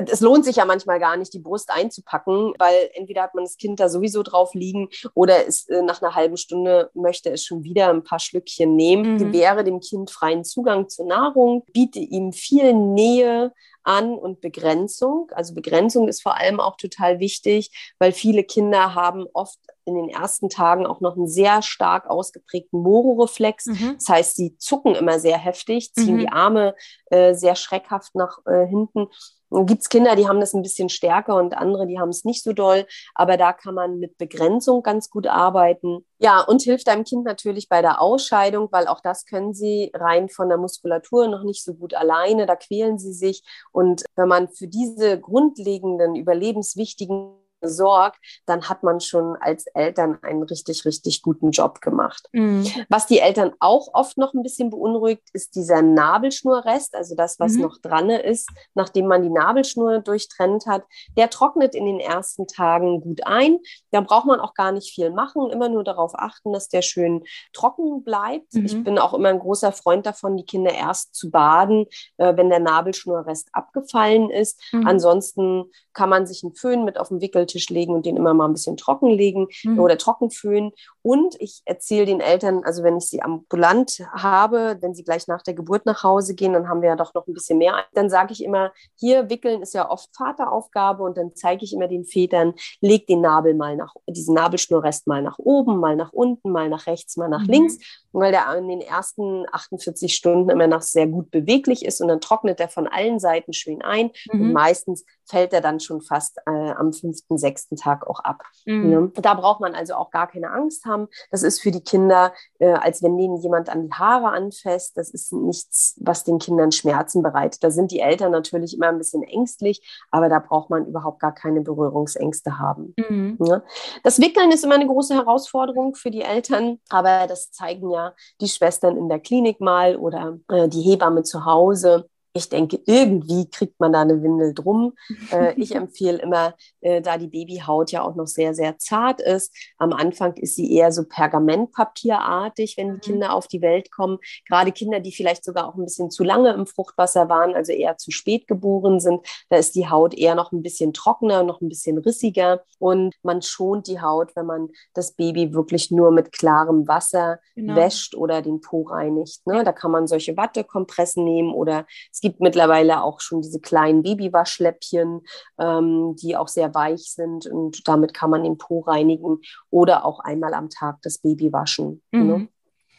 es 0.06 0.20
lohnt 0.20 0.46
sich 0.46 0.58
ja 0.58 0.66
manchmal 0.66 1.00
gar 1.00 1.16
nicht, 1.18 1.34
die 1.34 1.40
Brust 1.40 1.70
einzupacken, 1.72 2.54
weil 2.58 2.90
entweder 2.94 3.24
hat 3.24 3.36
man 3.36 3.46
das 3.46 3.58
Kind 3.58 3.80
da 3.80 3.90
sowieso 3.90 4.24
drauf 4.24 4.54
liegen 4.54 4.90
oder 5.14 5.48
es, 5.48 5.68
äh, 5.70 5.82
nach 5.82 6.02
einer 6.02 6.16
halben 6.16 6.38
Stunde 6.38 6.92
möchte 6.94 7.30
es 7.32 7.46
schon 7.46 7.64
wieder 7.64 7.90
ein 7.90 8.04
paar 8.04 8.20
Schlückchen 8.20 8.76
nehmen. 8.76 9.14
Mhm. 9.14 9.18
Gewähre 9.18 9.64
dem 9.64 9.80
Kind 9.80 10.12
freien 10.12 10.44
Zugang 10.44 10.90
zur 10.90 11.06
Nahrung, 11.06 11.64
biete 11.72 12.00
ihm 12.00 12.34
viel 12.34 12.74
Nähe 12.74 13.54
an 13.84 14.14
und 14.14 14.42
Begrenzung. 14.42 15.32
Also 15.34 15.54
Begrenzung 15.54 16.08
ist 16.08 16.22
vor 16.22 16.38
allem 16.38 16.60
auch 16.60 16.76
total 16.76 17.20
wichtig, 17.20 17.94
weil 17.98 18.12
viele 18.12 18.44
Kinder 18.44 18.94
haben 18.94 19.26
oft 19.34 19.60
in 19.86 19.96
den 19.96 20.10
ersten 20.10 20.50
Tagen 20.50 20.86
auch 20.86 21.02
noch 21.02 21.16
einen 21.16 21.28
sehr 21.28 21.62
stark 21.62 22.08
ausgeprägten 22.08 22.82
Mororeflex. 22.82 23.68
Mhm. 23.68 23.96
Das 23.96 24.10
heißt, 24.10 24.36
sie 24.36 24.58
zucken 24.58 24.96
immer 24.96 25.20
sehr 25.20 25.38
heftig, 25.38 25.94
ziehen 25.94 26.16
mhm. 26.16 26.20
die 26.20 26.30
Arme 26.30 26.76
äh, 27.10 27.34
sehr 27.34 27.56
schreckhaft 27.56 28.14
nach 28.16 28.40
äh, 28.46 28.68
hinten. 28.68 29.08
Gibt 29.52 29.82
es 29.82 29.90
Kinder, 29.90 30.16
die 30.16 30.28
haben 30.28 30.40
das 30.40 30.54
ein 30.54 30.62
bisschen 30.62 30.88
stärker 30.88 31.36
und 31.36 31.58
andere, 31.58 31.86
die 31.86 32.00
haben 32.00 32.10
es 32.10 32.24
nicht 32.24 32.42
so 32.42 32.54
doll. 32.54 32.86
Aber 33.14 33.36
da 33.36 33.52
kann 33.52 33.76
man 33.76 34.00
mit 34.00 34.18
Begrenzung 34.18 34.82
ganz 34.82 35.10
gut 35.10 35.28
arbeiten. 35.28 36.06
Ja, 36.20 36.40
und 36.40 36.62
hilft 36.62 36.88
deinem 36.88 37.04
Kind 37.04 37.26
natürlich 37.26 37.68
bei 37.68 37.82
der 37.82 38.02
Ausscheidung, 38.02 38.70
weil 38.72 38.88
auch 38.88 39.02
das 39.02 39.26
können 39.26 39.54
sie 39.54 39.92
rein 39.94 40.30
von 40.30 40.48
der 40.48 40.58
Muskulatur 40.58 41.28
noch 41.28 41.44
nicht 41.44 41.66
so 41.66 41.74
gut 41.74 41.94
alleine. 41.94 42.46
Da 42.46 42.56
quälen 42.56 42.98
sie 42.98 43.14
sich. 43.14 43.44
Und 43.72 44.06
wenn 44.16 44.30
man 44.30 44.48
für 44.48 44.68
diese 44.68 45.20
grundlegenden, 45.20 46.16
überlebenswichtigen 46.16 47.41
sorgt, 47.62 48.18
dann 48.46 48.70
hat 48.70 48.84
man 48.84 49.00
schon 49.00 49.36
als 49.40 49.66
Eltern 49.68 50.20
einen 50.22 50.44
richtig, 50.44 50.86
richtig 50.86 51.22
guten 51.22 51.52
Job 51.52 51.82
gemacht. 51.82 52.28
Mhm. 52.32 52.68
Was 52.90 53.08
die 53.08 53.20
Eltern 53.20 53.54
auch 53.60 53.90
oft 53.94 54.18
noch 54.18 54.34
ein 54.34 54.44
bisschen 54.44 54.70
beunruhigt, 54.70 55.30
ist 55.34 55.56
dieser 55.56 55.82
Nabelschnurrest, 55.82 56.96
also 56.96 57.16
das, 57.16 57.40
was 57.40 57.54
mhm. 57.54 57.62
noch 57.62 57.78
dran 57.82 58.10
ist, 58.10 58.50
nachdem 58.74 59.08
man 59.08 59.24
die 59.24 59.30
Nabelschnur 59.30 60.00
durchtrennt 60.00 60.66
hat. 60.66 60.84
Der 61.18 61.30
trocknet 61.30 61.76
in 61.76 61.86
den 61.86 62.00
ersten 62.00 62.48
Tagen 62.48 63.02
gut 63.02 63.26
ein. 63.26 63.60
Da 63.92 64.02
braucht 64.02 64.26
man 64.26 64.40
auch 64.40 64.54
gar 64.54 64.72
nicht 64.72 64.94
viel 64.94 65.12
machen, 65.12 65.50
immer 65.50 65.70
nur 65.70 65.84
darauf 65.84 66.14
achten, 66.16 66.54
dass 66.54 66.68
der 66.68 66.82
schön 66.82 67.24
trocken 67.54 68.04
bleibt. 68.04 68.54
Mhm. 68.54 68.66
Ich 68.66 68.84
bin 68.84 68.98
auch 68.98 69.14
immer 69.14 69.30
ein 69.30 69.40
großer 69.40 69.72
Freund 69.72 70.06
davon, 70.06 70.38
die 70.38 70.46
Kinder 70.46 70.74
erst 70.74 71.16
zu 71.16 71.30
baden, 71.30 71.86
äh, 72.18 72.36
wenn 72.36 72.50
der 72.50 72.60
Nabelschnurrest 72.60 73.50
abgefallen 73.54 74.30
ist. 74.30 74.62
Mhm. 74.72 74.88
Ansonsten 74.88 75.66
kann 75.94 76.10
man 76.10 76.26
sich 76.26 76.44
einen 76.44 76.56
Föhn 76.56 76.86
mit 76.86 76.98
auf 76.98 77.10
den 77.10 77.22
Wickeltisch 77.52 77.70
legen 77.70 77.94
und 77.94 78.06
den 78.06 78.18
immer 78.18 78.34
mal 78.34 78.46
ein 78.46 78.54
bisschen 78.54 78.78
trocken 78.78 79.10
legen 79.10 79.48
mhm. 79.64 79.80
oder 79.80 79.98
trocken 79.98 80.32
föhnen. 80.32 80.72
Und 81.02 81.36
ich 81.40 81.62
erzähle 81.66 82.06
den 82.06 82.20
Eltern, 82.20 82.64
also 82.64 82.84
wenn 82.84 82.98
ich 82.98 83.06
sie 83.06 83.22
ambulant 83.22 84.02
habe, 84.14 84.78
wenn 84.82 84.94
sie 84.94 85.04
gleich 85.04 85.28
nach 85.28 85.42
der 85.42 85.54
Geburt 85.54 85.86
nach 85.86 86.04
Hause 86.04 86.36
gehen, 86.36 86.54
dann 86.54 86.68
haben 86.68 86.82
wir 86.82 86.90
ja 86.90 86.96
doch 86.96 87.14
noch 87.14 87.28
ein 87.28 87.34
bisschen 87.34 87.58
mehr. 87.58 87.86
Dann 87.94 88.10
sage 88.10 88.34
ich 88.34 88.44
immer, 88.44 88.72
hier 88.96 89.30
wickeln 89.30 89.62
ist 89.62 89.74
ja 89.74 89.90
oft 89.90 90.10
Vateraufgabe 90.16 91.04
und 91.04 91.18
dann 91.18 91.36
zeige 91.36 91.64
ich 91.64 91.74
immer 91.74 91.88
den 91.88 92.06
Vätern, 92.06 92.54
leg 92.82 93.08
den 93.08 93.22
Nabel 93.22 93.54
mal 93.54 93.76
nach, 93.76 93.94
diesen 94.08 94.36
Nabelschnurrest 94.36 95.08
mal 95.08 95.22
nach 95.22 95.40
oben, 95.40 95.78
mal 95.78 95.96
nach 95.96 96.14
unten, 96.14 96.52
mal 96.52 96.70
nach 96.70 96.88
rechts, 96.88 97.18
mal 97.18 97.30
nach 97.30 97.44
mhm. 97.44 97.52
links, 97.52 97.78
weil 98.12 98.32
der 98.32 98.54
in 98.56 98.68
den 98.68 98.82
ersten 98.82 99.46
48 99.52 100.14
Stunden 100.14 100.50
immer 100.50 100.68
noch 100.68 100.82
sehr 100.82 101.08
gut 101.08 101.32
beweglich 101.32 101.86
ist 101.86 102.02
und 102.02 102.08
dann 102.08 102.22
trocknet 102.22 102.60
er 102.60 102.70
von 102.70 102.88
allen 102.88 103.20
Seiten 103.20 103.54
schön 103.54 103.82
ein 103.82 104.12
mhm. 104.32 104.42
und 104.42 104.54
meistens 104.54 105.06
fällt 105.26 105.54
er 105.54 105.62
dann 105.62 105.80
schon 105.80 106.02
fast 106.02 106.38
äh, 106.46 106.52
am 106.52 106.94
fünften, 106.94 107.38
sechsten 107.42 107.76
Tag 107.76 108.08
auch 108.08 108.20
ab. 108.20 108.44
Mhm. 108.66 108.92
Ja. 108.92 109.22
Da 109.22 109.34
braucht 109.34 109.60
man 109.60 109.76
also 109.76 109.96
auch 109.96 110.12
gar 110.12 110.28
keine 110.28 110.52
Angst 110.52 110.86
haben. 110.86 111.08
Das 111.32 111.44
ist 111.44 111.62
für 111.62 111.72
die 111.72 111.84
Kinder, 111.84 112.34
äh, 112.60 112.72
als 112.72 113.04
wenn 113.04 113.18
denen 113.18 113.38
jemand 113.38 113.70
an 113.70 113.84
die 113.84 113.94
Haare 113.94 114.30
anfasst. 114.30 114.98
Das 114.98 115.10
ist 115.10 115.34
nichts, 115.34 115.96
was 116.00 116.24
den 116.24 116.40
Kindern 116.40 116.72
Schmerzen 116.72 117.22
bereitet. 117.22 117.64
Da 117.64 117.72
sind 117.72 117.92
die 117.92 118.00
Eltern 118.00 118.32
natürlich 118.32 118.76
immer 118.76 118.88
ein 118.88 118.98
bisschen 118.98 119.24
ängstlich, 119.24 120.06
aber 120.12 120.30
da 120.30 120.40
braucht 120.40 120.70
man 120.70 120.86
überhaupt 120.86 121.20
gar 121.20 121.34
keine 121.34 121.62
Berührungsängste 121.62 122.60
haben. 122.60 122.94
Mhm. 122.98 123.38
Ja. 123.44 123.64
Das 124.04 124.20
Wickeln 124.20 124.52
ist 124.52 124.64
immer 124.64 124.76
eine 124.76 124.88
große 124.88 125.16
Herausforderung 125.16 125.96
für 125.96 126.12
die 126.12 126.22
Eltern, 126.22 126.80
aber 126.90 127.28
das 127.28 127.52
zeigen 127.52 127.90
ja 127.92 128.14
die 128.40 128.48
Schwestern 128.48 128.98
in 128.98 129.10
der 129.10 129.20
Klinik 129.20 129.60
mal 129.60 129.96
oder 129.96 130.38
äh, 130.50 130.68
die 130.70 130.82
Hebamme 130.82 131.24
zu 131.24 131.46
Hause 131.46 132.08
ich 132.34 132.50
denke, 132.50 132.80
irgendwie 132.86 133.50
kriegt 133.50 133.80
man 133.80 133.94
da 133.94 134.02
eine 134.02 134.22
Windel 134.22 134.54
drum. 134.54 134.94
Äh, 135.32 135.54
ich 135.56 135.76
empfehle 135.76 136.18
immer, 136.18 136.56
äh, 136.82 137.02
da 137.02 137.18
die 137.18 137.28
Babyhaut 137.28 137.92
ja 137.92 138.02
auch 138.02 138.16
noch 138.16 138.28
sehr, 138.28 138.54
sehr 138.54 138.78
zart 138.80 139.22
ist. 139.22 139.56
Am 139.78 139.94
Anfang 139.94 140.34
ist 140.34 140.56
sie 140.56 140.74
eher 140.74 140.92
so 140.92 141.04
pergamentpapierartig, 141.06 142.76
wenn 142.76 142.88
die 142.88 142.94
mhm. 142.94 143.02
Kinder 143.02 143.34
auf 143.34 143.48
die 143.48 143.62
Welt 143.62 143.92
kommen. 143.92 144.18
Gerade 144.48 144.72
Kinder, 144.72 145.00
die 145.00 145.14
vielleicht 145.14 145.46
sogar 145.46 145.68
auch 145.68 145.76
ein 145.76 145.86
bisschen 145.86 146.12
zu 146.12 146.24
lange 146.24 146.52
im 146.54 146.66
Fruchtwasser 146.66 147.30
waren, 147.30 147.56
also 147.56 147.72
eher 147.72 147.98
zu 147.98 148.12
spät 148.12 148.48
geboren 148.48 149.00
sind, 149.00 149.26
da 149.50 149.58
ist 149.58 149.76
die 149.76 149.90
Haut 149.90 150.14
eher 150.14 150.36
noch 150.36 150.52
ein 150.52 150.64
bisschen 150.64 150.92
trockener, 150.92 151.44
noch 151.44 151.62
ein 151.62 151.70
bisschen 151.70 151.98
rissiger. 151.98 152.64
Und 152.80 153.16
man 153.24 153.42
schont 153.42 153.88
die 153.88 154.02
Haut, 154.02 154.36
wenn 154.36 154.48
man 154.48 154.70
das 154.94 155.14
Baby 155.14 155.54
wirklich 155.54 155.92
nur 155.92 156.12
mit 156.12 156.32
klarem 156.32 156.88
Wasser 156.88 157.40
genau. 157.56 157.76
wäscht 157.76 158.16
oder 158.16 158.42
den 158.42 158.60
Po 158.60 158.82
reinigt. 158.84 159.46
Ne? 159.46 159.64
Da 159.64 159.72
kann 159.72 159.92
man 159.92 160.08
solche 160.08 160.36
Wattekompressen 160.36 161.24
nehmen 161.24 161.54
oder 161.54 161.86
es 162.22 162.30
gibt 162.30 162.40
mittlerweile 162.40 163.02
auch 163.02 163.20
schon 163.20 163.42
diese 163.42 163.60
kleinen 163.60 164.04
Babywaschläppchen, 164.04 165.22
ähm, 165.60 166.16
die 166.22 166.38
auch 166.38 166.48
sehr 166.48 166.72
weich 166.76 167.12
sind 167.14 167.48
und 167.48 167.88
damit 167.88 168.14
kann 168.14 168.30
man 168.30 168.44
den 168.44 168.60
Po 168.60 168.82
reinigen 168.82 169.40
oder 169.72 170.06
auch 170.06 170.20
einmal 170.20 170.54
am 170.54 170.70
Tag 170.70 171.00
das 171.02 171.18
Baby 171.18 171.52
waschen. 171.52 172.04
Ne? 172.12 172.20
Mhm. 172.20 172.28
Ne? 172.28 172.48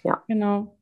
Ja. 0.02 0.24
Genau. 0.26 0.76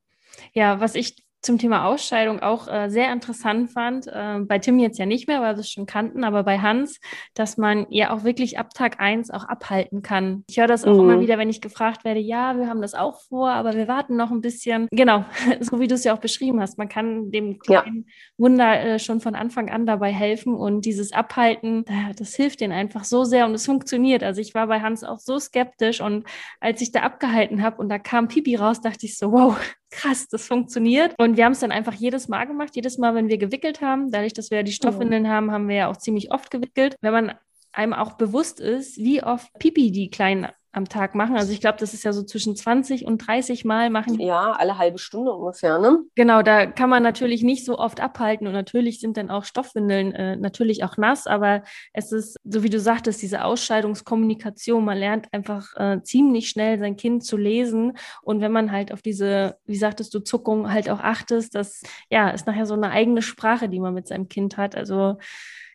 Ja, 0.55 0.81
was 0.81 0.95
ich 0.95 1.23
zum 1.43 1.59
Thema 1.59 1.87
Ausscheidung 1.87 2.41
auch 2.41 2.69
äh, 2.69 2.89
sehr 2.89 3.13
interessant 3.13 3.71
fand, 3.71 4.07
äh, 4.07 4.41
bei 4.41 4.59
Tim 4.59 4.79
jetzt 4.79 4.99
ja 4.99 5.07
nicht 5.07 5.27
mehr, 5.27 5.41
weil 5.41 5.57
wir 5.57 5.61
es 5.61 5.71
schon 5.71 5.87
kannten, 5.87 6.23
aber 6.23 6.43
bei 6.43 6.59
Hans, 6.59 7.01
dass 7.35 7.57
man 7.57 7.87
ja 7.89 8.13
auch 8.13 8.25
wirklich 8.25 8.59
ab 8.59 8.75
Tag 8.75 9.01
eins 9.01 9.31
auch 9.31 9.45
abhalten 9.45 10.03
kann. 10.03 10.45
Ich 10.49 10.59
höre 10.59 10.67
das 10.67 10.85
auch 10.85 10.95
mhm. 10.95 11.01
immer 11.01 11.21
wieder, 11.21 11.39
wenn 11.39 11.49
ich 11.49 11.61
gefragt 11.61 12.05
werde, 12.05 12.21
ja, 12.21 12.59
wir 12.59 12.69
haben 12.69 12.83
das 12.83 12.95
auch 12.95 13.23
vor, 13.23 13.51
aber 13.51 13.75
wir 13.75 13.89
warten 13.89 14.17
noch 14.17 14.31
ein 14.31 14.43
bisschen. 14.43 14.87
Genau, 14.91 15.25
so 15.61 15.81
wie 15.81 15.89
du 15.89 15.95
es 15.95 16.05
ja 16.05 16.15
auch 16.15 16.21
beschrieben 16.21 16.61
hast, 16.61 16.77
man 16.77 16.89
kann 16.89 17.31
dem 17.31 17.59
kleinen 17.59 18.05
ja. 18.07 18.13
Wunder 18.37 18.81
äh, 18.81 18.99
schon 18.99 19.21
von 19.21 19.35
Anfang 19.35 19.71
an 19.71 19.87
dabei 19.87 20.13
helfen 20.13 20.55
und 20.55 20.85
dieses 20.85 21.13
Abhalten, 21.13 21.85
das 22.19 22.35
hilft 22.35 22.61
denen 22.61 22.73
einfach 22.73 23.05
so 23.05 23.25
sehr 23.25 23.47
und 23.47 23.55
es 23.55 23.65
funktioniert. 23.65 24.23
Also 24.23 24.41
ich 24.41 24.55
war 24.55 24.67
bei 24.67 24.81
Hans 24.81 25.05
auch 25.05 25.19
so 25.19 25.39
skeptisch 25.39 26.01
und 26.01 26.27
als 26.61 26.81
ich 26.83 26.93
da 26.93 27.01
abgehalten 27.01 27.63
habe 27.63 27.79
und 27.79 27.89
da 27.89 27.99
kam 27.99 28.29
Pipi 28.29 28.57
raus, 28.57 28.81
dachte 28.81 29.07
ich 29.07 29.17
so, 29.17 29.33
wow, 29.33 29.57
krass, 29.91 30.29
das 30.29 30.47
funktioniert. 30.47 31.15
Und 31.19 31.37
wir 31.37 31.45
haben 31.45 31.53
es 31.53 31.61
dann 31.61 31.73
einfach 31.73 31.95
jedes 31.95 32.29
Mal 32.29 32.45
gemacht, 32.45 32.75
jedes 32.75 32.99
Mal, 32.99 33.15
wenn 33.15 33.29
wir 33.29 33.39
gewickelt 33.39 33.81
haben. 33.81 34.11
Dadurch, 34.11 34.33
dass 34.33 34.51
wir 34.51 34.63
die 34.63 34.73
Stoffwindeln 34.73 35.29
haben, 35.29 35.51
haben 35.51 35.69
wir 35.69 35.77
ja 35.77 35.89
auch 35.89 35.97
ziemlich 35.97 36.33
oft 36.33 36.51
gewickelt. 36.51 36.97
Wenn 37.01 37.13
man 37.13 37.35
einem 37.73 37.93
auch 37.93 38.15
bewusst 38.15 38.61
ist, 38.61 38.99
wie 38.99 39.23
oft 39.23 39.53
Pipi 39.59 39.91
die 39.91 40.11
Kleinen 40.11 40.49
am 40.73 40.89
Tag 40.89 41.15
machen. 41.15 41.37
Also 41.37 41.53
ich 41.53 41.61
glaube, 41.61 41.79
das 41.79 41.95
ist 41.95 42.05
ja 42.05 42.13
so 42.13 42.23
zwischen 42.23 42.55
20 42.55 43.05
und 43.05 43.19
30 43.19 43.65
Mal 43.65 43.91
machen. 43.91 44.21
Ja, 44.21 44.53
alle 44.53 44.79
halbe 44.79 44.99
Stunde 44.99 45.33
ungefähr, 45.33 45.79
ne? 45.79 46.01
Genau, 46.15 46.43
da 46.43 46.67
kann 46.67 46.89
man 46.89 47.03
natürlich 47.03 47.43
nicht 47.43 47.65
so 47.65 47.79
oft 47.79 48.01
abhalten 48.01 48.47
und 48.47 48.53
natürlich 48.53 49.01
sind 49.01 49.17
dann 49.17 49.31
auch 49.31 49.45
Stoffwindeln 49.45 50.13
äh, 50.13 50.37
natürlich 50.37 50.85
auch 50.85 50.97
nass, 50.97 51.27
aber 51.27 51.63
es 51.93 52.13
ist, 52.13 52.37
so 52.45 52.63
wie 52.63 52.71
du 52.71 52.79
sagtest, 52.79 53.21
diese 53.23 53.45
Ausscheidungskommunikation, 53.45 54.85
man 54.85 54.99
lernt 54.99 55.33
einfach 55.33 55.75
äh, 55.77 56.03
ziemlich 56.03 56.49
schnell 56.49 56.79
sein 56.79 56.97
Kind 56.97 57.25
zu 57.25 57.37
lesen 57.37 57.97
und 58.23 58.41
wenn 58.41 58.53
man 58.53 58.71
halt 58.71 58.93
auf 58.93 59.03
diese, 59.03 59.57
wie 59.67 59.77
sagtest 59.77 60.15
du, 60.15 60.21
Zuckung 60.21 60.73
halt 60.73 60.89
auch 60.89 61.01
achtest, 61.01 61.55
das 61.55 61.83
ja, 62.11 62.31
ist 62.31 62.47
nachher 62.47 62.67
so 62.67 62.75
eine 62.75 62.91
eigene 62.91 63.23
Sprache, 63.23 63.69
die 63.69 63.81
man 63.81 63.95
mit 63.95 64.07
seinem 64.07 64.29
Kind 64.29 64.57
hat. 64.57 64.77
Also 64.77 65.17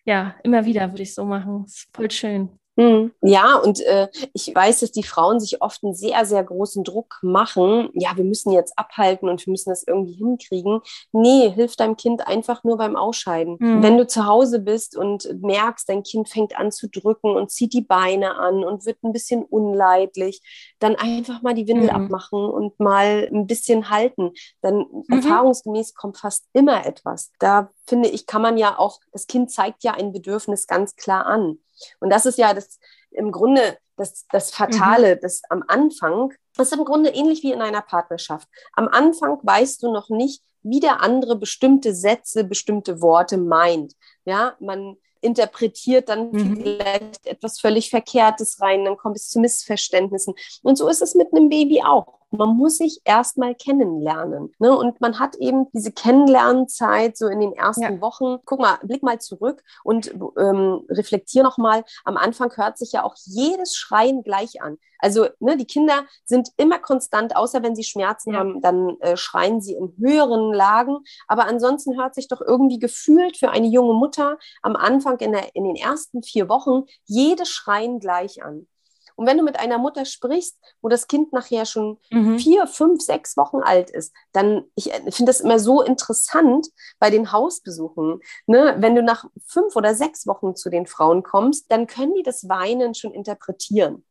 ja, 0.06 0.36
immer 0.44 0.66
wieder 0.66 0.92
würde 0.92 1.04
ich 1.04 1.14
so 1.14 1.26
machen. 1.26 1.66
Ist 1.66 1.90
voll 1.94 2.12
schön. 2.12 2.60
Hm. 2.78 3.14
Ja, 3.22 3.56
und 3.56 3.80
äh, 3.82 4.10
ich 4.34 4.54
weiß, 4.54 4.82
dass 4.82 4.92
die 4.92 5.04
Frauen 5.04 5.40
sich 5.40 5.62
oft 5.62 5.84
einen 5.84 5.96
sehr, 5.96 6.26
sehr 6.26 6.44
großen 6.44 6.84
Druck 6.84 7.20
machen. 7.22 7.90
Ja, 7.94 8.12
wir 8.16 8.26
müssen 8.26 8.52
jetzt 8.52 8.78
abhalten 8.78 9.30
und 9.30 9.46
wir 9.46 9.52
müssen 9.52 9.70
das 9.70 9.86
irgendwie 9.88 10.14
hinkriegen. 10.14 10.82
Nee, 11.14 11.50
hilf 11.52 11.78
deinem 11.78 11.96
Kind 11.96 12.28
einfach 12.28 12.64
nur 12.64 12.78
beim 12.78 12.98
Ausscheiden. 12.98 13.56
Mhm. 13.60 13.82
Wenn 13.82 13.98
du 13.98 14.06
zu 14.06 14.26
Hause 14.26 14.60
bist 14.60 14.98
und 14.98 15.42
merkst, 15.42 15.88
dein 15.88 16.04
Kind 16.04 16.28
fängt 16.28 16.58
an 16.58 16.72
zu 16.72 16.90
drücken 16.90 17.36
und 17.36 17.50
zieht 17.50 17.74
die 17.74 17.82
Beine 17.82 18.36
an 18.36 18.64
und 18.66 18.86
wird 18.86 19.02
ein 19.04 19.14
bisschen 19.14 19.44
unleidlich, 19.44 20.42
dann 20.80 20.96
einfach 20.96 21.42
mal 21.42 21.54
die 21.54 21.68
Windel 21.68 21.90
mhm. 21.92 22.04
abmachen 22.04 22.44
und 22.44 22.78
mal 22.80 23.30
ein 23.32 23.48
bisschen 23.48 23.90
halten. 23.90 24.32
Dann 24.62 24.80
mhm. 24.80 25.04
erfahrungsgemäß 25.10 25.94
kommt 25.94 26.18
fast 26.18 26.46
immer 26.52 26.86
etwas. 26.86 27.32
Da 27.40 27.70
finde 27.86 28.10
ich, 28.10 28.26
kann 28.26 28.42
man 28.42 28.58
ja 28.58 28.78
auch, 28.78 29.00
das 29.12 29.28
Kind 29.28 29.52
zeigt 29.52 29.84
ja 29.84 29.94
ein 29.94 30.12
Bedürfnis 30.12 30.68
ganz 30.68 30.96
klar 30.96 31.26
an. 31.26 31.60
Und 32.00 32.10
das 32.10 32.26
ist 32.26 32.38
ja 32.38 32.54
das 32.54 32.80
im 33.12 33.32
Grunde 33.32 33.78
das, 33.98 34.26
das 34.32 34.52
Fatale, 34.52 35.16
mhm. 35.16 35.20
das 35.22 35.42
am 35.50 35.64
Anfang, 35.68 36.34
das 36.56 36.72
ist 36.72 36.78
im 36.78 36.86
Grunde 36.86 37.12
ähnlich 37.12 37.44
wie 37.44 37.52
in 37.52 37.62
einer 37.62 37.82
Partnerschaft. 37.82 38.48
Am 38.74 38.88
Anfang 38.88 39.40
weißt 39.42 39.84
du 39.84 39.92
noch 39.92 40.10
nicht, 40.10 40.44
wie 40.64 40.80
der 40.80 41.02
andere 41.02 41.36
bestimmte 41.36 41.94
Sätze, 41.94 42.44
bestimmte 42.44 43.02
Worte 43.02 43.38
meint. 43.38 43.94
Ja, 44.26 44.56
man 44.60 44.98
interpretiert 45.22 46.10
dann 46.10 46.32
mhm. 46.32 46.62
vielleicht 46.62 47.26
etwas 47.26 47.60
völlig 47.60 47.90
Verkehrtes 47.90 48.62
rein, 48.62 48.86
dann 48.86 48.98
kommt 48.98 49.18
es 49.18 49.30
zu 49.30 49.40
Missverständnissen. 49.40 50.36
Und 50.62 50.78
so 50.78 50.88
ist 50.88 51.02
es 51.02 51.16
mit 51.16 51.34
einem 51.34 51.50
Baby 51.50 51.82
auch. 51.84 52.20
Man 52.38 52.58
muss 52.58 52.78
sich 52.78 53.02
erstmal 53.04 53.56
kennenlernen. 53.56 54.54
Ne? 54.60 54.76
Und 54.78 55.02
man 55.02 55.20
hat 55.20 55.36
eben 55.36 55.68
diese 55.74 55.92
Kennenlernzeit 55.92 57.18
so 57.18 57.28
in 57.28 57.40
den 57.40 57.54
ersten 57.54 57.82
ja. 57.82 58.02
Wochen. 58.02 58.38
Guck 58.46 58.60
mal, 58.60 58.78
blick 58.84 59.04
mal 59.04 59.20
zurück 59.20 59.64
und 59.84 60.14
ähm, 60.38 60.86
reflektier 60.90 61.44
nochmal. 61.44 61.84
Am 62.04 62.18
Anfang 62.18 62.56
hört 62.56 62.78
sich 62.78 62.92
ja 62.92 63.04
auch 63.04 63.16
jedes 63.26 63.76
Schreien 63.76 64.24
gleich 64.24 64.62
an. 64.62 64.78
Also 65.00 65.28
ne, 65.40 65.58
die 65.58 65.66
Kinder 65.66 66.06
sind 66.24 66.50
immer 66.58 66.80
konstant, 66.80 67.36
außer 67.36 67.62
wenn 67.64 67.76
sie 67.76 67.84
Schmerzen 67.84 68.34
ja. 68.34 68.40
haben, 68.40 68.62
dann 68.62 68.98
äh, 69.02 69.18
schreien 69.18 69.62
sie 69.62 69.74
in 69.74 69.94
höheren 69.98 70.54
Lagen. 70.54 70.98
Aber 71.28 71.46
ansonsten 71.46 71.98
hört 71.98 72.16
sich 72.16 72.28
doch 72.28 72.42
irgendwie 72.42 72.80
gefühlt 72.80 73.38
für 73.38 73.52
eine 73.52 73.68
junge 73.68 73.94
Mutter 73.94 74.38
am 74.62 74.76
Anfang 74.76 75.20
in, 75.20 75.32
der, 75.32 75.56
in 75.56 75.64
den 75.64 75.76
ersten 75.76 76.24
vier 76.24 76.50
Wochen 76.50 76.86
jedes 77.06 77.50
Schreien 77.50 78.00
gleich 78.00 78.44
an. 78.44 78.68
Und 79.16 79.28
wenn 79.28 79.38
du 79.38 79.44
mit 79.44 79.60
einer 79.60 79.78
Mutter 79.78 80.06
sprichst, 80.06 80.58
wo 80.82 80.90
das 80.90 81.08
Kind 81.08 81.34
nachher 81.34 81.66
schon 81.66 82.00
mhm. 82.12 82.38
vier, 82.38 82.68
fünf, 82.68 83.02
sechs 83.02 83.38
Wochen 83.38 83.62
alt 83.62 83.90
ist, 83.90 84.14
dann, 84.32 84.66
ich 84.76 84.94
äh, 84.94 85.12
finde 85.12 85.30
das 85.30 85.42
immer 85.42 85.60
so 85.60 85.82
interessant 85.82 86.68
bei 87.00 87.10
den 87.10 87.32
Hausbesuchen. 87.32 88.20
Ne? 88.46 88.76
Wenn 88.80 88.96
du 88.96 89.04
nach 89.04 89.26
fünf 89.46 89.76
oder 89.76 89.96
sechs 89.96 90.28
Wochen 90.28 90.56
zu 90.56 90.70
den 90.70 90.86
Frauen 90.86 91.24
kommst, 91.24 91.72
dann 91.72 91.88
können 91.88 92.14
die 92.14 92.24
das 92.24 92.48
Weinen 92.50 92.94
schon 92.94 93.14
interpretieren. 93.14 94.06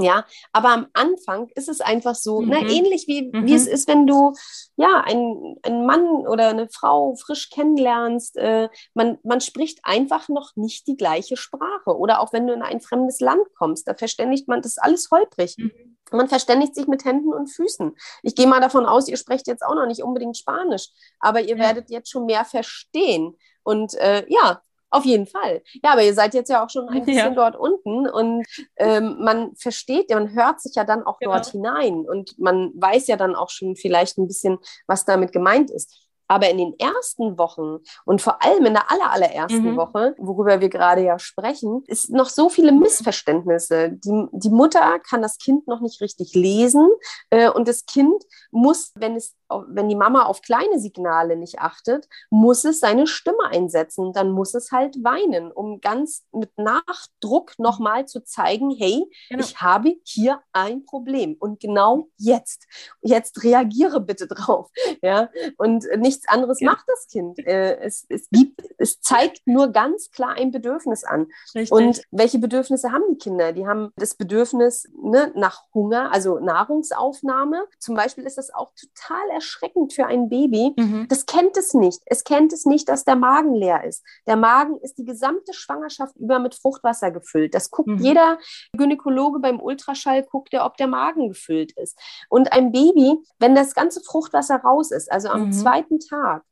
Ja, 0.00 0.24
aber 0.52 0.70
am 0.70 0.86
Anfang 0.94 1.48
ist 1.54 1.68
es 1.68 1.80
einfach 1.80 2.14
so, 2.14 2.40
ne, 2.42 2.60
Mhm. 2.60 2.68
ähnlich 2.68 3.06
wie, 3.06 3.30
Mhm. 3.32 3.46
wie 3.46 3.54
es 3.54 3.66
ist, 3.66 3.86
wenn 3.88 4.06
du 4.06 4.32
ja 4.76 5.00
einen, 5.02 5.56
einen 5.62 5.84
Mann 5.86 6.04
oder 6.26 6.48
eine 6.48 6.68
Frau 6.70 7.14
frisch 7.16 7.50
kennenlernst. 7.50 8.36
Äh, 8.36 8.68
man, 8.94 9.18
man 9.22 9.40
spricht 9.40 9.80
einfach 9.82 10.28
noch 10.28 10.56
nicht 10.56 10.86
die 10.86 10.96
gleiche 10.96 11.36
Sprache. 11.36 11.96
Oder 11.96 12.20
auch 12.20 12.32
wenn 12.32 12.46
du 12.46 12.52
in 12.54 12.62
ein 12.62 12.80
fremdes 12.80 13.20
Land 13.20 13.42
kommst, 13.56 13.86
da 13.88 13.94
verständigt 13.94 14.48
man 14.48 14.62
das 14.62 14.72
ist 14.72 14.82
alles 14.82 15.10
holprig. 15.10 15.56
Mhm. 15.58 15.96
Man 16.12 16.28
verständigt 16.28 16.74
sich 16.74 16.86
mit 16.88 17.04
Händen 17.04 17.32
und 17.32 17.48
Füßen. 17.48 17.94
Ich 18.22 18.34
gehe 18.34 18.46
mal 18.48 18.60
davon 18.60 18.86
aus, 18.86 19.06
ihr 19.06 19.16
sprecht 19.16 19.46
jetzt 19.46 19.62
auch 19.62 19.74
noch 19.74 19.86
nicht 19.86 20.02
unbedingt 20.02 20.36
Spanisch, 20.36 20.88
aber 21.20 21.40
ihr 21.40 21.56
Ja. 21.56 21.64
werdet 21.64 21.90
jetzt 21.90 22.10
schon 22.10 22.26
mehr 22.26 22.44
verstehen. 22.44 23.36
Und 23.62 23.94
äh, 23.94 24.24
ja, 24.28 24.62
auf 24.90 25.04
jeden 25.04 25.26
Fall. 25.26 25.62
Ja, 25.82 25.92
aber 25.92 26.02
ihr 26.02 26.14
seid 26.14 26.34
jetzt 26.34 26.50
ja 26.50 26.64
auch 26.64 26.70
schon 26.70 26.88
ein 26.88 27.04
bisschen 27.04 27.16
Ja. 27.16 27.30
dort 27.30 27.56
unten 27.56 28.08
und 28.08 28.44
ähm, 28.76 29.16
man 29.20 29.54
versteht, 29.56 30.10
ja, 30.10 30.18
man 30.18 30.34
hört 30.34 30.60
sich 30.60 30.74
ja 30.74 30.84
dann 30.84 31.04
auch 31.04 31.18
Genau. 31.18 31.32
dort 31.34 31.46
hinein 31.46 32.04
und 32.08 32.38
man 32.38 32.72
weiß 32.74 33.06
ja 33.06 33.16
dann 33.16 33.34
auch 33.34 33.50
schon 33.50 33.76
vielleicht 33.76 34.18
ein 34.18 34.26
bisschen, 34.26 34.58
was 34.86 35.04
damit 35.04 35.32
gemeint 35.32 35.70
ist. 35.70 36.06
Aber 36.30 36.48
in 36.48 36.58
den 36.58 36.78
ersten 36.78 37.36
Wochen 37.38 37.78
und 38.04 38.22
vor 38.22 38.42
allem 38.44 38.64
in 38.66 38.74
der 38.74 38.88
aller, 38.90 39.10
allerersten 39.10 39.72
Mhm. 39.72 39.76
Woche, 39.76 40.14
worüber 40.18 40.60
wir 40.60 40.68
gerade 40.68 41.02
ja 41.02 41.18
sprechen, 41.18 41.82
ist 41.88 42.10
noch 42.10 42.28
so 42.28 42.48
viele 42.48 42.70
Missverständnisse. 42.72 43.90
Die, 43.92 44.26
die 44.32 44.50
Mutter 44.50 44.98
kann 45.00 45.22
das 45.22 45.38
Kind 45.38 45.66
noch 45.66 45.80
nicht 45.80 46.00
richtig 46.00 46.34
lesen 46.34 46.88
äh, 47.30 47.50
und 47.50 47.66
das 47.66 47.84
Kind 47.86 48.22
muss, 48.52 48.92
wenn 48.94 49.16
es 49.16 49.34
wenn 49.66 49.88
die 49.88 49.96
Mama 49.96 50.26
auf 50.26 50.42
kleine 50.42 50.78
Signale 50.78 51.34
nicht 51.36 51.58
achtet, 51.58 52.08
muss 52.30 52.64
es 52.64 52.78
seine 52.78 53.08
Stimme 53.08 53.42
einsetzen. 53.50 54.12
Dann 54.12 54.30
muss 54.30 54.54
es 54.54 54.70
halt 54.70 55.02
weinen, 55.02 55.50
um 55.50 55.80
ganz 55.80 56.24
mit 56.30 56.56
Nachdruck 56.56 57.58
nochmal 57.58 58.06
zu 58.06 58.22
zeigen, 58.22 58.70
hey, 58.70 59.04
Genau. 59.28 59.42
ich 59.42 59.60
habe 59.60 59.96
hier 60.04 60.40
ein 60.52 60.84
Problem 60.84 61.34
und 61.40 61.58
genau 61.58 62.06
jetzt. 62.16 62.68
Jetzt 63.02 63.42
reagiere 63.42 64.00
bitte 64.00 64.28
drauf. 64.28 64.70
Ja? 65.02 65.30
Und 65.56 65.84
nichts 66.20 66.28
anderes 66.28 66.60
Ja. 66.60 66.72
macht 66.72 66.84
das 66.88 67.06
Kind. 67.08 67.38
Äh, 67.38 67.78
es, 67.80 68.06
es, 68.08 68.28
gibt, 68.30 68.62
es 68.78 69.00
zeigt 69.00 69.46
nur 69.46 69.68
ganz 69.68 70.10
klar 70.10 70.30
ein 70.36 70.50
Bedürfnis 70.50 71.04
an. 71.04 71.28
Richtig. 71.54 71.72
Und 71.72 72.02
welche 72.10 72.38
Bedürfnisse 72.38 72.92
haben 72.92 73.04
die 73.10 73.16
Kinder? 73.18 73.52
Die 73.52 73.66
haben 73.66 73.92
das 73.96 74.14
Bedürfnis 74.14 74.88
ne, 75.02 75.32
nach 75.34 75.62
Hunger, 75.74 76.12
also 76.12 76.38
Nahrungsaufnahme. 76.38 77.64
Zum 77.78 77.94
Beispiel 77.94 78.24
ist 78.24 78.38
das 78.38 78.52
auch 78.52 78.72
total 78.74 79.30
erschreckend 79.32 79.92
für 79.92 80.06
ein 80.06 80.28
Baby. 80.28 80.74
mhm. 80.76 81.06
Das 81.08 81.26
kennt 81.26 81.56
es 81.56 81.74
nicht. 81.74 82.02
Es 82.06 82.24
kennt 82.24 82.52
es 82.52 82.66
nicht, 82.66 82.88
dass 82.88 83.04
der 83.04 83.16
Magen 83.16 83.54
leer 83.54 83.84
ist. 83.84 84.04
Der 84.26 84.36
Magen 84.36 84.76
ist 84.80 84.98
die 84.98 85.04
gesamte 85.04 85.52
Schwangerschaft 85.52 86.16
über 86.16 86.38
mit 86.38 86.54
Fruchtwasser 86.54 87.10
gefüllt. 87.10 87.54
Das 87.54 87.70
guckt 87.70 87.88
Mhm. 87.88 87.98
jeder 87.98 88.38
Gynäkologe 88.76 89.38
beim 89.40 89.60
Ultraschall, 89.60 90.22
guckt 90.24 90.52
er, 90.52 90.64
ob 90.66 90.76
der 90.76 90.86
Magen 90.86 91.28
gefüllt 91.28 91.72
ist. 91.72 91.98
Und 92.28 92.52
ein 92.52 92.72
Baby, 92.72 93.16
wenn 93.38 93.54
das 93.54 93.74
ganze 93.74 94.00
Fruchtwasser 94.02 94.56
raus 94.56 94.90
ist, 94.90 95.10
also 95.10 95.28
am 95.28 95.46
Mhm. 95.46 95.52
zweiten 95.52 96.00
Tag, 96.10 96.42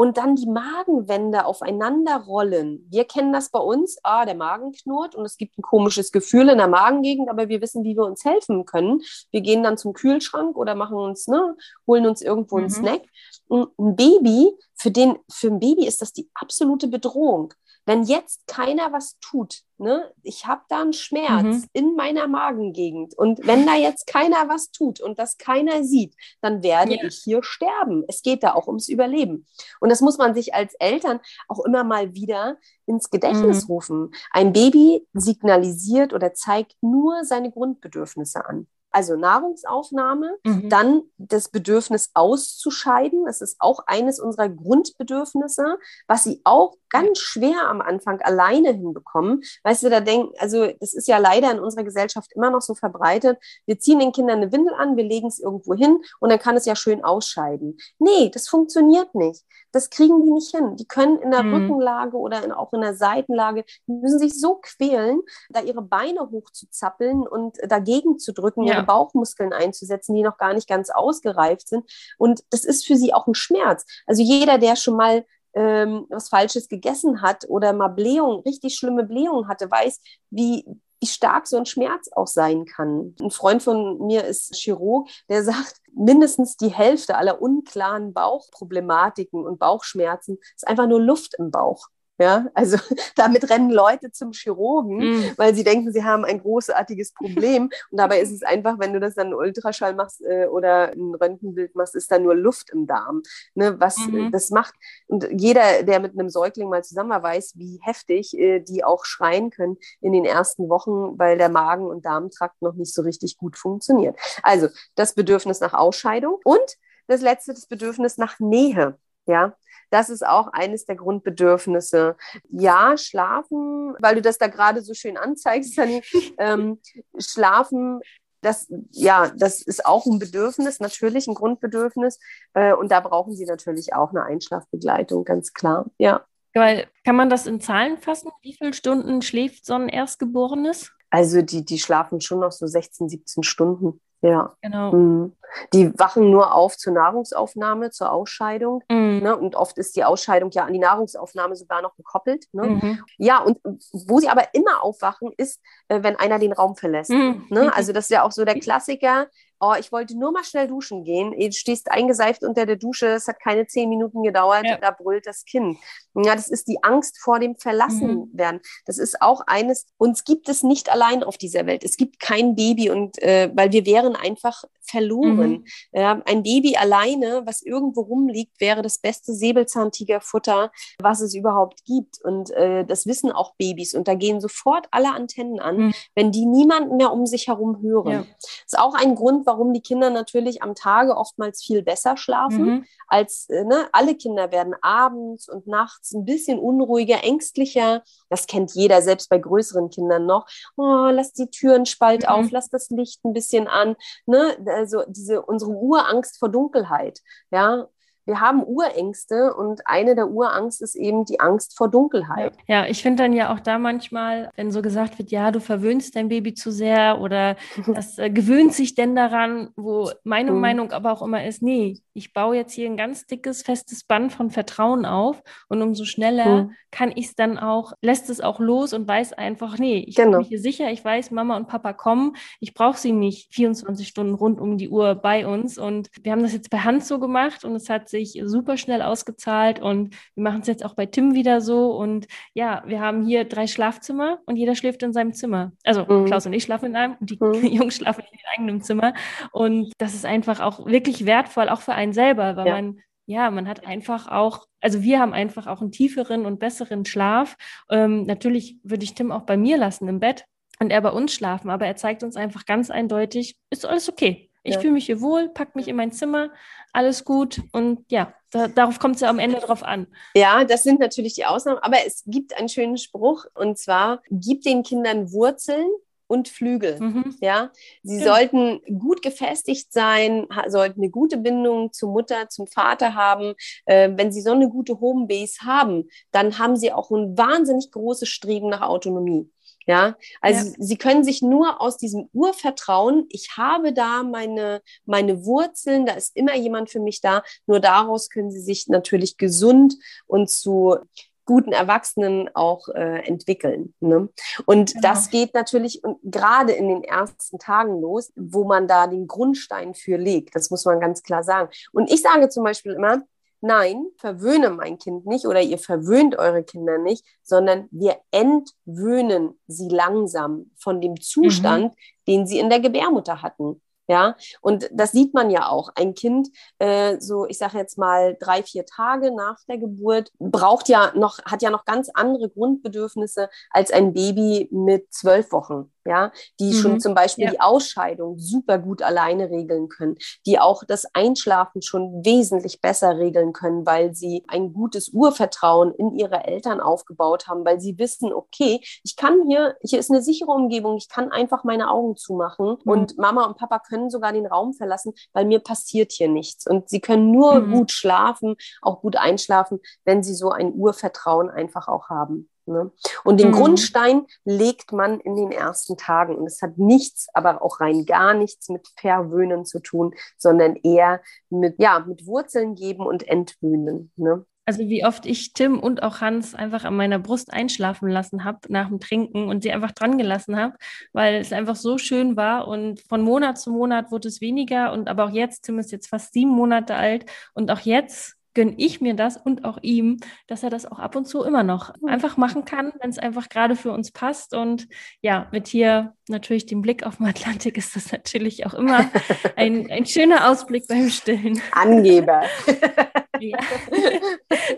und 0.00 0.16
dann 0.16 0.36
die 0.36 0.46
Magenwände 0.46 1.44
aufeinander 1.44 2.18
rollen. 2.18 2.86
Wir 2.88 3.04
kennen 3.04 3.32
das 3.32 3.50
bei 3.50 3.58
uns, 3.58 3.98
ah, 4.04 4.24
der 4.24 4.36
Magen 4.36 4.70
knurrt 4.70 5.16
und 5.16 5.24
es 5.24 5.36
gibt 5.36 5.58
ein 5.58 5.62
komisches 5.62 6.12
Gefühl 6.12 6.50
in 6.50 6.58
der 6.58 6.68
Magengegend, 6.68 7.28
aber 7.28 7.48
wir 7.48 7.60
wissen, 7.60 7.82
wie 7.82 7.96
wir 7.96 8.04
uns 8.04 8.24
helfen 8.24 8.64
können. 8.64 9.02
Wir 9.32 9.40
gehen 9.40 9.64
dann 9.64 9.76
zum 9.76 9.94
Kühlschrank 9.94 10.56
oder 10.56 10.76
machen 10.76 10.96
uns, 10.96 11.26
ne, 11.26 11.56
holen 11.88 12.06
uns 12.06 12.22
irgendwo 12.22 12.58
einen 12.58 12.66
Mhm. 12.66 12.70
Snack. 12.70 13.02
Und 13.48 13.76
Ein 13.76 13.96
Baby, 13.96 14.52
für, 14.76 14.92
den, 14.92 15.18
für 15.28 15.48
ein 15.48 15.58
Baby 15.58 15.84
ist 15.88 16.00
das 16.00 16.12
die 16.12 16.30
absolute 16.32 16.86
Bedrohung. 16.86 17.54
Wenn 17.84 18.04
jetzt 18.04 18.46
keiner 18.46 18.92
was 18.92 19.18
tut, 19.20 19.62
ne, 19.78 20.12
ich 20.22 20.46
habe 20.46 20.62
da 20.68 20.82
einen 20.82 20.92
Schmerz 20.92 21.44
Mhm. 21.44 21.64
in 21.72 21.94
meiner 21.96 22.26
Magengegend 22.28 23.16
und 23.16 23.46
wenn 23.46 23.66
da 23.66 23.74
jetzt 23.74 24.06
keiner 24.06 24.48
was 24.48 24.70
tut 24.70 25.00
und 25.00 25.18
das 25.18 25.38
keiner 25.38 25.84
sieht, 25.84 26.14
dann 26.40 26.62
werde 26.62 26.94
Ja. 26.94 27.04
ich 27.04 27.20
hier 27.24 27.42
sterben. 27.42 28.04
Es 28.08 28.22
geht 28.22 28.42
da 28.42 28.54
auch 28.54 28.66
ums 28.66 28.88
Überleben. 28.88 29.46
Und 29.80 29.88
das 29.90 30.00
muss 30.00 30.18
man 30.18 30.34
sich 30.34 30.54
als 30.54 30.74
Eltern 30.74 31.20
auch 31.48 31.64
immer 31.64 31.84
mal 31.84 32.14
wieder 32.14 32.56
ins 32.86 33.10
Gedächtnis 33.10 33.64
Mhm. 33.68 33.72
rufen. 33.74 34.10
Ein 34.32 34.52
Baby 34.52 35.06
signalisiert 35.12 36.12
oder 36.12 36.34
zeigt 36.34 36.76
nur 36.80 37.24
seine 37.24 37.50
Grundbedürfnisse 37.50 38.44
an. 38.46 38.66
Also 38.90 39.16
Nahrungsaufnahme, 39.16 40.36
Mhm. 40.44 40.68
dann 40.70 41.02
das 41.18 41.48
Bedürfnis 41.50 42.10
auszuscheiden. 42.14 43.24
Das 43.26 43.40
ist 43.42 43.56
auch 43.58 43.80
eines 43.86 44.18
unserer 44.18 44.48
Grundbedürfnisse, 44.48 45.78
was 46.06 46.24
sie 46.24 46.40
auch 46.44 46.76
ganz 46.90 47.18
schwer 47.18 47.68
am 47.68 47.82
Anfang 47.82 48.20
alleine 48.22 48.70
hinbekommen. 48.72 49.42
Weißt 49.62 49.82
du, 49.82 49.90
da 49.90 50.00
denken, 50.00 50.32
also 50.38 50.66
das 50.80 50.94
ist 50.94 51.06
ja 51.06 51.18
leider 51.18 51.50
in 51.52 51.60
unserer 51.60 51.84
Gesellschaft 51.84 52.32
immer 52.34 52.50
noch 52.50 52.62
so 52.62 52.74
verbreitet. 52.74 53.38
Wir 53.66 53.78
ziehen 53.78 53.98
den 53.98 54.12
Kindern 54.12 54.38
eine 54.38 54.52
Windel 54.52 54.72
an, 54.74 54.96
wir 54.96 55.04
legen 55.04 55.28
es 55.28 55.38
irgendwo 55.38 55.74
hin 55.74 55.98
und 56.20 56.30
dann 56.30 56.38
kann 56.38 56.56
es 56.56 56.64
ja 56.64 56.74
schön 56.74 57.04
ausscheiden. 57.04 57.76
Nee, 57.98 58.30
das 58.30 58.48
funktioniert 58.48 59.14
nicht. 59.14 59.44
Das 59.72 59.90
kriegen 59.90 60.22
die 60.24 60.30
nicht 60.30 60.50
hin. 60.56 60.76
Die 60.76 60.86
können 60.86 61.18
in 61.18 61.30
der 61.30 61.42
Mhm. 61.42 61.54
Rückenlage 61.54 62.16
oder 62.16 62.42
in, 62.42 62.52
auch 62.52 62.72
in 62.72 62.80
der 62.80 62.94
Seitenlage, 62.94 63.64
die 63.86 63.92
müssen 63.92 64.18
sich 64.18 64.40
so 64.40 64.54
quälen, 64.62 65.20
da 65.50 65.60
ihre 65.60 65.82
Beine 65.82 66.20
hochzuzappeln 66.30 67.26
und 67.28 67.58
dagegen 67.68 68.18
zu 68.18 68.32
drücken, 68.32 68.62
Ja. 68.64 68.77
Ihre 68.78 68.86
Bauchmuskeln 68.86 69.52
einzusetzen, 69.52 70.14
die 70.14 70.22
noch 70.22 70.38
gar 70.38 70.54
nicht 70.54 70.68
ganz 70.68 70.90
ausgereift 70.90 71.68
sind. 71.68 71.84
Und 72.18 72.42
das 72.50 72.64
ist 72.64 72.86
für 72.86 72.96
sie 72.96 73.14
auch 73.14 73.26
ein 73.26 73.34
Schmerz. 73.34 73.84
Also 74.06 74.22
jeder, 74.22 74.58
der 74.58 74.76
schon 74.76 74.96
mal 74.96 75.24
ähm, 75.54 76.06
was 76.08 76.28
Falsches 76.28 76.68
gegessen 76.68 77.22
hat 77.22 77.44
oder 77.48 77.72
mal 77.72 77.88
Blähung, 77.88 78.42
richtig 78.42 78.76
schlimme 78.76 79.04
Blähung 79.04 79.48
hatte, 79.48 79.70
weiß, 79.70 80.00
wie, 80.30 80.64
wie 81.00 81.06
stark 81.06 81.46
so 81.46 81.56
ein 81.56 81.66
Schmerz 81.66 82.08
auch 82.12 82.26
sein 82.26 82.64
kann. 82.64 83.14
Ein 83.20 83.30
Freund 83.30 83.62
von 83.62 83.98
mir 84.06 84.24
ist 84.24 84.54
Chirurg, 84.54 85.08
der 85.28 85.42
sagt, 85.42 85.80
mindestens 85.92 86.56
die 86.56 86.68
Hälfte 86.68 87.16
aller 87.16 87.40
unklaren 87.40 88.12
Bauchproblematiken 88.12 89.44
und 89.44 89.58
Bauchschmerzen 89.58 90.38
ist 90.54 90.66
einfach 90.66 90.86
nur 90.86 91.00
Luft 91.00 91.34
im 91.38 91.50
Bauch. 91.50 91.88
Ja, 92.20 92.48
also 92.54 92.76
damit 93.16 93.48
rennen 93.48 93.70
Leute 93.70 94.10
zum 94.10 94.32
Chirurgen, 94.32 94.98
Mhm. 94.98 95.32
weil 95.36 95.54
sie 95.54 95.62
denken, 95.62 95.92
sie 95.92 96.02
haben 96.04 96.24
ein 96.24 96.40
großartiges 96.40 97.12
Problem. 97.14 97.64
Und 97.90 97.98
dabei 97.98 98.20
ist 98.20 98.32
es 98.32 98.42
einfach, 98.42 98.78
wenn 98.80 98.92
du 98.92 98.98
das 99.00 99.14
dann 99.14 99.32
Ultraschall 99.32 99.94
machst 99.94 100.20
äh, 100.22 100.46
oder 100.46 100.90
ein 100.92 101.14
Röntgenbild 101.14 101.76
machst, 101.76 101.94
ist 101.94 102.10
da 102.10 102.18
nur 102.18 102.34
Luft 102.34 102.70
im 102.70 102.86
Darm. 102.88 103.22
Ne, 103.54 103.78
was 103.78 103.96
Mhm. 104.08 104.16
äh, 104.16 104.30
das 104.30 104.50
macht. 104.50 104.74
Und 105.06 105.28
jeder, 105.30 105.84
der 105.84 106.00
mit 106.00 106.12
einem 106.18 106.28
Säugling 106.28 106.68
mal 106.68 106.82
zusammen 106.82 107.10
war, 107.10 107.22
weiß, 107.22 107.52
wie 107.56 107.78
heftig 107.82 108.36
äh, 108.36 108.60
die 108.60 108.82
auch 108.82 109.04
schreien 109.04 109.50
können 109.50 109.76
in 110.00 110.12
den 110.12 110.24
ersten 110.24 110.68
Wochen, 110.68 111.18
weil 111.18 111.38
der 111.38 111.48
Magen- 111.48 111.86
und 111.86 112.04
Darmtrakt 112.04 112.60
noch 112.62 112.74
nicht 112.74 112.92
so 112.92 113.02
richtig 113.02 113.36
gut 113.38 113.56
funktioniert. 113.56 114.16
Also 114.42 114.68
das 114.96 115.14
Bedürfnis 115.14 115.60
nach 115.60 115.74
Ausscheidung 115.74 116.38
und 116.44 116.76
das 117.06 117.20
letzte, 117.20 117.54
das 117.54 117.66
Bedürfnis 117.66 118.18
nach 118.18 118.40
Nähe. 118.40 118.98
Ja, 119.26 119.54
das 119.90 120.10
ist 120.10 120.26
auch 120.26 120.48
eines 120.52 120.84
der 120.84 120.96
Grundbedürfnisse. 120.96 122.16
Ja, 122.50 122.96
schlafen, 122.96 123.94
weil 124.00 124.16
du 124.16 124.22
das 124.22 124.38
da 124.38 124.48
gerade 124.48 124.82
so 124.82 124.94
schön 124.94 125.16
anzeigst, 125.16 125.74
Sunny, 125.74 126.02
ähm, 126.38 126.80
schlafen, 127.18 128.00
das, 128.40 128.68
ja, 128.90 129.32
das 129.36 129.62
ist 129.62 129.84
auch 129.84 130.06
ein 130.06 130.18
Bedürfnis, 130.18 130.80
natürlich 130.80 131.26
ein 131.26 131.34
Grundbedürfnis. 131.34 132.20
Äh, 132.54 132.72
und 132.72 132.92
da 132.92 133.00
brauchen 133.00 133.34
sie 133.34 133.46
natürlich 133.46 133.94
auch 133.94 134.10
eine 134.10 134.24
Einschlafbegleitung, 134.24 135.24
ganz 135.24 135.52
klar. 135.52 135.86
Ja. 135.98 136.24
Weil, 136.54 136.86
kann 137.04 137.16
man 137.16 137.30
das 137.30 137.46
in 137.46 137.60
Zahlen 137.60 137.98
fassen? 137.98 138.30
Wie 138.42 138.54
viele 138.54 138.72
Stunden 138.72 139.22
schläft 139.22 139.66
so 139.66 139.74
ein 139.74 139.88
Erstgeborenes? 139.88 140.92
Also 141.10 141.42
die, 141.42 141.64
die 141.64 141.78
schlafen 141.78 142.20
schon 142.20 142.40
noch 142.40 142.52
so 142.52 142.66
16, 142.66 143.08
17 143.08 143.42
Stunden. 143.42 144.00
Ja. 144.20 144.52
Genau. 144.62 144.92
Mhm. 144.92 145.32
Die 145.72 145.98
wachen 145.98 146.30
nur 146.30 146.54
auf 146.54 146.76
zur 146.76 146.92
Nahrungsaufnahme, 146.92 147.90
zur 147.90 148.12
Ausscheidung. 148.12 148.82
Mhm. 148.90 149.20
Ne? 149.22 149.36
Und 149.36 149.56
oft 149.56 149.78
ist 149.78 149.96
die 149.96 150.04
Ausscheidung 150.04 150.50
ja 150.52 150.64
an 150.64 150.72
die 150.72 150.78
Nahrungsaufnahme 150.78 151.56
sogar 151.56 151.82
noch 151.82 151.96
gekoppelt. 151.96 152.46
Ne? 152.52 152.62
Mhm. 152.64 153.04
Ja, 153.16 153.42
und 153.42 153.58
wo 153.92 154.18
sie 154.18 154.28
aber 154.28 154.54
immer 154.54 154.82
aufwachen, 154.82 155.32
ist, 155.36 155.60
äh, 155.88 156.02
wenn 156.02 156.16
einer 156.16 156.38
den 156.38 156.52
Raum 156.52 156.76
verlässt. 156.76 157.10
Mhm. 157.10 157.46
Ne? 157.48 157.74
Also 157.74 157.92
das 157.92 158.04
ist 158.04 158.10
ja 158.10 158.24
auch 158.24 158.32
so 158.32 158.44
der 158.44 158.58
Klassiker. 158.58 159.28
Oh, 159.60 159.74
ich 159.78 159.90
wollte 159.92 160.16
nur 160.18 160.30
mal 160.32 160.44
schnell 160.44 160.68
duschen 160.68 161.04
gehen. 161.04 161.32
Du 161.38 161.52
stehst 161.52 161.90
eingeseift 161.90 162.44
unter 162.44 162.64
der 162.66 162.76
Dusche, 162.76 163.06
es 163.08 163.26
hat 163.26 163.40
keine 163.40 163.66
zehn 163.66 163.88
Minuten 163.88 164.22
gedauert, 164.22 164.64
Ja. 164.64 164.78
da 164.78 164.90
brüllt 164.92 165.26
das 165.26 165.44
Kind. 165.44 165.78
Ja, 166.14 166.34
das 166.34 166.48
ist 166.48 166.68
die 166.68 166.78
Angst 166.82 167.18
vor 167.20 167.38
dem 167.38 167.56
Verlassen 167.56 168.30
werden. 168.32 168.60
Das 168.86 168.98
ist 168.98 169.20
auch 169.22 169.42
eines, 169.46 169.86
uns 169.98 170.24
gibt 170.24 170.48
es 170.48 170.62
nicht 170.62 170.90
allein 170.90 171.22
auf 171.22 171.38
dieser 171.38 171.66
Welt. 171.66 171.84
Es 171.84 171.96
gibt 171.96 172.18
kein 172.20 172.54
Baby 172.54 172.90
und 172.90 173.20
äh, 173.22 173.50
weil 173.54 173.72
wir 173.72 173.84
wären 173.86 174.16
einfach 174.16 174.64
verloren. 174.82 175.64
Ja, 175.92 176.22
ein 176.24 176.42
Baby 176.42 176.76
alleine, 176.76 177.42
was 177.44 177.60
irgendwo 177.62 178.00
rumliegt, 178.02 178.58
wäre 178.60 178.80
das 178.82 178.98
beste 178.98 179.32
Säbelzahntigerfutter, 179.34 180.70
was 181.00 181.20
es 181.20 181.34
überhaupt 181.34 181.84
gibt. 181.84 182.18
Und 182.24 182.50
äh, 182.50 182.84
das 182.84 183.06
wissen 183.06 183.30
auch 183.32 183.54
Babys. 183.56 183.94
Und 183.94 184.08
da 184.08 184.14
gehen 184.14 184.40
sofort 184.40 184.86
alle 184.90 185.12
Antennen 185.12 185.60
an, 185.60 185.76
Mhm. 185.78 185.94
wenn 186.14 186.32
die 186.32 186.46
niemanden 186.46 186.96
mehr 186.96 187.12
um 187.12 187.26
sich 187.26 187.48
herum 187.48 187.80
hören. 187.82 188.10
Ja. 188.12 188.24
Das 188.40 188.72
ist 188.72 188.78
auch 188.78 188.94
ein 188.94 189.14
Grund, 189.14 189.46
warum 189.48 189.72
die 189.74 189.80
Kinder 189.80 190.10
natürlich 190.10 190.62
am 190.62 190.76
Tage 190.76 191.16
oftmals 191.16 191.60
viel 191.64 191.82
besser 191.82 192.16
schlafen, 192.16 192.64
Mhm. 192.64 192.84
als 193.08 193.48
äh, 193.48 193.64
ne, 193.64 193.88
alle 193.92 194.14
Kinder 194.14 194.52
werden 194.52 194.74
abends 194.82 195.48
und 195.48 195.66
nachts 195.66 196.12
ein 196.12 196.24
bisschen 196.24 196.58
unruhiger, 196.60 197.24
ängstlicher. 197.24 198.02
Das 198.28 198.46
kennt 198.46 198.72
jeder, 198.74 199.02
selbst 199.02 199.28
bei 199.30 199.38
größeren 199.38 199.90
Kindern 199.90 200.26
noch. 200.26 200.46
Oh, 200.76 201.08
lass 201.10 201.32
die 201.32 201.50
Türen 201.50 201.86
spalt 201.86 202.22
Mhm. 202.22 202.28
auf, 202.28 202.50
lass 202.52 202.68
das 202.68 202.90
Licht 202.90 203.24
ein 203.24 203.32
bisschen 203.32 203.66
an. 203.66 203.96
Ne? 204.26 204.56
Also 204.66 205.02
diese 205.08 205.42
unsere 205.42 205.70
Urangst 205.72 206.38
vor 206.38 206.50
Dunkelheit. 206.50 207.20
Ja, 207.50 207.88
wir 208.28 208.40
haben 208.40 208.62
Urängste 208.62 209.54
und 209.54 209.86
eine 209.86 210.14
der 210.14 210.28
Urangst 210.28 210.82
ist 210.82 210.94
eben 210.94 211.24
die 211.24 211.40
Angst 211.40 211.76
vor 211.76 211.88
Dunkelheit. 211.88 212.52
Ja, 212.66 212.86
ich 212.86 213.02
finde 213.02 213.22
dann 213.24 213.32
ja 213.32 213.52
auch 213.52 213.60
da 213.60 213.78
manchmal, 213.78 214.50
wenn 214.54 214.70
so 214.70 214.82
gesagt 214.82 215.18
wird, 215.18 215.30
ja, 215.30 215.50
du 215.50 215.60
verwöhnst 215.60 216.14
dein 216.14 216.28
Baby 216.28 216.52
zu 216.54 216.70
sehr 216.70 217.20
oder 217.20 217.56
das 217.94 218.18
äh, 218.18 218.30
gewöhnt 218.30 218.74
sich 218.74 218.94
denn 218.94 219.16
daran, 219.16 219.70
wo 219.76 220.10
meine 220.24 220.52
Mhm. 220.52 220.60
Meinung 220.60 220.92
aber 220.92 221.10
auch 221.12 221.22
immer 221.22 221.44
ist, 221.46 221.62
nee, 221.62 222.00
ich 222.12 222.32
baue 222.34 222.56
jetzt 222.56 222.72
hier 222.74 222.86
ein 222.86 222.96
ganz 222.98 223.26
dickes, 223.26 223.62
festes 223.62 224.04
Band 224.04 224.32
von 224.32 224.50
Vertrauen 224.50 225.06
auf 225.06 225.42
und 225.68 225.80
umso 225.80 226.04
schneller 226.04 226.64
Mhm. 226.64 226.72
kann 226.90 227.12
ich 227.14 227.26
es 227.28 227.34
dann 227.34 227.58
auch, 227.58 227.92
lässt 228.02 228.28
es 228.28 228.40
auch 228.42 228.60
los 228.60 228.92
und 228.92 229.08
weiß 229.08 229.32
einfach, 229.32 229.78
nee, 229.78 230.04
ich 230.06 230.16
Genau. 230.16 230.30
bin 230.32 230.38
mich 230.40 230.48
hier 230.48 230.60
sicher, 230.60 230.90
ich 230.90 231.02
weiß, 231.04 231.30
Mama 231.30 231.56
und 231.56 231.68
Papa 231.68 231.92
kommen, 231.94 232.34
ich 232.60 232.74
brauche 232.74 232.98
sie 232.98 233.12
nicht 233.12 233.54
24 233.54 234.08
Stunden 234.08 234.34
rund 234.34 234.60
um 234.60 234.76
die 234.76 234.88
Uhr 234.90 235.14
bei 235.14 235.46
uns 235.46 235.78
und 235.78 236.10
wir 236.22 236.32
haben 236.32 236.42
das 236.42 236.52
jetzt 236.52 236.68
bei 236.70 236.78
Hand 236.78 237.04
so 237.04 237.18
gemacht 237.18 237.64
und 237.64 237.74
es 237.74 237.88
hat 237.88 238.08
sich 238.08 238.17
super 238.26 238.76
schnell 238.76 239.02
ausgezahlt 239.02 239.80
und 239.80 240.14
wir 240.34 240.42
machen 240.44 240.60
es 240.60 240.66
jetzt 240.66 240.84
auch 240.84 240.94
bei 240.94 241.06
Tim 241.06 241.34
wieder 241.34 241.60
so 241.60 241.92
und 241.96 242.26
ja, 242.54 242.82
wir 242.86 243.00
haben 243.00 243.24
hier 243.24 243.44
drei 243.44 243.66
Schlafzimmer 243.66 244.38
und 244.46 244.56
jeder 244.56 244.74
schläft 244.74 245.02
in 245.02 245.12
seinem 245.12 245.32
Zimmer. 245.32 245.72
Also 245.84 246.04
Mhm. 246.04 246.26
Klaus 246.26 246.46
und 246.46 246.52
ich 246.52 246.62
schlafen 246.64 246.86
in 246.86 246.96
einem 246.96 247.16
und 247.20 247.30
die 247.30 247.38
Mhm. 247.40 247.66
Jungs 247.90 247.96
schlafen 247.96 248.20
in 248.30 248.38
ihrem 248.38 248.46
eigenen 248.56 248.82
Zimmer 248.82 249.14
und 249.52 249.92
das 249.98 250.14
ist 250.14 250.24
einfach 250.26 250.60
auch 250.60 250.86
wirklich 250.86 251.26
wertvoll, 251.26 251.68
auch 251.68 251.80
für 251.80 251.92
einen 251.94 252.12
selber, 252.12 252.56
weil 252.56 252.66
Ja. 252.66 252.74
man 252.74 253.00
ja, 253.30 253.50
man 253.50 253.68
hat 253.68 253.86
einfach 253.86 254.26
auch, 254.28 254.64
also 254.80 255.02
wir 255.02 255.20
haben 255.20 255.34
einfach 255.34 255.66
auch 255.66 255.82
einen 255.82 255.92
tieferen 255.92 256.46
und 256.46 256.58
besseren 256.58 257.04
Schlaf. 257.04 257.56
Ähm, 257.90 258.22
natürlich 258.24 258.78
würde 258.82 259.04
ich 259.04 259.14
Tim 259.14 259.30
auch 259.32 259.42
bei 259.42 259.58
mir 259.58 259.76
lassen 259.76 260.08
im 260.08 260.18
Bett 260.18 260.46
und 260.80 260.90
er 260.90 261.02
bei 261.02 261.10
uns 261.10 261.34
schlafen, 261.34 261.68
aber 261.68 261.86
er 261.86 261.96
zeigt 261.96 262.22
uns 262.22 262.36
einfach 262.36 262.64
ganz 262.64 262.90
eindeutig, 262.90 263.56
ist 263.68 263.84
alles 263.84 264.08
okay. 264.08 264.47
Ich 264.64 264.74
Ja. 264.74 264.80
fühle 264.80 264.92
mich 264.94 265.06
hier 265.06 265.20
wohl, 265.20 265.48
pack 265.48 265.74
mich 265.76 265.88
in 265.88 265.96
mein 265.96 266.12
Zimmer, 266.12 266.50
alles 266.92 267.24
gut 267.24 267.60
und 267.72 268.04
ja, 268.10 268.32
da, 268.50 268.68
darauf 268.68 268.98
kommt 268.98 269.16
es 269.16 269.20
ja 269.22 269.28
am 269.30 269.38
Ende 269.38 269.58
drauf 269.60 269.82
an. 269.82 270.06
Ja, 270.34 270.64
das 270.64 270.82
sind 270.82 271.00
natürlich 271.00 271.34
die 271.34 271.44
Ausnahmen, 271.44 271.78
aber 271.80 271.98
es 272.06 272.24
gibt 272.26 272.56
einen 272.56 272.68
schönen 272.68 272.98
Spruch 272.98 273.44
und 273.54 273.78
zwar, 273.78 274.22
gib 274.30 274.62
den 274.62 274.82
Kindern 274.82 275.32
Wurzeln 275.32 275.86
und 276.26 276.48
Flügel. 276.48 277.00
Mhm. 277.00 277.36
Ja, 277.40 277.70
sie 278.02 278.18
Ja. 278.18 278.34
sollten 278.34 278.80
gut 278.98 279.22
gefestigt 279.22 279.92
sein, 279.92 280.46
sollten 280.66 281.00
eine 281.00 281.10
gute 281.10 281.38
Bindung 281.38 281.92
zur 281.92 282.10
Mutter, 282.10 282.48
zum 282.50 282.66
Vater 282.66 283.14
haben. 283.14 283.54
Äh, 283.86 284.10
wenn 284.14 284.30
sie 284.30 284.42
so 284.42 284.52
eine 284.52 284.68
gute 284.68 285.00
Homebase 285.00 285.60
haben, 285.64 286.08
dann 286.30 286.58
haben 286.58 286.76
sie 286.76 286.92
auch 286.92 287.10
ein 287.10 287.38
wahnsinnig 287.38 287.90
großes 287.92 288.28
Streben 288.28 288.68
nach 288.68 288.82
Autonomie. 288.82 289.50
Ja, 289.88 290.16
also 290.42 290.74
sie 290.78 290.98
können 290.98 291.24
sich 291.24 291.40
nur 291.40 291.80
aus 291.80 291.96
diesem 291.96 292.28
Urvertrauen, 292.34 293.24
ich 293.30 293.56
habe 293.56 293.94
da 293.94 294.22
meine, 294.22 294.82
meine 295.06 295.46
Wurzeln, 295.46 296.04
da 296.04 296.12
ist 296.12 296.36
immer 296.36 296.54
jemand 296.54 296.90
für 296.90 297.00
mich 297.00 297.22
da, 297.22 297.42
nur 297.66 297.80
daraus 297.80 298.28
können 298.28 298.50
sie 298.50 298.60
sich 298.60 298.88
natürlich 298.88 299.38
gesund 299.38 299.94
und 300.26 300.50
zu 300.50 300.98
guten 301.46 301.72
Erwachsenen 301.72 302.50
auch 302.52 302.88
äh, 302.90 303.26
entwickeln. 303.26 303.94
Ne? 304.00 304.28
Und 304.66 304.92
Genau. 304.92 305.00
das 305.00 305.30
geht 305.30 305.54
natürlich 305.54 306.02
gerade 306.22 306.72
in 306.72 306.88
den 306.88 307.02
ersten 307.02 307.58
Tagen 307.58 307.98
los, 308.02 308.30
wo 308.36 308.64
man 308.64 308.86
da 308.86 309.06
den 309.06 309.26
Grundstein 309.26 309.94
für 309.94 310.18
legt. 310.18 310.54
Das 310.54 310.70
muss 310.70 310.84
man 310.84 311.00
ganz 311.00 311.22
klar 311.22 311.42
sagen. 311.42 311.70
Und 311.92 312.12
ich 312.12 312.20
sage 312.20 312.50
zum 312.50 312.64
Beispiel 312.64 312.92
immer, 312.92 313.22
nein, 313.60 314.06
verwöhne 314.16 314.70
mein 314.70 314.98
Kind 314.98 315.26
nicht 315.26 315.46
oder 315.46 315.60
ihr 315.60 315.78
verwöhnt 315.78 316.38
eure 316.38 316.64
Kinder 316.64 316.98
nicht, 316.98 317.24
sondern 317.42 317.88
wir 317.90 318.18
entwöhnen 318.30 319.58
sie 319.66 319.88
langsam 319.88 320.70
von 320.76 321.00
dem 321.00 321.20
Zustand, 321.20 321.94
den 322.26 322.46
sie 322.46 322.58
in 322.58 322.70
der 322.70 322.80
Gebärmutter 322.80 323.42
hatten. 323.42 323.80
Ja, 324.10 324.36
und 324.62 324.88
das 324.90 325.12
sieht 325.12 325.34
man 325.34 325.50
ja 325.50 325.68
auch. 325.68 325.90
Ein 325.94 326.14
Kind, 326.14 326.48
äh, 326.78 327.20
so 327.20 327.44
ich 327.46 327.58
sage 327.58 327.76
jetzt 327.76 327.98
mal 327.98 328.38
drei, 328.40 328.62
vier 328.62 328.86
Tage 328.86 329.34
nach 329.34 329.58
der 329.68 329.76
Geburt, 329.76 330.32
braucht 330.38 330.88
ja 330.88 331.12
noch, 331.14 331.38
hat 331.44 331.60
ja 331.60 331.68
noch 331.68 331.84
ganz 331.84 332.08
andere 332.14 332.48
Grundbedürfnisse 332.48 333.50
als 333.70 333.90
ein 333.90 334.14
Baby 334.14 334.68
mit 334.72 335.12
zwölf 335.12 335.52
Wochen. 335.52 335.92
Ja, 336.08 336.32
die 336.58 336.68
Mhm. 336.70 336.72
schon 336.72 337.00
zum 337.00 337.14
Beispiel 337.14 337.44
Ja. 337.44 337.50
die 337.50 337.60
Ausscheidung 337.60 338.38
super 338.38 338.78
gut 338.78 339.02
alleine 339.02 339.50
regeln 339.50 339.90
können, 339.90 340.16
die 340.46 340.58
auch 340.58 340.82
das 340.88 341.04
Einschlafen 341.14 341.82
schon 341.82 342.24
wesentlich 342.24 342.80
besser 342.80 343.18
regeln 343.18 343.52
können, 343.52 343.84
weil 343.84 344.14
sie 344.14 344.42
ein 344.48 344.72
gutes 344.72 345.10
Urvertrauen 345.10 345.92
in 345.92 346.12
ihre 346.16 346.44
Eltern 346.44 346.80
aufgebaut 346.80 347.46
haben, 347.46 347.62
weil 347.66 347.78
sie 347.78 347.98
wissen, 347.98 348.32
okay, 348.32 348.80
ich 349.04 349.16
kann 349.16 349.42
hier, 349.46 349.76
hier 349.82 349.98
ist 349.98 350.10
eine 350.10 350.22
sichere 350.22 350.50
Umgebung, 350.50 350.96
ich 350.96 351.10
kann 351.10 351.30
einfach 351.30 351.62
meine 351.62 351.90
Augen 351.90 352.16
zumachen 352.16 352.78
Mhm. 352.84 352.90
und 352.92 353.18
Mama 353.18 353.44
und 353.44 353.58
Papa 353.58 353.78
können 353.78 354.08
sogar 354.08 354.32
den 354.32 354.46
Raum 354.46 354.72
verlassen, 354.72 355.12
weil 355.34 355.44
mir 355.44 355.60
passiert 355.60 356.12
hier 356.12 356.28
nichts. 356.28 356.66
Und 356.66 356.88
sie 356.88 357.00
können 357.02 357.30
nur 357.30 357.60
Mhm. 357.60 357.70
gut 357.70 357.90
schlafen, 357.92 358.56
auch 358.80 359.02
gut 359.02 359.16
einschlafen, 359.16 359.80
wenn 360.06 360.22
sie 360.22 360.34
so 360.34 360.48
ein 360.50 360.72
Urvertrauen 360.72 361.50
einfach 361.50 361.86
auch 361.86 362.08
haben. 362.08 362.48
Ne? 362.68 362.90
Und 363.24 363.40
den 363.40 363.48
Mhm. 363.48 363.52
Grundstein 363.52 364.26
legt 364.44 364.92
man 364.92 365.20
in 365.20 365.36
den 365.36 365.52
ersten 365.52 365.96
Tagen. 365.96 366.36
Und 366.36 366.46
es 366.46 366.62
hat 366.62 366.78
nichts, 366.78 367.28
aber 367.34 367.62
auch 367.62 367.80
rein 367.80 368.06
gar 368.06 368.34
nichts 368.34 368.68
mit 368.68 368.86
Verwöhnen 368.96 369.64
zu 369.64 369.80
tun, 369.80 370.14
sondern 370.36 370.76
eher 370.76 371.20
mit, 371.50 371.76
ja, 371.78 372.00
mit 372.00 372.26
Wurzeln 372.26 372.74
geben 372.74 373.06
und 373.06 373.26
entwöhnen. 373.26 374.12
Ne? 374.16 374.44
Also 374.68 374.80
wie 374.80 375.02
oft 375.02 375.24
ich 375.24 375.54
Tim 375.54 375.80
und 375.80 376.02
auch 376.02 376.20
Hans 376.20 376.54
einfach 376.54 376.84
an 376.84 376.94
meiner 376.94 377.18
Brust 377.18 377.50
einschlafen 377.50 378.10
lassen 378.10 378.44
habe 378.44 378.58
nach 378.68 378.88
dem 378.88 379.00
Trinken 379.00 379.48
und 379.48 379.62
sie 379.62 379.72
einfach 379.72 379.92
dran 379.92 380.18
gelassen 380.18 380.56
habe, 380.58 380.74
weil 381.14 381.36
es 381.36 381.54
einfach 381.54 381.74
so 381.76 381.96
schön 381.96 382.36
war 382.36 382.68
und 382.68 383.00
von 383.08 383.22
Monat 383.22 383.58
zu 383.58 383.70
Monat 383.70 384.10
wurde 384.10 384.28
es 384.28 384.42
weniger 384.42 384.92
und 384.92 385.08
aber 385.08 385.24
auch 385.24 385.30
jetzt, 385.30 385.62
Tim 385.62 385.78
ist 385.78 385.90
jetzt 385.90 386.08
fast 386.08 386.34
sieben 386.34 386.50
Monate 386.50 386.96
alt 386.96 387.24
und 387.54 387.70
auch 387.70 387.80
jetzt 387.80 388.37
gönne 388.54 388.74
ich 388.76 389.00
mir 389.00 389.14
das 389.14 389.36
und 389.36 389.64
auch 389.64 389.78
ihm, 389.82 390.18
dass 390.46 390.62
er 390.62 390.70
das 390.70 390.86
auch 390.86 390.98
ab 390.98 391.14
und 391.16 391.26
zu 391.26 391.42
immer 391.44 391.62
noch 391.62 391.92
einfach 392.06 392.36
machen 392.36 392.64
kann, 392.64 392.92
wenn 393.00 393.10
es 393.10 393.18
einfach 393.18 393.48
gerade 393.48 393.76
für 393.76 393.92
uns 393.92 394.10
passt 394.10 394.54
und 394.54 394.88
ja, 395.20 395.48
mit 395.52 395.68
hier 395.68 396.14
natürlich 396.28 396.66
dem 396.66 396.82
Blick 396.82 397.04
auf 397.06 397.16
den 397.18 397.26
Atlantik 397.26 397.76
ist 397.76 397.94
das 397.96 398.12
natürlich 398.12 398.66
auch 398.66 398.74
immer 398.74 399.10
ein, 399.56 399.90
ein 399.90 400.06
schöner 400.06 400.50
Ausblick 400.50 400.86
beim 400.88 401.08
Stillen. 401.10 401.60
Angeber. 401.72 402.42
Ja. 403.40 403.56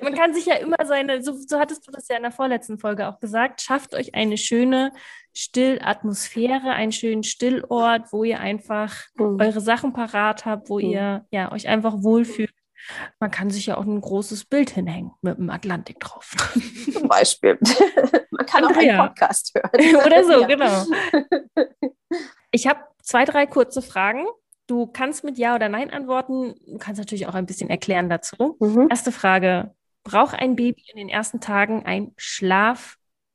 Man 0.03 0.15
kann 0.15 0.35
sich 0.35 0.45
ja 0.45 0.57
immer 0.57 0.77
seine, 0.85 1.23
so, 1.23 1.33
so 1.33 1.59
hattest 1.59 1.87
du 1.89 1.93
das 1.93 2.09
ja 2.09 2.17
in 2.17 2.23
der 2.25 2.31
vorletzten 2.31 2.79
Folge 2.79 3.09
auch 3.09 3.19
gesagt, 3.19 3.63
schafft 3.63 3.95
euch 3.95 4.15
eine 4.15 4.37
schöne 4.37 4.93
Stillatmosphäre, 5.33 6.71
einen 6.71 6.93
schönen 6.93 7.23
Stillort, 7.23 8.13
wo 8.13 8.25
ihr 8.25 8.41
einfach 8.41 8.95
Mhm. 9.15 9.41
eure 9.41 9.61
Sachen 9.61 9.93
parat 9.95 10.45
habt, 10.45 10.69
wo 10.69 10.79
Mhm. 10.79 10.91
ihr 10.91 11.27
ja, 11.31 11.53
euch 11.53 11.69
einfach 11.69 12.03
wohlfühlt. 12.03 12.51
Man 13.19 13.31
kann 13.31 13.51
sich 13.51 13.67
ja 13.67 13.77
auch 13.77 13.85
ein 13.85 14.01
großes 14.01 14.45
Bild 14.47 14.71
hinhängen 14.71 15.13
mit 15.23 15.39
dem 15.39 15.51
Atlantik 15.51 16.01
drauf. 16.01 16.33
Zum 16.93 17.09
Beispiel. 17.09 17.59
Man 18.31 18.47
kann 18.47 18.65
auch 18.65 18.71
Andrea. 18.71 18.99
einen 19.03 19.09
Podcast 19.09 19.53
hören. 19.55 19.97
Oder 20.07 20.25
so, 20.25 20.41
Ja. 20.43 20.47
genau. 20.47 20.85
Ich 22.51 22.67
habe 22.67 22.81
zwei, 23.03 23.25
drei 23.25 23.47
kurze 23.47 23.83
Fragen. 23.83 24.27
Du 24.67 24.87
kannst 24.87 25.25
mit 25.25 25.37
Ja 25.37 25.55
oder 25.57 25.69
Nein 25.69 25.91
antworten. 25.91 26.55
Du 26.67 26.79
kannst 26.79 26.99
natürlich 27.01 27.27
auch 27.27 27.35
ein 27.35 27.47
bisschen 27.47 27.71
erklären 27.71 28.09
dazu. 28.09 28.57
Mhm. 28.61 28.87
Erste 28.89 29.11
Frage. 29.13 29.75
Braucht 30.05 30.35
ein 30.35 30.57
Baby 30.57 30.83
in 30.93 30.97
den 30.97 31.09
ersten 31.09 31.41
Tagen 31.41 31.85
ein 31.85 32.13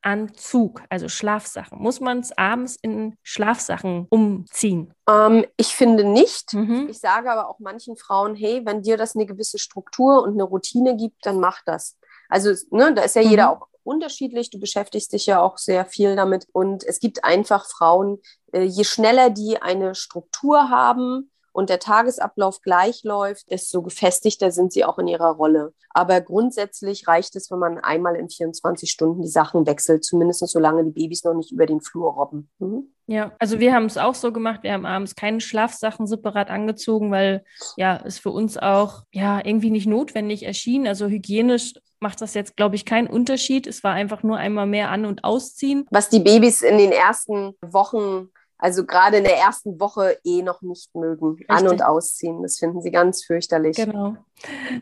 Schlafanzug, 0.06 0.82
also 0.90 1.10
Schlafsachen? 1.10 1.80
Muss 1.80 2.00
man 2.00 2.20
es 2.20 2.38
abends 2.38 2.78
in 2.82 3.18
Schlafsachen 3.24 4.06
umziehen? 4.10 4.94
Ähm, 5.10 5.46
ich 5.58 5.76
finde 5.76 6.04
nicht. 6.04 6.54
Mhm. 6.54 6.88
Ich 6.90 7.00
sage 7.00 7.32
aber 7.32 7.50
auch 7.50 7.60
manchen 7.60 7.98
Frauen, 7.98 8.36
hey, 8.36 8.62
wenn 8.66 8.84
dir 8.84 8.98
das 8.98 9.16
eine 9.16 9.26
gewisse 9.26 9.58
Struktur 9.58 10.22
und 10.24 10.34
eine 10.34 10.44
Routine 10.44 10.96
gibt, 10.96 11.26
dann 11.26 11.40
mach 11.40 11.62
das. 11.66 11.98
Also, 12.30 12.54
ne, 12.72 12.94
da 12.94 13.02
ist 13.02 13.16
ja 13.16 13.24
Mhm. 13.24 13.30
jeder 13.30 13.52
auch 13.52 13.68
unterschiedlich. 13.84 14.50
Du 14.52 14.60
beschäftigst 14.60 15.12
dich 15.12 15.26
ja 15.26 15.42
auch 15.42 15.58
sehr 15.58 15.86
viel 15.86 16.16
damit. 16.16 16.48
Und 16.54 16.84
es 16.84 17.00
gibt 17.00 17.24
einfach 17.24 17.66
Frauen, 17.66 18.20
äh, 18.52 18.62
je 18.64 18.84
schneller 18.84 19.30
die 19.32 19.62
eine 19.62 19.96
Struktur 19.96 20.70
haben 20.70 21.32
und 21.56 21.70
der 21.70 21.80
Tagesablauf 21.80 22.62
gleich 22.62 23.06
läuft, 23.06 23.50
desto 23.50 23.82
gefestigter 23.82 24.52
sind 24.52 24.74
sie 24.74 24.84
auch 24.84 25.00
in 25.00 25.08
ihrer 25.08 25.32
Rolle. 25.32 25.74
Aber 25.90 26.20
grundsätzlich 26.20 27.08
reicht 27.08 27.38
es, 27.38 27.50
wenn 27.50 27.60
man 27.60 27.78
einmal 27.78 28.18
in 28.18 28.30
24 28.30 28.92
Stunden 28.92 29.22
die 29.22 29.30
Sachen 29.30 29.66
wechselt, 29.66 30.04
zumindest 30.04 30.46
solange 30.50 30.84
die 30.84 30.92
Babys 30.92 31.24
noch 31.24 31.34
nicht 31.34 31.54
über 31.54 31.66
den 31.66 31.80
Flur 31.80 32.12
robben. 32.12 32.50
Mhm. 32.60 32.92
Ja, 33.08 33.32
also 33.40 33.60
wir 33.60 33.74
haben 33.74 33.86
es 33.86 33.98
auch 33.98 34.16
so 34.16 34.34
gemacht. 34.34 34.64
Wir 34.64 34.74
haben 34.74 34.86
abends 34.86 35.16
keine 35.16 35.40
Schlafsachen 35.40 36.08
separat 36.08 36.50
angezogen, 36.50 37.10
weil 37.12 37.46
ja, 37.78 38.02
es 38.04 38.20
für 38.20 38.32
uns 38.32 38.58
auch 38.58 39.04
ja 39.12 39.40
irgendwie 39.46 39.70
nicht 39.70 39.88
notwendig 39.88 40.44
erschien. 40.44 40.86
Also 40.86 41.08
hygienisch 41.08 41.76
macht 42.02 42.20
das 42.20 42.34
jetzt, 42.34 42.58
glaube 42.58 42.76
ich, 42.76 42.84
keinen 42.84 43.08
Unterschied. 43.08 43.66
Es 43.66 43.82
war 43.82 43.94
einfach 43.94 44.24
nur 44.24 44.38
einmal 44.38 44.66
mehr 44.66 44.92
an- 44.92 45.06
und 45.06 45.24
ausziehen. 45.24 45.86
was 45.90 46.10
die 46.10 46.20
Babys 46.20 46.62
in 46.64 46.78
den 46.78 46.92
ersten 46.92 47.54
Wochen, 47.62 48.30
also 48.66 48.84
gerade 48.84 49.18
in 49.18 49.24
der 49.24 49.38
ersten 49.38 49.80
Woche 49.80 50.18
eh 50.24 50.42
noch 50.42 50.64
nicht 50.64 50.96
mögen. 50.96 51.36
Richtig. 51.36 51.50
An- 51.52 51.68
und 51.68 51.84
ausziehen, 51.86 52.42
das 52.42 52.58
finden 52.58 52.82
sie 52.82 52.90
ganz 52.90 53.24
fürchterlich. 53.24 53.78
Genau. 53.78 54.18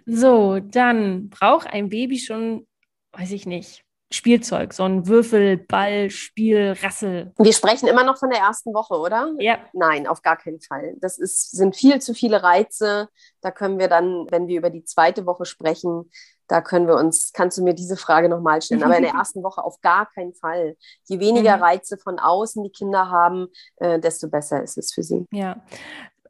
So, 0.05 0.61
dann 0.61 1.27
braucht 1.27 1.67
ein 1.67 1.89
Baby 1.89 2.17
schon, 2.17 2.65
weiß 3.11 3.31
ich 3.31 3.45
nicht, 3.45 3.83
Spielzeug, 4.09 4.71
so 4.71 4.83
ein 4.83 5.05
Würfel, 5.07 5.57
Ball, 5.57 6.09
Spiel, 6.09 6.77
Rassel. 6.81 7.33
Wir 7.37 7.51
sprechen 7.51 7.89
immer 7.89 8.05
noch 8.05 8.17
von 8.17 8.29
der 8.29 8.39
ersten 8.39 8.73
Woche, 8.73 8.95
oder? 8.95 9.33
Ja, 9.39 9.57
Nein, 9.73 10.07
auf 10.07 10.21
gar 10.21 10.37
keinen 10.37 10.61
Fall. 10.61 10.95
Das 11.01 11.17
ist, 11.17 11.51
sind 11.51 11.75
viel 11.75 11.99
zu 11.99 12.13
viele 12.13 12.41
Reize. 12.41 13.09
Da 13.41 13.51
können 13.51 13.79
wir 13.79 13.89
dann, 13.89 14.27
wenn 14.29 14.47
wir 14.47 14.59
über 14.59 14.69
die 14.69 14.85
zweite 14.85 15.25
Woche 15.25 15.43
sprechen, 15.43 16.09
da 16.47 16.61
können 16.61 16.87
wir 16.87 16.95
uns, 16.95 17.31
kannst 17.33 17.57
du 17.57 17.63
mir 17.63 17.73
diese 17.73 17.97
Frage 17.97 18.29
nochmal 18.29 18.61
stellen. 18.61 18.83
Aber 18.83 18.97
in 18.97 19.03
der 19.03 19.13
ersten 19.15 19.43
Woche 19.43 19.63
auf 19.63 19.79
gar 19.81 20.07
keinen 20.11 20.33
Fall. 20.33 20.75
Je 21.05 21.19
weniger 21.19 21.57
Mhm. 21.57 21.63
Reize 21.63 21.97
von 21.97 22.19
außen 22.19 22.63
die 22.63 22.69
Kinder 22.71 23.09
haben, 23.09 23.47
äh, 23.77 23.99
desto 23.99 24.29
besser 24.29 24.61
ist 24.63 24.77
es 24.77 24.93
für 24.93 25.03
sie. 25.03 25.25
ja. 25.31 25.61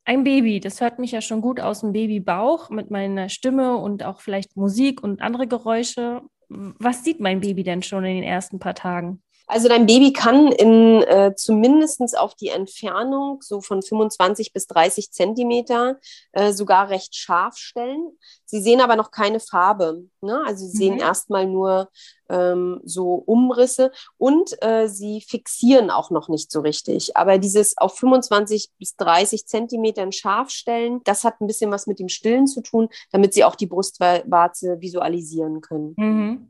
Ein 0.05 0.26
Baby, 0.26 0.59
das 0.59 0.82
hört 0.82 0.99
mich 0.99 1.14
ja 1.14 1.22
schon 1.22 1.39
gut 1.39 1.61
aus 1.61 1.80
dem 1.80 1.93
Babybauch 1.93 2.70
mit 2.70 2.91
meiner 2.91 3.30
Stimme 3.30 3.78
und 3.78 4.03
auch 4.03 4.20
vielleicht 4.20 4.57
Musik 4.57 5.01
und 5.01 5.22
andere 5.22 5.47
Geräusche. 5.47 6.22
Was 6.49 7.05
sieht 7.05 7.22
mein 7.22 7.39
Baby 7.39 7.64
denn 7.64 7.82
schon 7.84 8.03
in 8.03 8.16
den 8.16 8.24
ersten 8.26 8.59
paar 8.59 8.76
Tagen? 8.76 9.24
Also 9.46 9.68
dein 9.68 9.86
Baby 9.86 10.14
kann 10.14 10.52
in 10.52 11.02
äh, 11.04 11.34
zumindest 11.36 12.18
auf 12.18 12.34
die 12.36 12.48
Entfernung 12.48 13.41
so 13.41 13.62
von 13.62 13.82
25 13.82 14.54
bis 14.54 14.68
30 14.68 15.12
Zentimeter 15.12 16.00
äh, 16.32 16.54
sogar 16.54 16.89
recht 16.89 17.16
scharf 17.16 17.58
stellen. 17.58 18.18
Sie 18.46 18.62
sehen 18.62 18.82
aber 18.82 18.96
noch 18.96 19.12
keine 19.12 19.39
Farbe. 19.39 20.06
Ne? 20.22 20.41
Also 20.46 20.66
sie 20.66 20.78
sehen 20.78 20.94
Mhm. 20.96 21.00
erstmal 21.02 21.46
nur 21.46 21.89
ähm, 22.30 22.80
so 22.86 23.16
Umrisse 23.16 23.91
und 24.18 24.56
äh, 24.64 24.88
sie 24.88 25.22
fixieren 25.22 25.89
auch 25.89 26.10
noch 26.10 26.30
nicht 26.30 26.50
so 26.52 26.62
richtig. 26.62 27.18
Aber 27.18 27.38
dieses 27.38 27.78
auf 27.78 27.98
25 27.98 28.70
bis 28.80 28.96
30 28.96 29.46
Zentimetern 29.46 30.12
scharf 30.12 30.50
stellen, 30.52 31.02
das 31.04 31.24
hat 31.26 31.41
ein 31.41 31.48
bisschen 31.48 31.70
was 31.72 31.86
mit 31.86 32.00
dem 32.00 32.10
Stillen 32.10 32.48
zu 32.48 32.62
tun, 32.62 32.89
damit 33.12 33.34
sie 33.34 33.44
auch 33.44 33.56
die 33.56 33.68
Brustwarze 33.68 34.80
visualisieren 34.80 35.62
können. 35.62 35.94
Mhm. 35.98 36.48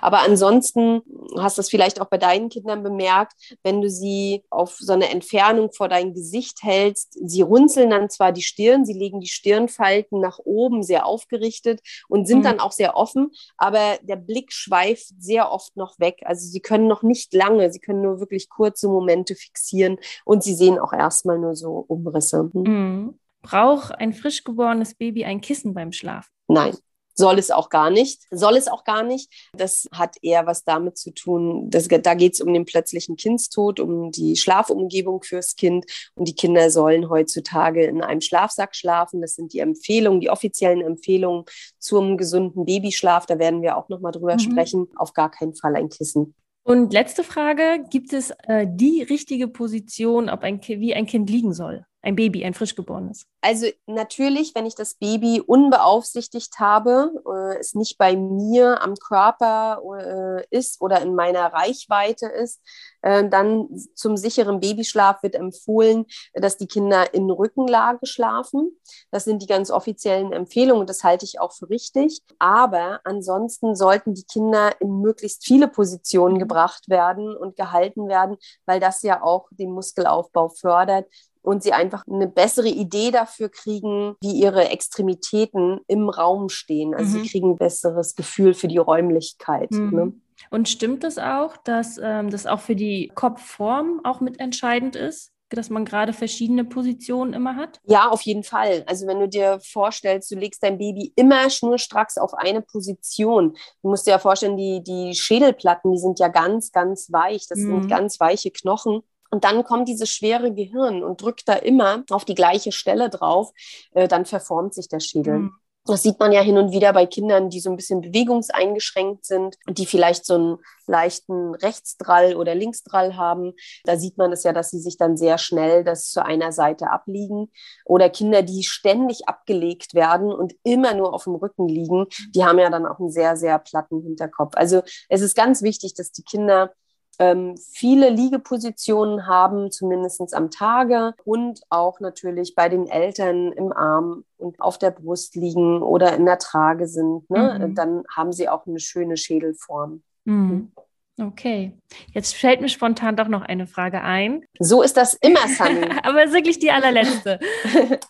Aber 0.00 0.20
ansonsten 0.20 1.02
hast 1.38 1.58
du 1.58 1.60
es 1.60 1.70
vielleicht 1.70 2.00
auch 2.00 2.06
bei 2.06 2.18
deinen 2.18 2.48
Kindern 2.48 2.82
bemerkt, 2.82 3.32
wenn 3.62 3.80
du 3.80 3.88
sie 3.88 4.42
auf 4.50 4.76
so 4.78 4.92
eine 4.92 5.10
Entfernung 5.10 5.72
vor 5.72 5.88
dein 5.88 6.12
Gesicht 6.14 6.62
hältst, 6.62 7.16
sie 7.24 7.42
runzeln 7.42 7.90
dann 7.90 8.10
zwar 8.10 8.32
die 8.32 8.42
Stirn, 8.42 8.84
sie 8.84 8.92
legen 8.92 9.20
die 9.20 9.28
Stirnfalten 9.28 10.20
nach 10.20 10.38
oben 10.44 10.82
sehr 10.82 11.06
aufgerichtet 11.06 11.80
und 12.08 12.26
sind 12.26 12.38
Mhm. 12.38 12.42
dann 12.44 12.60
auch 12.60 12.72
sehr 12.72 12.96
offen, 12.96 13.30
aber 13.56 13.98
der 14.02 14.16
Blick 14.16 14.52
schweift 14.52 15.06
sehr 15.18 15.50
oft 15.52 15.76
noch 15.76 15.98
weg. 15.98 16.22
Also 16.24 16.46
sie 16.46 16.60
können 16.60 16.88
noch 16.88 17.02
nicht 17.02 17.32
lange, 17.34 17.72
sie 17.72 17.80
können 17.80 18.02
nur 18.02 18.20
wirklich 18.20 18.48
kurze 18.48 18.88
Momente 18.88 19.34
fixieren 19.34 19.98
und 20.24 20.42
sie 20.42 20.54
sehen 20.54 20.78
auch 20.78 20.92
erstmal 20.92 21.38
nur 21.38 21.54
so 21.54 21.84
Umrisse. 21.88 22.50
Hm? 22.52 22.62
Mhm. 22.64 23.18
Braucht 23.42 23.94
ein 23.98 24.14
frisch 24.14 24.42
geborenes 24.42 24.94
Baby 24.94 25.24
ein 25.26 25.40
Kissen 25.42 25.74
beim 25.74 25.92
Schlafen? 25.92 26.30
Nein. 26.48 26.74
Soll 27.14 27.38
es 27.38 27.50
auch 27.50 27.68
gar 27.68 27.90
nicht. 27.90 28.22
Soll 28.30 28.56
es 28.56 28.68
auch 28.68 28.84
gar 28.84 29.02
nicht. 29.04 29.30
Das 29.56 29.86
hat 29.92 30.16
eher 30.22 30.46
was 30.46 30.64
damit 30.64 30.98
zu 30.98 31.12
tun, 31.12 31.70
dass, 31.70 31.88
da 31.88 32.14
geht 32.14 32.34
es 32.34 32.40
um 32.40 32.52
den 32.52 32.64
plötzlichen 32.64 33.16
Kindstod, 33.16 33.78
um 33.80 34.10
die 34.10 34.36
Schlafumgebung 34.36 35.22
fürs 35.22 35.54
Kind. 35.56 35.86
Und 36.14 36.26
die 36.28 36.34
Kinder 36.34 36.70
sollen 36.70 37.08
heutzutage 37.08 37.84
in 37.84 38.02
einem 38.02 38.20
Schlafsack 38.20 38.74
schlafen. 38.74 39.20
Das 39.20 39.34
sind 39.34 39.52
die 39.52 39.60
Empfehlungen, 39.60 40.20
die 40.20 40.30
offiziellen 40.30 40.80
Empfehlungen 40.80 41.44
zum 41.78 42.16
gesunden 42.16 42.64
Babyschlaf. 42.64 43.26
Da 43.26 43.38
werden 43.38 43.62
wir 43.62 43.76
auch 43.76 43.88
nochmal 43.88 44.12
drüber 44.12 44.34
Mhm. 44.34 44.38
sprechen. 44.40 44.88
Auf 44.96 45.12
gar 45.12 45.30
keinen 45.30 45.54
Fall 45.54 45.76
ein 45.76 45.88
Kissen. 45.88 46.34
Und 46.66 46.92
letzte 46.92 47.22
Frage: 47.24 47.84
Gibt 47.90 48.12
es 48.12 48.30
äh, 48.48 48.66
die 48.68 49.02
richtige 49.02 49.48
Position, 49.48 50.30
ob 50.30 50.42
ein, 50.42 50.60
wie 50.66 50.94
ein 50.94 51.06
Kind 51.06 51.28
liegen 51.30 51.52
soll? 51.52 51.84
Ein 52.04 52.16
Baby, 52.16 52.44
ein 52.44 52.52
frisch 52.52 52.74
geborenes. 52.74 53.26
Also 53.40 53.66
natürlich, 53.86 54.54
wenn 54.54 54.66
ich 54.66 54.74
das 54.74 54.92
Baby 54.94 55.40
unbeaufsichtigt 55.40 56.58
habe, 56.58 57.10
äh, 57.26 57.58
es 57.58 57.74
nicht 57.74 57.96
bei 57.96 58.14
mir 58.14 58.82
am 58.82 58.94
Körper 58.96 59.80
äh, 59.98 60.44
ist 60.50 60.82
oder 60.82 61.00
in 61.00 61.14
meiner 61.14 61.46
Reichweite 61.54 62.26
ist, 62.26 62.60
äh, 63.00 63.26
dann 63.26 63.68
zum 63.94 64.18
sicheren 64.18 64.60
Babyschlaf 64.60 65.22
wird 65.22 65.34
empfohlen, 65.34 66.04
dass 66.34 66.58
die 66.58 66.66
Kinder 66.66 67.14
in 67.14 67.30
Rückenlage 67.30 68.04
schlafen. 68.04 68.78
Das 69.10 69.24
sind 69.24 69.40
die 69.40 69.46
ganz 69.46 69.70
offiziellen 69.70 70.34
Empfehlungen 70.34 70.82
und 70.82 70.90
das 70.90 71.04
halte 71.04 71.24
ich 71.24 71.40
auch 71.40 71.54
für 71.54 71.70
richtig. 71.70 72.20
Aber 72.38 73.00
ansonsten 73.04 73.74
sollten 73.76 74.12
die 74.12 74.24
Kinder 74.24 74.78
in 74.78 75.00
möglichst 75.00 75.46
viele 75.46 75.68
Positionen 75.68 76.38
gebracht 76.38 76.90
werden 76.90 77.34
und 77.34 77.56
gehalten 77.56 78.08
werden, 78.08 78.36
weil 78.66 78.78
das 78.78 79.00
ja 79.00 79.22
auch 79.22 79.48
den 79.52 79.72
Muskelaufbau 79.72 80.50
fördert 80.50 81.06
und 81.44 81.62
sie 81.62 81.72
einfach 81.72 82.04
eine 82.10 82.26
bessere 82.26 82.68
Idee 82.68 83.10
dafür 83.10 83.48
kriegen, 83.48 84.16
wie 84.22 84.32
ihre 84.40 84.68
Extremitäten 84.70 85.80
im 85.86 86.08
Raum 86.08 86.48
stehen. 86.48 86.94
Also 86.94 87.18
Mhm. 87.18 87.22
sie 87.22 87.30
kriegen 87.30 87.50
ein 87.52 87.56
besseres 87.56 88.14
Gefühl 88.16 88.54
für 88.54 88.68
die 88.68 88.78
Räumlichkeit. 88.78 89.70
Mhm. 89.70 89.90
Ne? 89.92 90.12
Und 90.50 90.68
stimmt 90.68 91.04
es 91.04 91.18
auch, 91.18 91.56
dass 91.58 91.98
ähm, 92.02 92.30
das 92.30 92.46
auch 92.46 92.60
für 92.60 92.76
die 92.76 93.10
Kopfform 93.14 94.00
auch 94.04 94.20
mitentscheidend 94.20 94.96
ist, 94.96 95.30
dass 95.50 95.70
man 95.70 95.84
gerade 95.84 96.12
verschiedene 96.12 96.64
Positionen 96.64 97.32
immer 97.32 97.54
hat? 97.54 97.78
Ja, 97.84 98.08
auf 98.08 98.22
jeden 98.22 98.42
Fall. 98.42 98.82
Also 98.86 99.06
wenn 99.06 99.20
du 99.20 99.28
dir 99.28 99.60
vorstellst, 99.60 100.30
du 100.30 100.34
legst 100.36 100.62
dein 100.64 100.78
Baby 100.78 101.12
immer 101.14 101.48
schnurstracks 101.48 102.18
auf 102.18 102.34
eine 102.34 102.60
Position. 102.62 103.52
Du 103.82 103.90
musst 103.90 104.06
dir 104.06 104.12
ja 104.12 104.18
vorstellen, 104.18 104.56
die, 104.56 104.82
die 104.82 105.14
Schädelplatten, 105.14 105.92
die 105.92 105.98
sind 105.98 106.18
ja 106.18 106.28
ganz, 106.28 106.72
ganz 106.72 107.12
weich. 107.12 107.46
Das 107.48 107.58
Mhm. 107.60 107.66
sind 107.82 107.88
ganz 107.88 108.18
weiche 108.18 108.50
Knochen. 108.50 109.02
Und 109.34 109.42
dann 109.42 109.64
kommt 109.64 109.88
dieses 109.88 110.10
schwere 110.10 110.54
Gehirn 110.54 111.02
und 111.02 111.20
drückt 111.20 111.48
da 111.48 111.54
immer 111.54 112.04
auf 112.10 112.24
die 112.24 112.36
gleiche 112.36 112.70
Stelle 112.70 113.10
drauf. 113.10 113.50
Äh, 113.90 114.06
dann 114.06 114.26
verformt 114.26 114.74
sich 114.74 114.86
der 114.88 115.00
Schädel. 115.00 115.38
Mhm. 115.38 115.54
Das 115.86 116.04
sieht 116.04 116.20
man 116.20 116.30
ja 116.30 116.40
hin 116.40 116.56
und 116.56 116.70
wieder 116.70 116.92
bei 116.92 117.04
Kindern, 117.04 117.50
die 117.50 117.58
so 117.58 117.68
ein 117.68 117.74
bisschen 117.74 118.00
bewegungseingeschränkt 118.00 119.26
sind 119.26 119.56
und 119.66 119.78
die 119.78 119.86
vielleicht 119.86 120.24
so 120.24 120.34
einen 120.34 120.56
leichten 120.86 121.56
Rechtsdrall 121.56 122.36
oder 122.36 122.54
Linksdrall 122.54 123.16
haben. 123.16 123.54
Da 123.82 123.96
sieht 123.96 124.18
man 124.18 124.32
es 124.32 124.44
ja, 124.44 124.52
dass 124.52 124.70
sie 124.70 124.78
sich 124.78 124.98
dann 124.98 125.16
sehr 125.16 125.36
schnell 125.36 125.82
das 125.82 126.10
zu 126.10 126.24
einer 126.24 126.52
Seite 126.52 126.90
abliegen. 126.90 127.50
Oder 127.84 128.08
Kinder, 128.08 128.42
die 128.42 128.62
ständig 128.62 129.28
abgelegt 129.28 129.94
werden 129.94 130.32
und 130.32 130.54
immer 130.62 130.94
nur 130.94 131.12
auf 131.12 131.24
dem 131.24 131.34
Rücken 131.34 131.66
liegen, 131.66 132.06
die 132.36 132.44
haben 132.44 132.60
ja 132.60 132.70
dann 132.70 132.86
auch 132.86 133.00
einen 133.00 133.10
sehr, 133.10 133.36
sehr 133.36 133.58
platten 133.58 134.00
Hinterkopf. 134.00 134.52
Also 134.54 134.82
es 135.08 135.22
ist 135.22 135.34
ganz 135.34 135.60
wichtig, 135.60 135.94
dass 135.94 136.12
die 136.12 136.22
Kinder 136.22 136.72
ähm, 137.18 137.56
viele 137.72 138.10
Liegepositionen 138.10 139.26
haben, 139.26 139.70
zumindest 139.70 140.34
am 140.34 140.50
Tage 140.50 141.14
und 141.24 141.60
auch 141.70 142.00
natürlich 142.00 142.54
bei 142.54 142.68
den 142.68 142.86
Eltern 142.86 143.52
im 143.52 143.72
Arm 143.72 144.24
und 144.36 144.60
auf 144.60 144.78
der 144.78 144.90
Brust 144.90 145.34
liegen 145.36 145.82
oder 145.82 146.14
in 146.14 146.24
der 146.24 146.38
Trage 146.38 146.86
sind. 146.86 147.28
Ne? 147.30 147.58
Mhm. 147.58 147.74
Dann 147.74 148.04
haben 148.14 148.32
sie 148.32 148.48
auch 148.48 148.66
eine 148.66 148.78
schöne 148.78 149.16
Schädelform. 149.16 150.02
Mhm. 150.24 150.72
Okay, 151.20 151.72
jetzt 152.12 152.34
fällt 152.34 152.60
mir 152.60 152.68
spontan 152.68 153.14
doch 153.14 153.28
noch 153.28 153.42
eine 153.42 153.68
Frage 153.68 154.00
ein, 154.02 154.44
So 154.58 154.82
ist 154.82 154.96
das 154.96 155.14
immer, 155.14 155.46
Sunny. 155.46 155.86
aber 156.02 156.32
wirklich 156.32 156.58
die 156.58 156.72
allerletzte. 156.72 157.38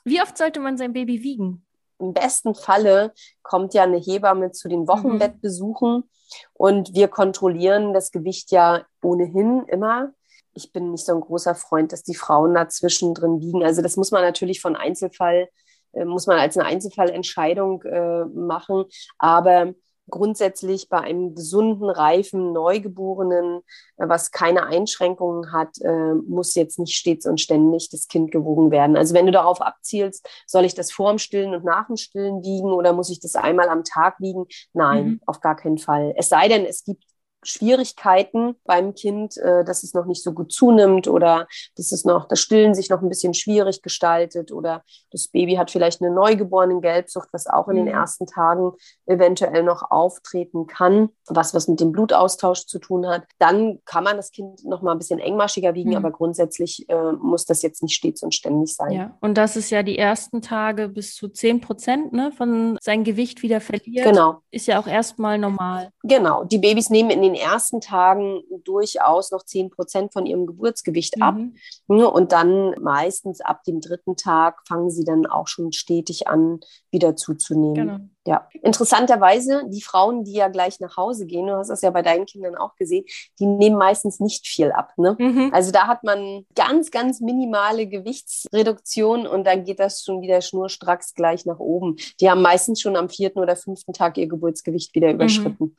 Wie 0.04 0.22
oft 0.22 0.38
sollte 0.38 0.60
man 0.60 0.78
sein 0.78 0.94
Baby 0.94 1.22
wiegen? 1.22 1.63
Im 1.98 2.12
besten 2.12 2.54
Falle 2.54 3.12
kommt 3.42 3.74
ja 3.74 3.84
eine 3.84 3.98
Hebamme 3.98 4.52
zu 4.52 4.68
den 4.68 4.88
Wochenbettbesuchen 4.88 6.04
und 6.52 6.94
wir 6.94 7.08
kontrollieren 7.08 7.92
das 7.92 8.10
Gewicht 8.10 8.50
ja 8.50 8.84
ohnehin 9.02 9.64
immer. 9.68 10.12
Ich 10.54 10.72
bin 10.72 10.92
nicht 10.92 11.04
so 11.04 11.14
ein 11.14 11.20
großer 11.20 11.54
Freund, 11.54 11.92
dass 11.92 12.02
die 12.02 12.14
Frauen 12.14 12.54
dazwischen 12.54 13.14
drin 13.14 13.40
wiegen. 13.40 13.64
Also 13.64 13.82
das 13.82 13.96
muss 13.96 14.10
man 14.10 14.22
natürlich 14.22 14.60
von 14.60 14.76
Einzelfall, 14.76 15.48
äh, 15.92 16.04
muss 16.04 16.26
man 16.26 16.38
als 16.38 16.56
eine 16.56 16.66
Einzelfallentscheidung 16.66 17.82
äh, 17.82 18.24
machen. 18.26 18.84
Aber 19.18 19.74
grundsätzlich 20.10 20.88
bei 20.88 20.98
einem 21.00 21.34
gesunden, 21.34 21.88
reifen 21.88 22.52
Neugeborenen, 22.52 23.60
äh, 23.96 24.08
was 24.08 24.30
keine 24.30 24.66
Einschränkungen 24.66 25.52
hat, 25.52 25.78
äh, 25.80 26.14
muss 26.14 26.54
jetzt 26.54 26.78
nicht 26.78 26.94
stets 26.96 27.26
und 27.26 27.40
ständig 27.40 27.88
das 27.90 28.08
Kind 28.08 28.30
gewogen 28.30 28.70
werden. 28.70 28.96
Also 28.96 29.14
wenn 29.14 29.26
du 29.26 29.32
darauf 29.32 29.60
abzielst, 29.60 30.28
soll 30.46 30.64
ich 30.64 30.74
das 30.74 30.92
vor 30.92 31.10
dem 31.10 31.18
Stillen 31.18 31.54
und 31.54 31.64
nach 31.64 31.86
dem 31.86 31.96
Stillen 31.96 32.42
wiegen 32.42 32.72
oder 32.72 32.92
muss 32.92 33.10
ich 33.10 33.20
das 33.20 33.34
einmal 33.34 33.68
am 33.68 33.84
Tag 33.84 34.20
wiegen? 34.20 34.46
Nein, 34.72 35.04
Mhm. 35.06 35.20
auf 35.26 35.40
gar 35.40 35.56
keinen 35.56 35.78
Fall. 35.78 36.12
Es 36.16 36.28
sei 36.28 36.48
denn, 36.48 36.64
es 36.64 36.84
gibt 36.84 37.04
Schwierigkeiten 37.44 38.56
beim 38.64 38.94
Kind, 38.94 39.36
äh, 39.38 39.64
dass 39.64 39.82
es 39.82 39.94
noch 39.94 40.06
nicht 40.06 40.22
so 40.22 40.32
gut 40.32 40.52
zunimmt 40.52 41.08
oder 41.08 41.46
dass 41.76 41.92
es 41.92 42.04
noch 42.04 42.26
das 42.28 42.40
Stillen 42.40 42.74
sich 42.74 42.90
noch 42.90 43.02
ein 43.02 43.08
bisschen 43.08 43.34
schwierig 43.34 43.82
gestaltet 43.82 44.52
oder 44.52 44.82
das 45.10 45.28
Baby 45.28 45.54
hat 45.56 45.70
vielleicht 45.70 46.00
eine 46.02 46.10
neugeborene 46.10 46.80
Gelbsucht, 46.80 47.28
was 47.32 47.46
auch 47.46 47.68
in 47.68 47.74
Mhm. 47.76 47.86
den 47.86 47.94
ersten 47.94 48.26
Tagen 48.26 48.72
eventuell 49.06 49.62
noch 49.62 49.90
auftreten 49.90 50.66
kann, 50.66 51.10
was 51.26 51.54
was 51.54 51.68
mit 51.68 51.80
dem 51.80 51.92
Blutaustausch 51.92 52.66
zu 52.66 52.78
tun 52.78 53.06
hat. 53.06 53.24
Dann 53.38 53.80
kann 53.84 54.04
man 54.04 54.16
das 54.16 54.30
Kind 54.30 54.64
noch 54.64 54.82
mal 54.82 54.92
ein 54.92 54.98
bisschen 54.98 55.18
engmaschiger 55.18 55.74
wiegen, 55.74 55.90
Mhm. 55.90 55.96
aber 55.96 56.10
grundsätzlich 56.10 56.88
äh, 56.88 57.12
muss 57.12 57.44
das 57.44 57.62
jetzt 57.62 57.82
nicht 57.82 57.94
stets 57.94 58.22
und 58.22 58.34
ständig 58.34 58.74
sein. 58.74 58.92
Ja, 58.92 59.16
und 59.20 59.34
das 59.36 59.56
ist 59.56 59.70
ja 59.70 59.82
die 59.82 59.98
ersten 59.98 60.42
Tage 60.42 60.88
bis 60.88 61.14
zu 61.14 61.28
10 61.28 61.60
Prozent 61.60 62.12
ne, 62.12 62.32
von 62.32 62.78
sein 62.80 63.04
Gewicht 63.04 63.42
wieder 63.42 63.60
verliert. 63.60 64.04
Genau. 64.06 64.38
Ist 64.50 64.66
ja 64.66 64.78
auch 64.80 64.86
erstmal 64.86 65.38
normal. 65.38 65.90
Genau, 66.02 66.44
die 66.44 66.58
Babys 66.58 66.90
nehmen 66.90 67.10
in 67.10 67.22
den 67.22 67.33
den 67.34 67.40
ersten 67.40 67.80
Tagen 67.80 68.42
durchaus 68.64 69.30
noch 69.30 69.44
10 69.44 69.70
Prozent 69.70 70.12
von 70.12 70.26
ihrem 70.26 70.46
Geburtsgewicht 70.46 71.20
ab. 71.20 71.34
Mhm. 71.36 71.54
Ne, 71.88 72.10
Und 72.10 72.32
dann 72.32 72.74
meistens 72.80 73.40
ab 73.40 73.64
dem 73.64 73.80
dritten 73.80 74.16
Tag 74.16 74.60
fangen 74.66 74.90
sie 74.90 75.04
dann 75.04 75.26
auch 75.26 75.48
schon 75.48 75.72
stetig 75.72 76.28
an, 76.28 76.60
wieder 76.90 77.16
zuzunehmen. 77.16 77.74
Genau. 77.74 77.98
Ja, 78.26 78.48
interessanterweise, 78.62 79.64
die 79.68 79.82
Frauen, 79.82 80.24
die 80.24 80.32
ja 80.32 80.48
gleich 80.48 80.80
nach 80.80 80.96
Hause 80.96 81.26
gehen, 81.26 81.46
du 81.46 81.56
hast 81.56 81.68
das 81.68 81.82
ja 81.82 81.90
bei 81.90 82.00
deinen 82.00 82.24
Kindern 82.24 82.54
auch 82.54 82.74
gesehen, 82.76 83.04
die 83.38 83.44
nehmen 83.44 83.76
meistens 83.76 84.18
nicht 84.18 84.46
viel 84.46 84.72
ab. 84.72 84.94
Ne? 84.96 85.14
Mhm. 85.18 85.50
Also 85.52 85.72
da 85.72 85.86
hat 85.86 86.04
man 86.04 86.46
ganz, 86.54 86.90
ganz 86.90 87.20
minimale 87.20 87.86
Gewichtsreduktion 87.86 89.26
und 89.26 89.44
dann 89.44 89.64
geht 89.64 89.78
das 89.78 90.02
schon 90.02 90.22
wieder 90.22 90.40
schnurstracks 90.40 91.12
gleich 91.12 91.44
nach 91.44 91.58
oben. 91.58 91.96
Die 92.18 92.30
haben 92.30 92.40
meistens 92.40 92.80
schon 92.80 92.96
am 92.96 93.10
vierten 93.10 93.40
oder 93.40 93.56
fünften 93.56 93.92
Tag 93.92 94.16
ihr 94.16 94.26
Geburtsgewicht 94.26 94.94
wieder 94.94 95.10
überschritten. 95.10 95.76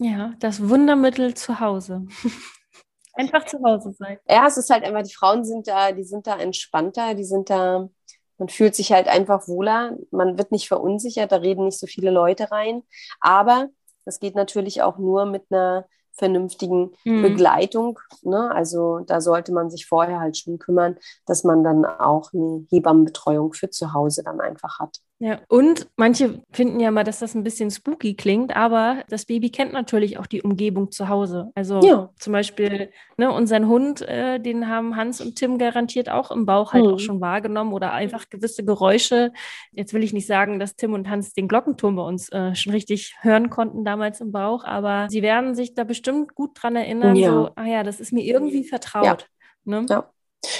Ja, 0.00 0.34
das 0.40 0.68
Wundermittel 0.68 1.34
zu 1.34 1.60
Hause. 1.60 2.06
Einfach 3.14 3.44
zu 3.46 3.58
Hause 3.62 3.92
sein. 3.98 4.18
Ja, 4.28 4.46
es 4.46 4.56
ist 4.56 4.70
halt 4.70 4.84
einfach, 4.84 5.02
die 5.02 5.14
Frauen 5.14 5.44
sind 5.44 5.66
da, 5.68 5.92
die 5.92 6.04
sind 6.04 6.26
da 6.26 6.38
entspannter, 6.38 7.14
die 7.14 7.24
sind 7.24 7.50
da, 7.50 7.88
man 8.38 8.48
fühlt 8.48 8.74
sich 8.74 8.92
halt 8.92 9.08
einfach 9.08 9.46
wohler, 9.48 9.96
man 10.10 10.38
wird 10.38 10.52
nicht 10.52 10.68
verunsichert, 10.68 11.30
da 11.32 11.36
reden 11.36 11.64
nicht 11.66 11.78
so 11.78 11.86
viele 11.86 12.10
Leute 12.10 12.50
rein. 12.50 12.82
Aber 13.20 13.68
das 14.04 14.20
geht 14.20 14.36
natürlich 14.36 14.82
auch 14.82 14.96
nur 14.96 15.26
mit 15.26 15.44
einer 15.50 15.86
vernünftigen 16.12 16.92
Mhm. 17.04 17.22
Begleitung. 17.22 17.98
Ne? 18.22 18.50
Also 18.52 19.00
da 19.00 19.20
sollte 19.20 19.52
man 19.52 19.70
sich 19.70 19.86
vorher 19.86 20.20
halt 20.20 20.36
schon 20.36 20.58
kümmern, 20.58 20.96
dass 21.26 21.44
man 21.44 21.64
dann 21.64 21.84
auch 21.84 22.32
eine 22.32 22.66
Hebammenbetreuung 22.70 23.52
für 23.52 23.70
zu 23.70 23.92
Hause 23.92 24.22
dann 24.24 24.40
einfach 24.40 24.78
hat. 24.78 24.98
Ja, 25.22 25.38
und 25.48 25.86
manche 25.96 26.42
finden 26.50 26.80
ja 26.80 26.90
mal, 26.90 27.04
dass 27.04 27.18
das 27.18 27.34
ein 27.34 27.42
bisschen 27.44 27.70
spooky 27.70 28.14
klingt, 28.14 28.56
aber 28.56 29.04
das 29.10 29.26
Baby 29.26 29.50
kennt 29.50 29.70
natürlich 29.74 30.16
auch 30.18 30.26
die 30.26 30.40
Umgebung 30.40 30.90
zu 30.90 31.10
Hause. 31.10 31.50
Also 31.54 31.80
Ja. 31.84 32.08
zum 32.18 32.32
Beispiel 32.32 32.90
ne, 33.18 33.30
unseren 33.30 33.68
Hund, 33.68 34.00
äh, 34.00 34.40
den 34.40 34.66
haben 34.68 34.96
Hans 34.96 35.20
und 35.20 35.36
Tim 35.36 35.58
garantiert 35.58 36.08
auch 36.08 36.30
im 36.30 36.46
Bauch 36.46 36.72
halt 36.72 36.86
Mhm. 36.86 36.94
auch 36.94 36.98
schon 36.98 37.20
wahrgenommen 37.20 37.74
oder 37.74 37.92
einfach 37.92 38.30
gewisse 38.30 38.64
Geräusche. 38.64 39.30
Jetzt 39.72 39.92
will 39.92 40.02
ich 40.02 40.14
nicht 40.14 40.26
sagen, 40.26 40.58
dass 40.58 40.74
Tim 40.74 40.94
und 40.94 41.10
Hans 41.10 41.34
den 41.34 41.48
Glockenturm 41.48 41.96
bei 41.96 42.02
uns 42.02 42.30
äh, 42.30 42.54
schon 42.54 42.72
richtig 42.72 43.14
hören 43.20 43.50
konnten 43.50 43.84
damals 43.84 44.22
im 44.22 44.32
Bauch, 44.32 44.64
aber 44.64 45.06
sie 45.10 45.20
werden 45.20 45.54
sich 45.54 45.74
da 45.74 45.84
bestimmt 45.84 46.34
gut 46.34 46.52
dran 46.54 46.76
erinnern, 46.76 47.14
Ja. 47.16 47.30
so, 47.30 47.50
ah 47.56 47.66
ja, 47.66 47.82
das 47.82 48.00
ist 48.00 48.12
mir 48.14 48.24
irgendwie 48.24 48.64
vertraut. 48.64 49.28
Ne? 49.64 49.84
Ja. 49.90 50.10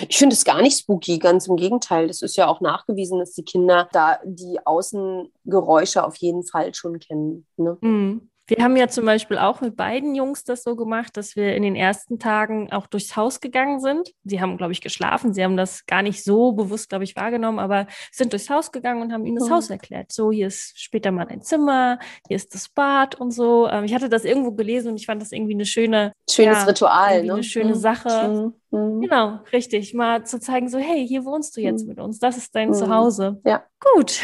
Ich 0.08 0.18
finde 0.18 0.34
es 0.34 0.44
gar 0.44 0.60
nicht 0.60 0.78
spooky, 0.78 1.18
ganz 1.18 1.46
im 1.46 1.56
Gegenteil. 1.56 2.06
Das 2.06 2.22
ist 2.22 2.36
ja 2.36 2.48
auch 2.48 2.60
nachgewiesen, 2.60 3.18
dass 3.18 3.32
die 3.32 3.44
Kinder 3.44 3.88
da 3.92 4.18
die 4.24 4.58
Außengeräusche 4.64 6.04
auf 6.04 6.16
jeden 6.16 6.44
Fall 6.44 6.74
schon 6.74 6.98
kennen. 6.98 7.46
Ne? 7.56 7.78
Mhm. 7.80 8.29
Wir 8.50 8.64
haben 8.64 8.76
ja 8.76 8.88
zum 8.88 9.06
Beispiel 9.06 9.38
auch 9.38 9.60
mit 9.60 9.76
beiden 9.76 10.14
Jungs 10.14 10.42
das 10.44 10.62
so 10.64 10.74
gemacht, 10.74 11.16
dass 11.16 11.36
wir 11.36 11.54
in 11.54 11.62
den 11.62 11.76
ersten 11.76 12.18
Tagen 12.18 12.72
auch 12.72 12.86
durchs 12.88 13.14
Haus 13.16 13.40
gegangen 13.40 13.80
sind. 13.80 14.10
Sie 14.24 14.40
haben, 14.40 14.56
glaube 14.56 14.72
ich, 14.72 14.80
geschlafen. 14.80 15.32
Sie 15.32 15.42
haben 15.44 15.56
das 15.56 15.86
gar 15.86 16.02
nicht 16.02 16.24
so 16.24 16.52
bewusst, 16.52 16.88
glaube 16.88 17.04
ich, 17.04 17.14
wahrgenommen, 17.16 17.58
aber 17.60 17.86
sind 18.10 18.32
durchs 18.32 18.50
Haus 18.50 18.72
gegangen 18.72 19.02
und 19.02 19.12
haben 19.12 19.24
ihnen 19.24 19.36
das 19.38 19.48
Mhm. 19.48 19.54
Haus 19.54 19.70
erklärt. 19.70 20.10
So, 20.12 20.32
hier 20.32 20.48
ist 20.48 20.80
später 20.80 21.10
mal 21.12 21.28
ein 21.28 21.42
Zimmer, 21.42 21.98
hier 22.26 22.36
ist 22.36 22.54
das 22.54 22.68
Bad 22.68 23.14
und 23.14 23.30
so. 23.30 23.68
Ähm, 23.68 23.84
Ich 23.84 23.94
hatte 23.94 24.08
das 24.08 24.24
irgendwo 24.24 24.52
gelesen 24.52 24.90
und 24.90 24.96
ich 24.96 25.06
fand 25.06 25.22
das 25.22 25.32
irgendwie 25.32 25.54
eine 25.54 25.64
schöne, 25.66 26.12
Schönes 26.28 26.58
Ja, 26.58 26.64
Ritual. 26.64 27.24
Ne? 27.24 27.32
eine 27.34 27.42
schöne 27.44 27.70
Mhm. 27.70 27.78
Sache. 27.78 28.54
Mhm. 28.70 28.78
Mhm. 28.78 29.00
Genau, 29.00 29.38
richtig. 29.52 29.94
Mal 29.94 30.24
zu 30.26 30.40
zeigen, 30.40 30.68
so, 30.68 30.78
hey, 30.78 31.06
hier 31.06 31.24
wohnst 31.24 31.56
du 31.56 31.60
jetzt 31.60 31.82
Mhm. 31.82 31.88
mit 31.88 31.98
uns. 32.00 32.18
Das 32.18 32.36
ist 32.36 32.54
dein 32.54 32.70
Mhm. 32.70 32.74
Zuhause. 32.74 33.40
Ja. 33.44 33.62
Gut. 33.94 34.20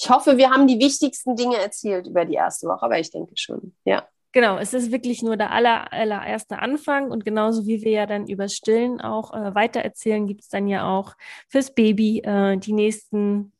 Ich 0.00 0.08
hoffe, 0.10 0.36
wir 0.36 0.50
haben 0.50 0.66
die 0.66 0.78
wichtigsten 0.78 1.34
Dinge 1.36 1.56
erzählt 1.56 2.06
über 2.06 2.24
die 2.24 2.34
erste 2.34 2.68
Woche, 2.68 2.82
aber 2.84 2.98
ich 2.98 3.10
denke 3.10 3.32
schon. 3.36 3.74
Ja. 3.84 4.06
Genau, 4.32 4.58
es 4.58 4.74
ist 4.74 4.92
wirklich 4.92 5.22
nur 5.22 5.36
der 5.36 5.50
aller, 5.50 5.92
allererste 5.92 6.58
Anfang 6.58 7.10
und 7.10 7.24
genauso 7.24 7.66
wie 7.66 7.82
wir 7.82 7.90
ja 7.92 8.06
dann 8.06 8.26
über 8.26 8.48
Stillen 8.48 9.00
auch 9.00 9.32
äh, 9.32 9.54
weitererzählen, 9.54 10.26
gibt 10.26 10.42
es 10.42 10.48
dann 10.48 10.68
ja 10.68 10.86
auch 10.86 11.14
fürs 11.48 11.74
Baby 11.74 12.20
äh, 12.20 12.58
die 12.58 12.74
nächsten 12.74 13.52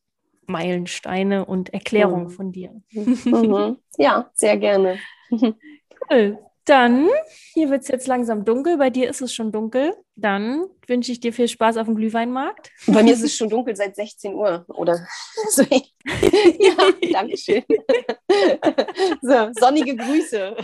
Meilensteine 0.47 1.45
und 1.47 1.72
Erklärungen 1.72 2.24
Mhm. 2.26 2.30
von 2.30 2.53
dir. 2.53 2.70
Mhm. 2.93 3.78
ja, 3.99 4.30
sehr 4.34 4.57
gerne. 4.59 4.99
Cool. 5.30 6.39
Dann, 6.64 7.09
hier 7.55 7.70
wird 7.70 7.82
es 7.82 7.89
jetzt 7.89 8.07
langsam 8.07 8.45
dunkel, 8.45 8.76
bei 8.76 8.91
dir 8.91 9.09
ist 9.09 9.22
es 9.22 9.32
schon 9.32 9.51
dunkel. 9.53 9.95
Dann 10.20 10.64
wünsche 10.88 11.12
ich 11.12 11.20
dir 11.20 11.32
viel 11.32 11.46
Spaß 11.46 11.76
auf 11.76 11.86
dem 11.86 11.94
Glühweinmarkt. 11.94 12.72
Bei 12.88 13.04
mir 13.04 13.12
ist 13.12 13.22
es 13.22 13.36
schon 13.36 13.48
dunkel 13.48 13.76
seit 13.76 13.94
16 13.94 14.34
Uhr, 14.34 14.64
oder? 14.68 15.06
So. 15.50 15.62
ja, 15.62 16.74
danke 17.12 17.36
schön. 17.36 17.62
so, 19.22 19.50
sonnige 19.60 19.94
Grüße. 19.94 20.56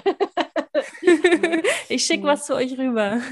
ich 1.89 2.05
schicke 2.05 2.25
was 2.27 2.47
zu 2.47 2.55
euch 2.55 2.79
rüber. 2.79 3.19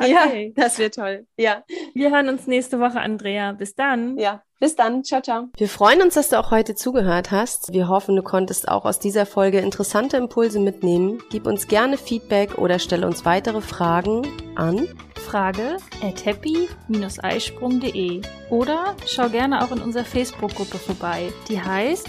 Ja, 0.00 0.26
okay. 0.26 0.52
das 0.54 0.78
wird 0.78 0.94
toll. 0.96 1.26
Ja, 1.38 1.64
Wir 1.94 2.10
hören 2.10 2.28
uns 2.28 2.46
nächste 2.46 2.78
Woche, 2.80 3.00
Andrea. 3.00 3.52
Bis 3.52 3.74
dann. 3.74 4.18
ja. 4.18 4.42
Bis 4.58 4.74
dann. 4.74 5.04
Ciao, 5.04 5.20
ciao. 5.20 5.48
Wir 5.58 5.68
freuen 5.68 6.00
uns, 6.00 6.14
dass 6.14 6.30
du 6.30 6.38
auch 6.38 6.50
heute 6.50 6.74
zugehört 6.74 7.30
hast. 7.30 7.74
Wir 7.74 7.88
hoffen, 7.88 8.16
du 8.16 8.22
konntest 8.22 8.68
auch 8.68 8.86
aus 8.86 8.98
dieser 8.98 9.26
Folge 9.26 9.58
interessante 9.58 10.16
Impulse 10.16 10.60
mitnehmen. 10.60 11.22
Gib 11.30 11.46
uns 11.46 11.68
gerne 11.68 11.98
Feedback 11.98 12.56
oder 12.56 12.78
stelle 12.78 13.06
uns 13.06 13.26
weitere 13.26 13.60
Fragen 13.60 14.26
an 14.54 14.88
Frage 15.26 15.76
at 16.02 16.24
happy-eisprung.de 16.24 18.22
oder 18.48 18.96
schau 19.06 19.28
gerne 19.28 19.62
auch 19.62 19.72
in 19.72 19.82
unserer 19.82 20.04
Facebook-Gruppe 20.06 20.78
vorbei. 20.78 21.30
Die 21.48 21.60
heißt 21.60 22.08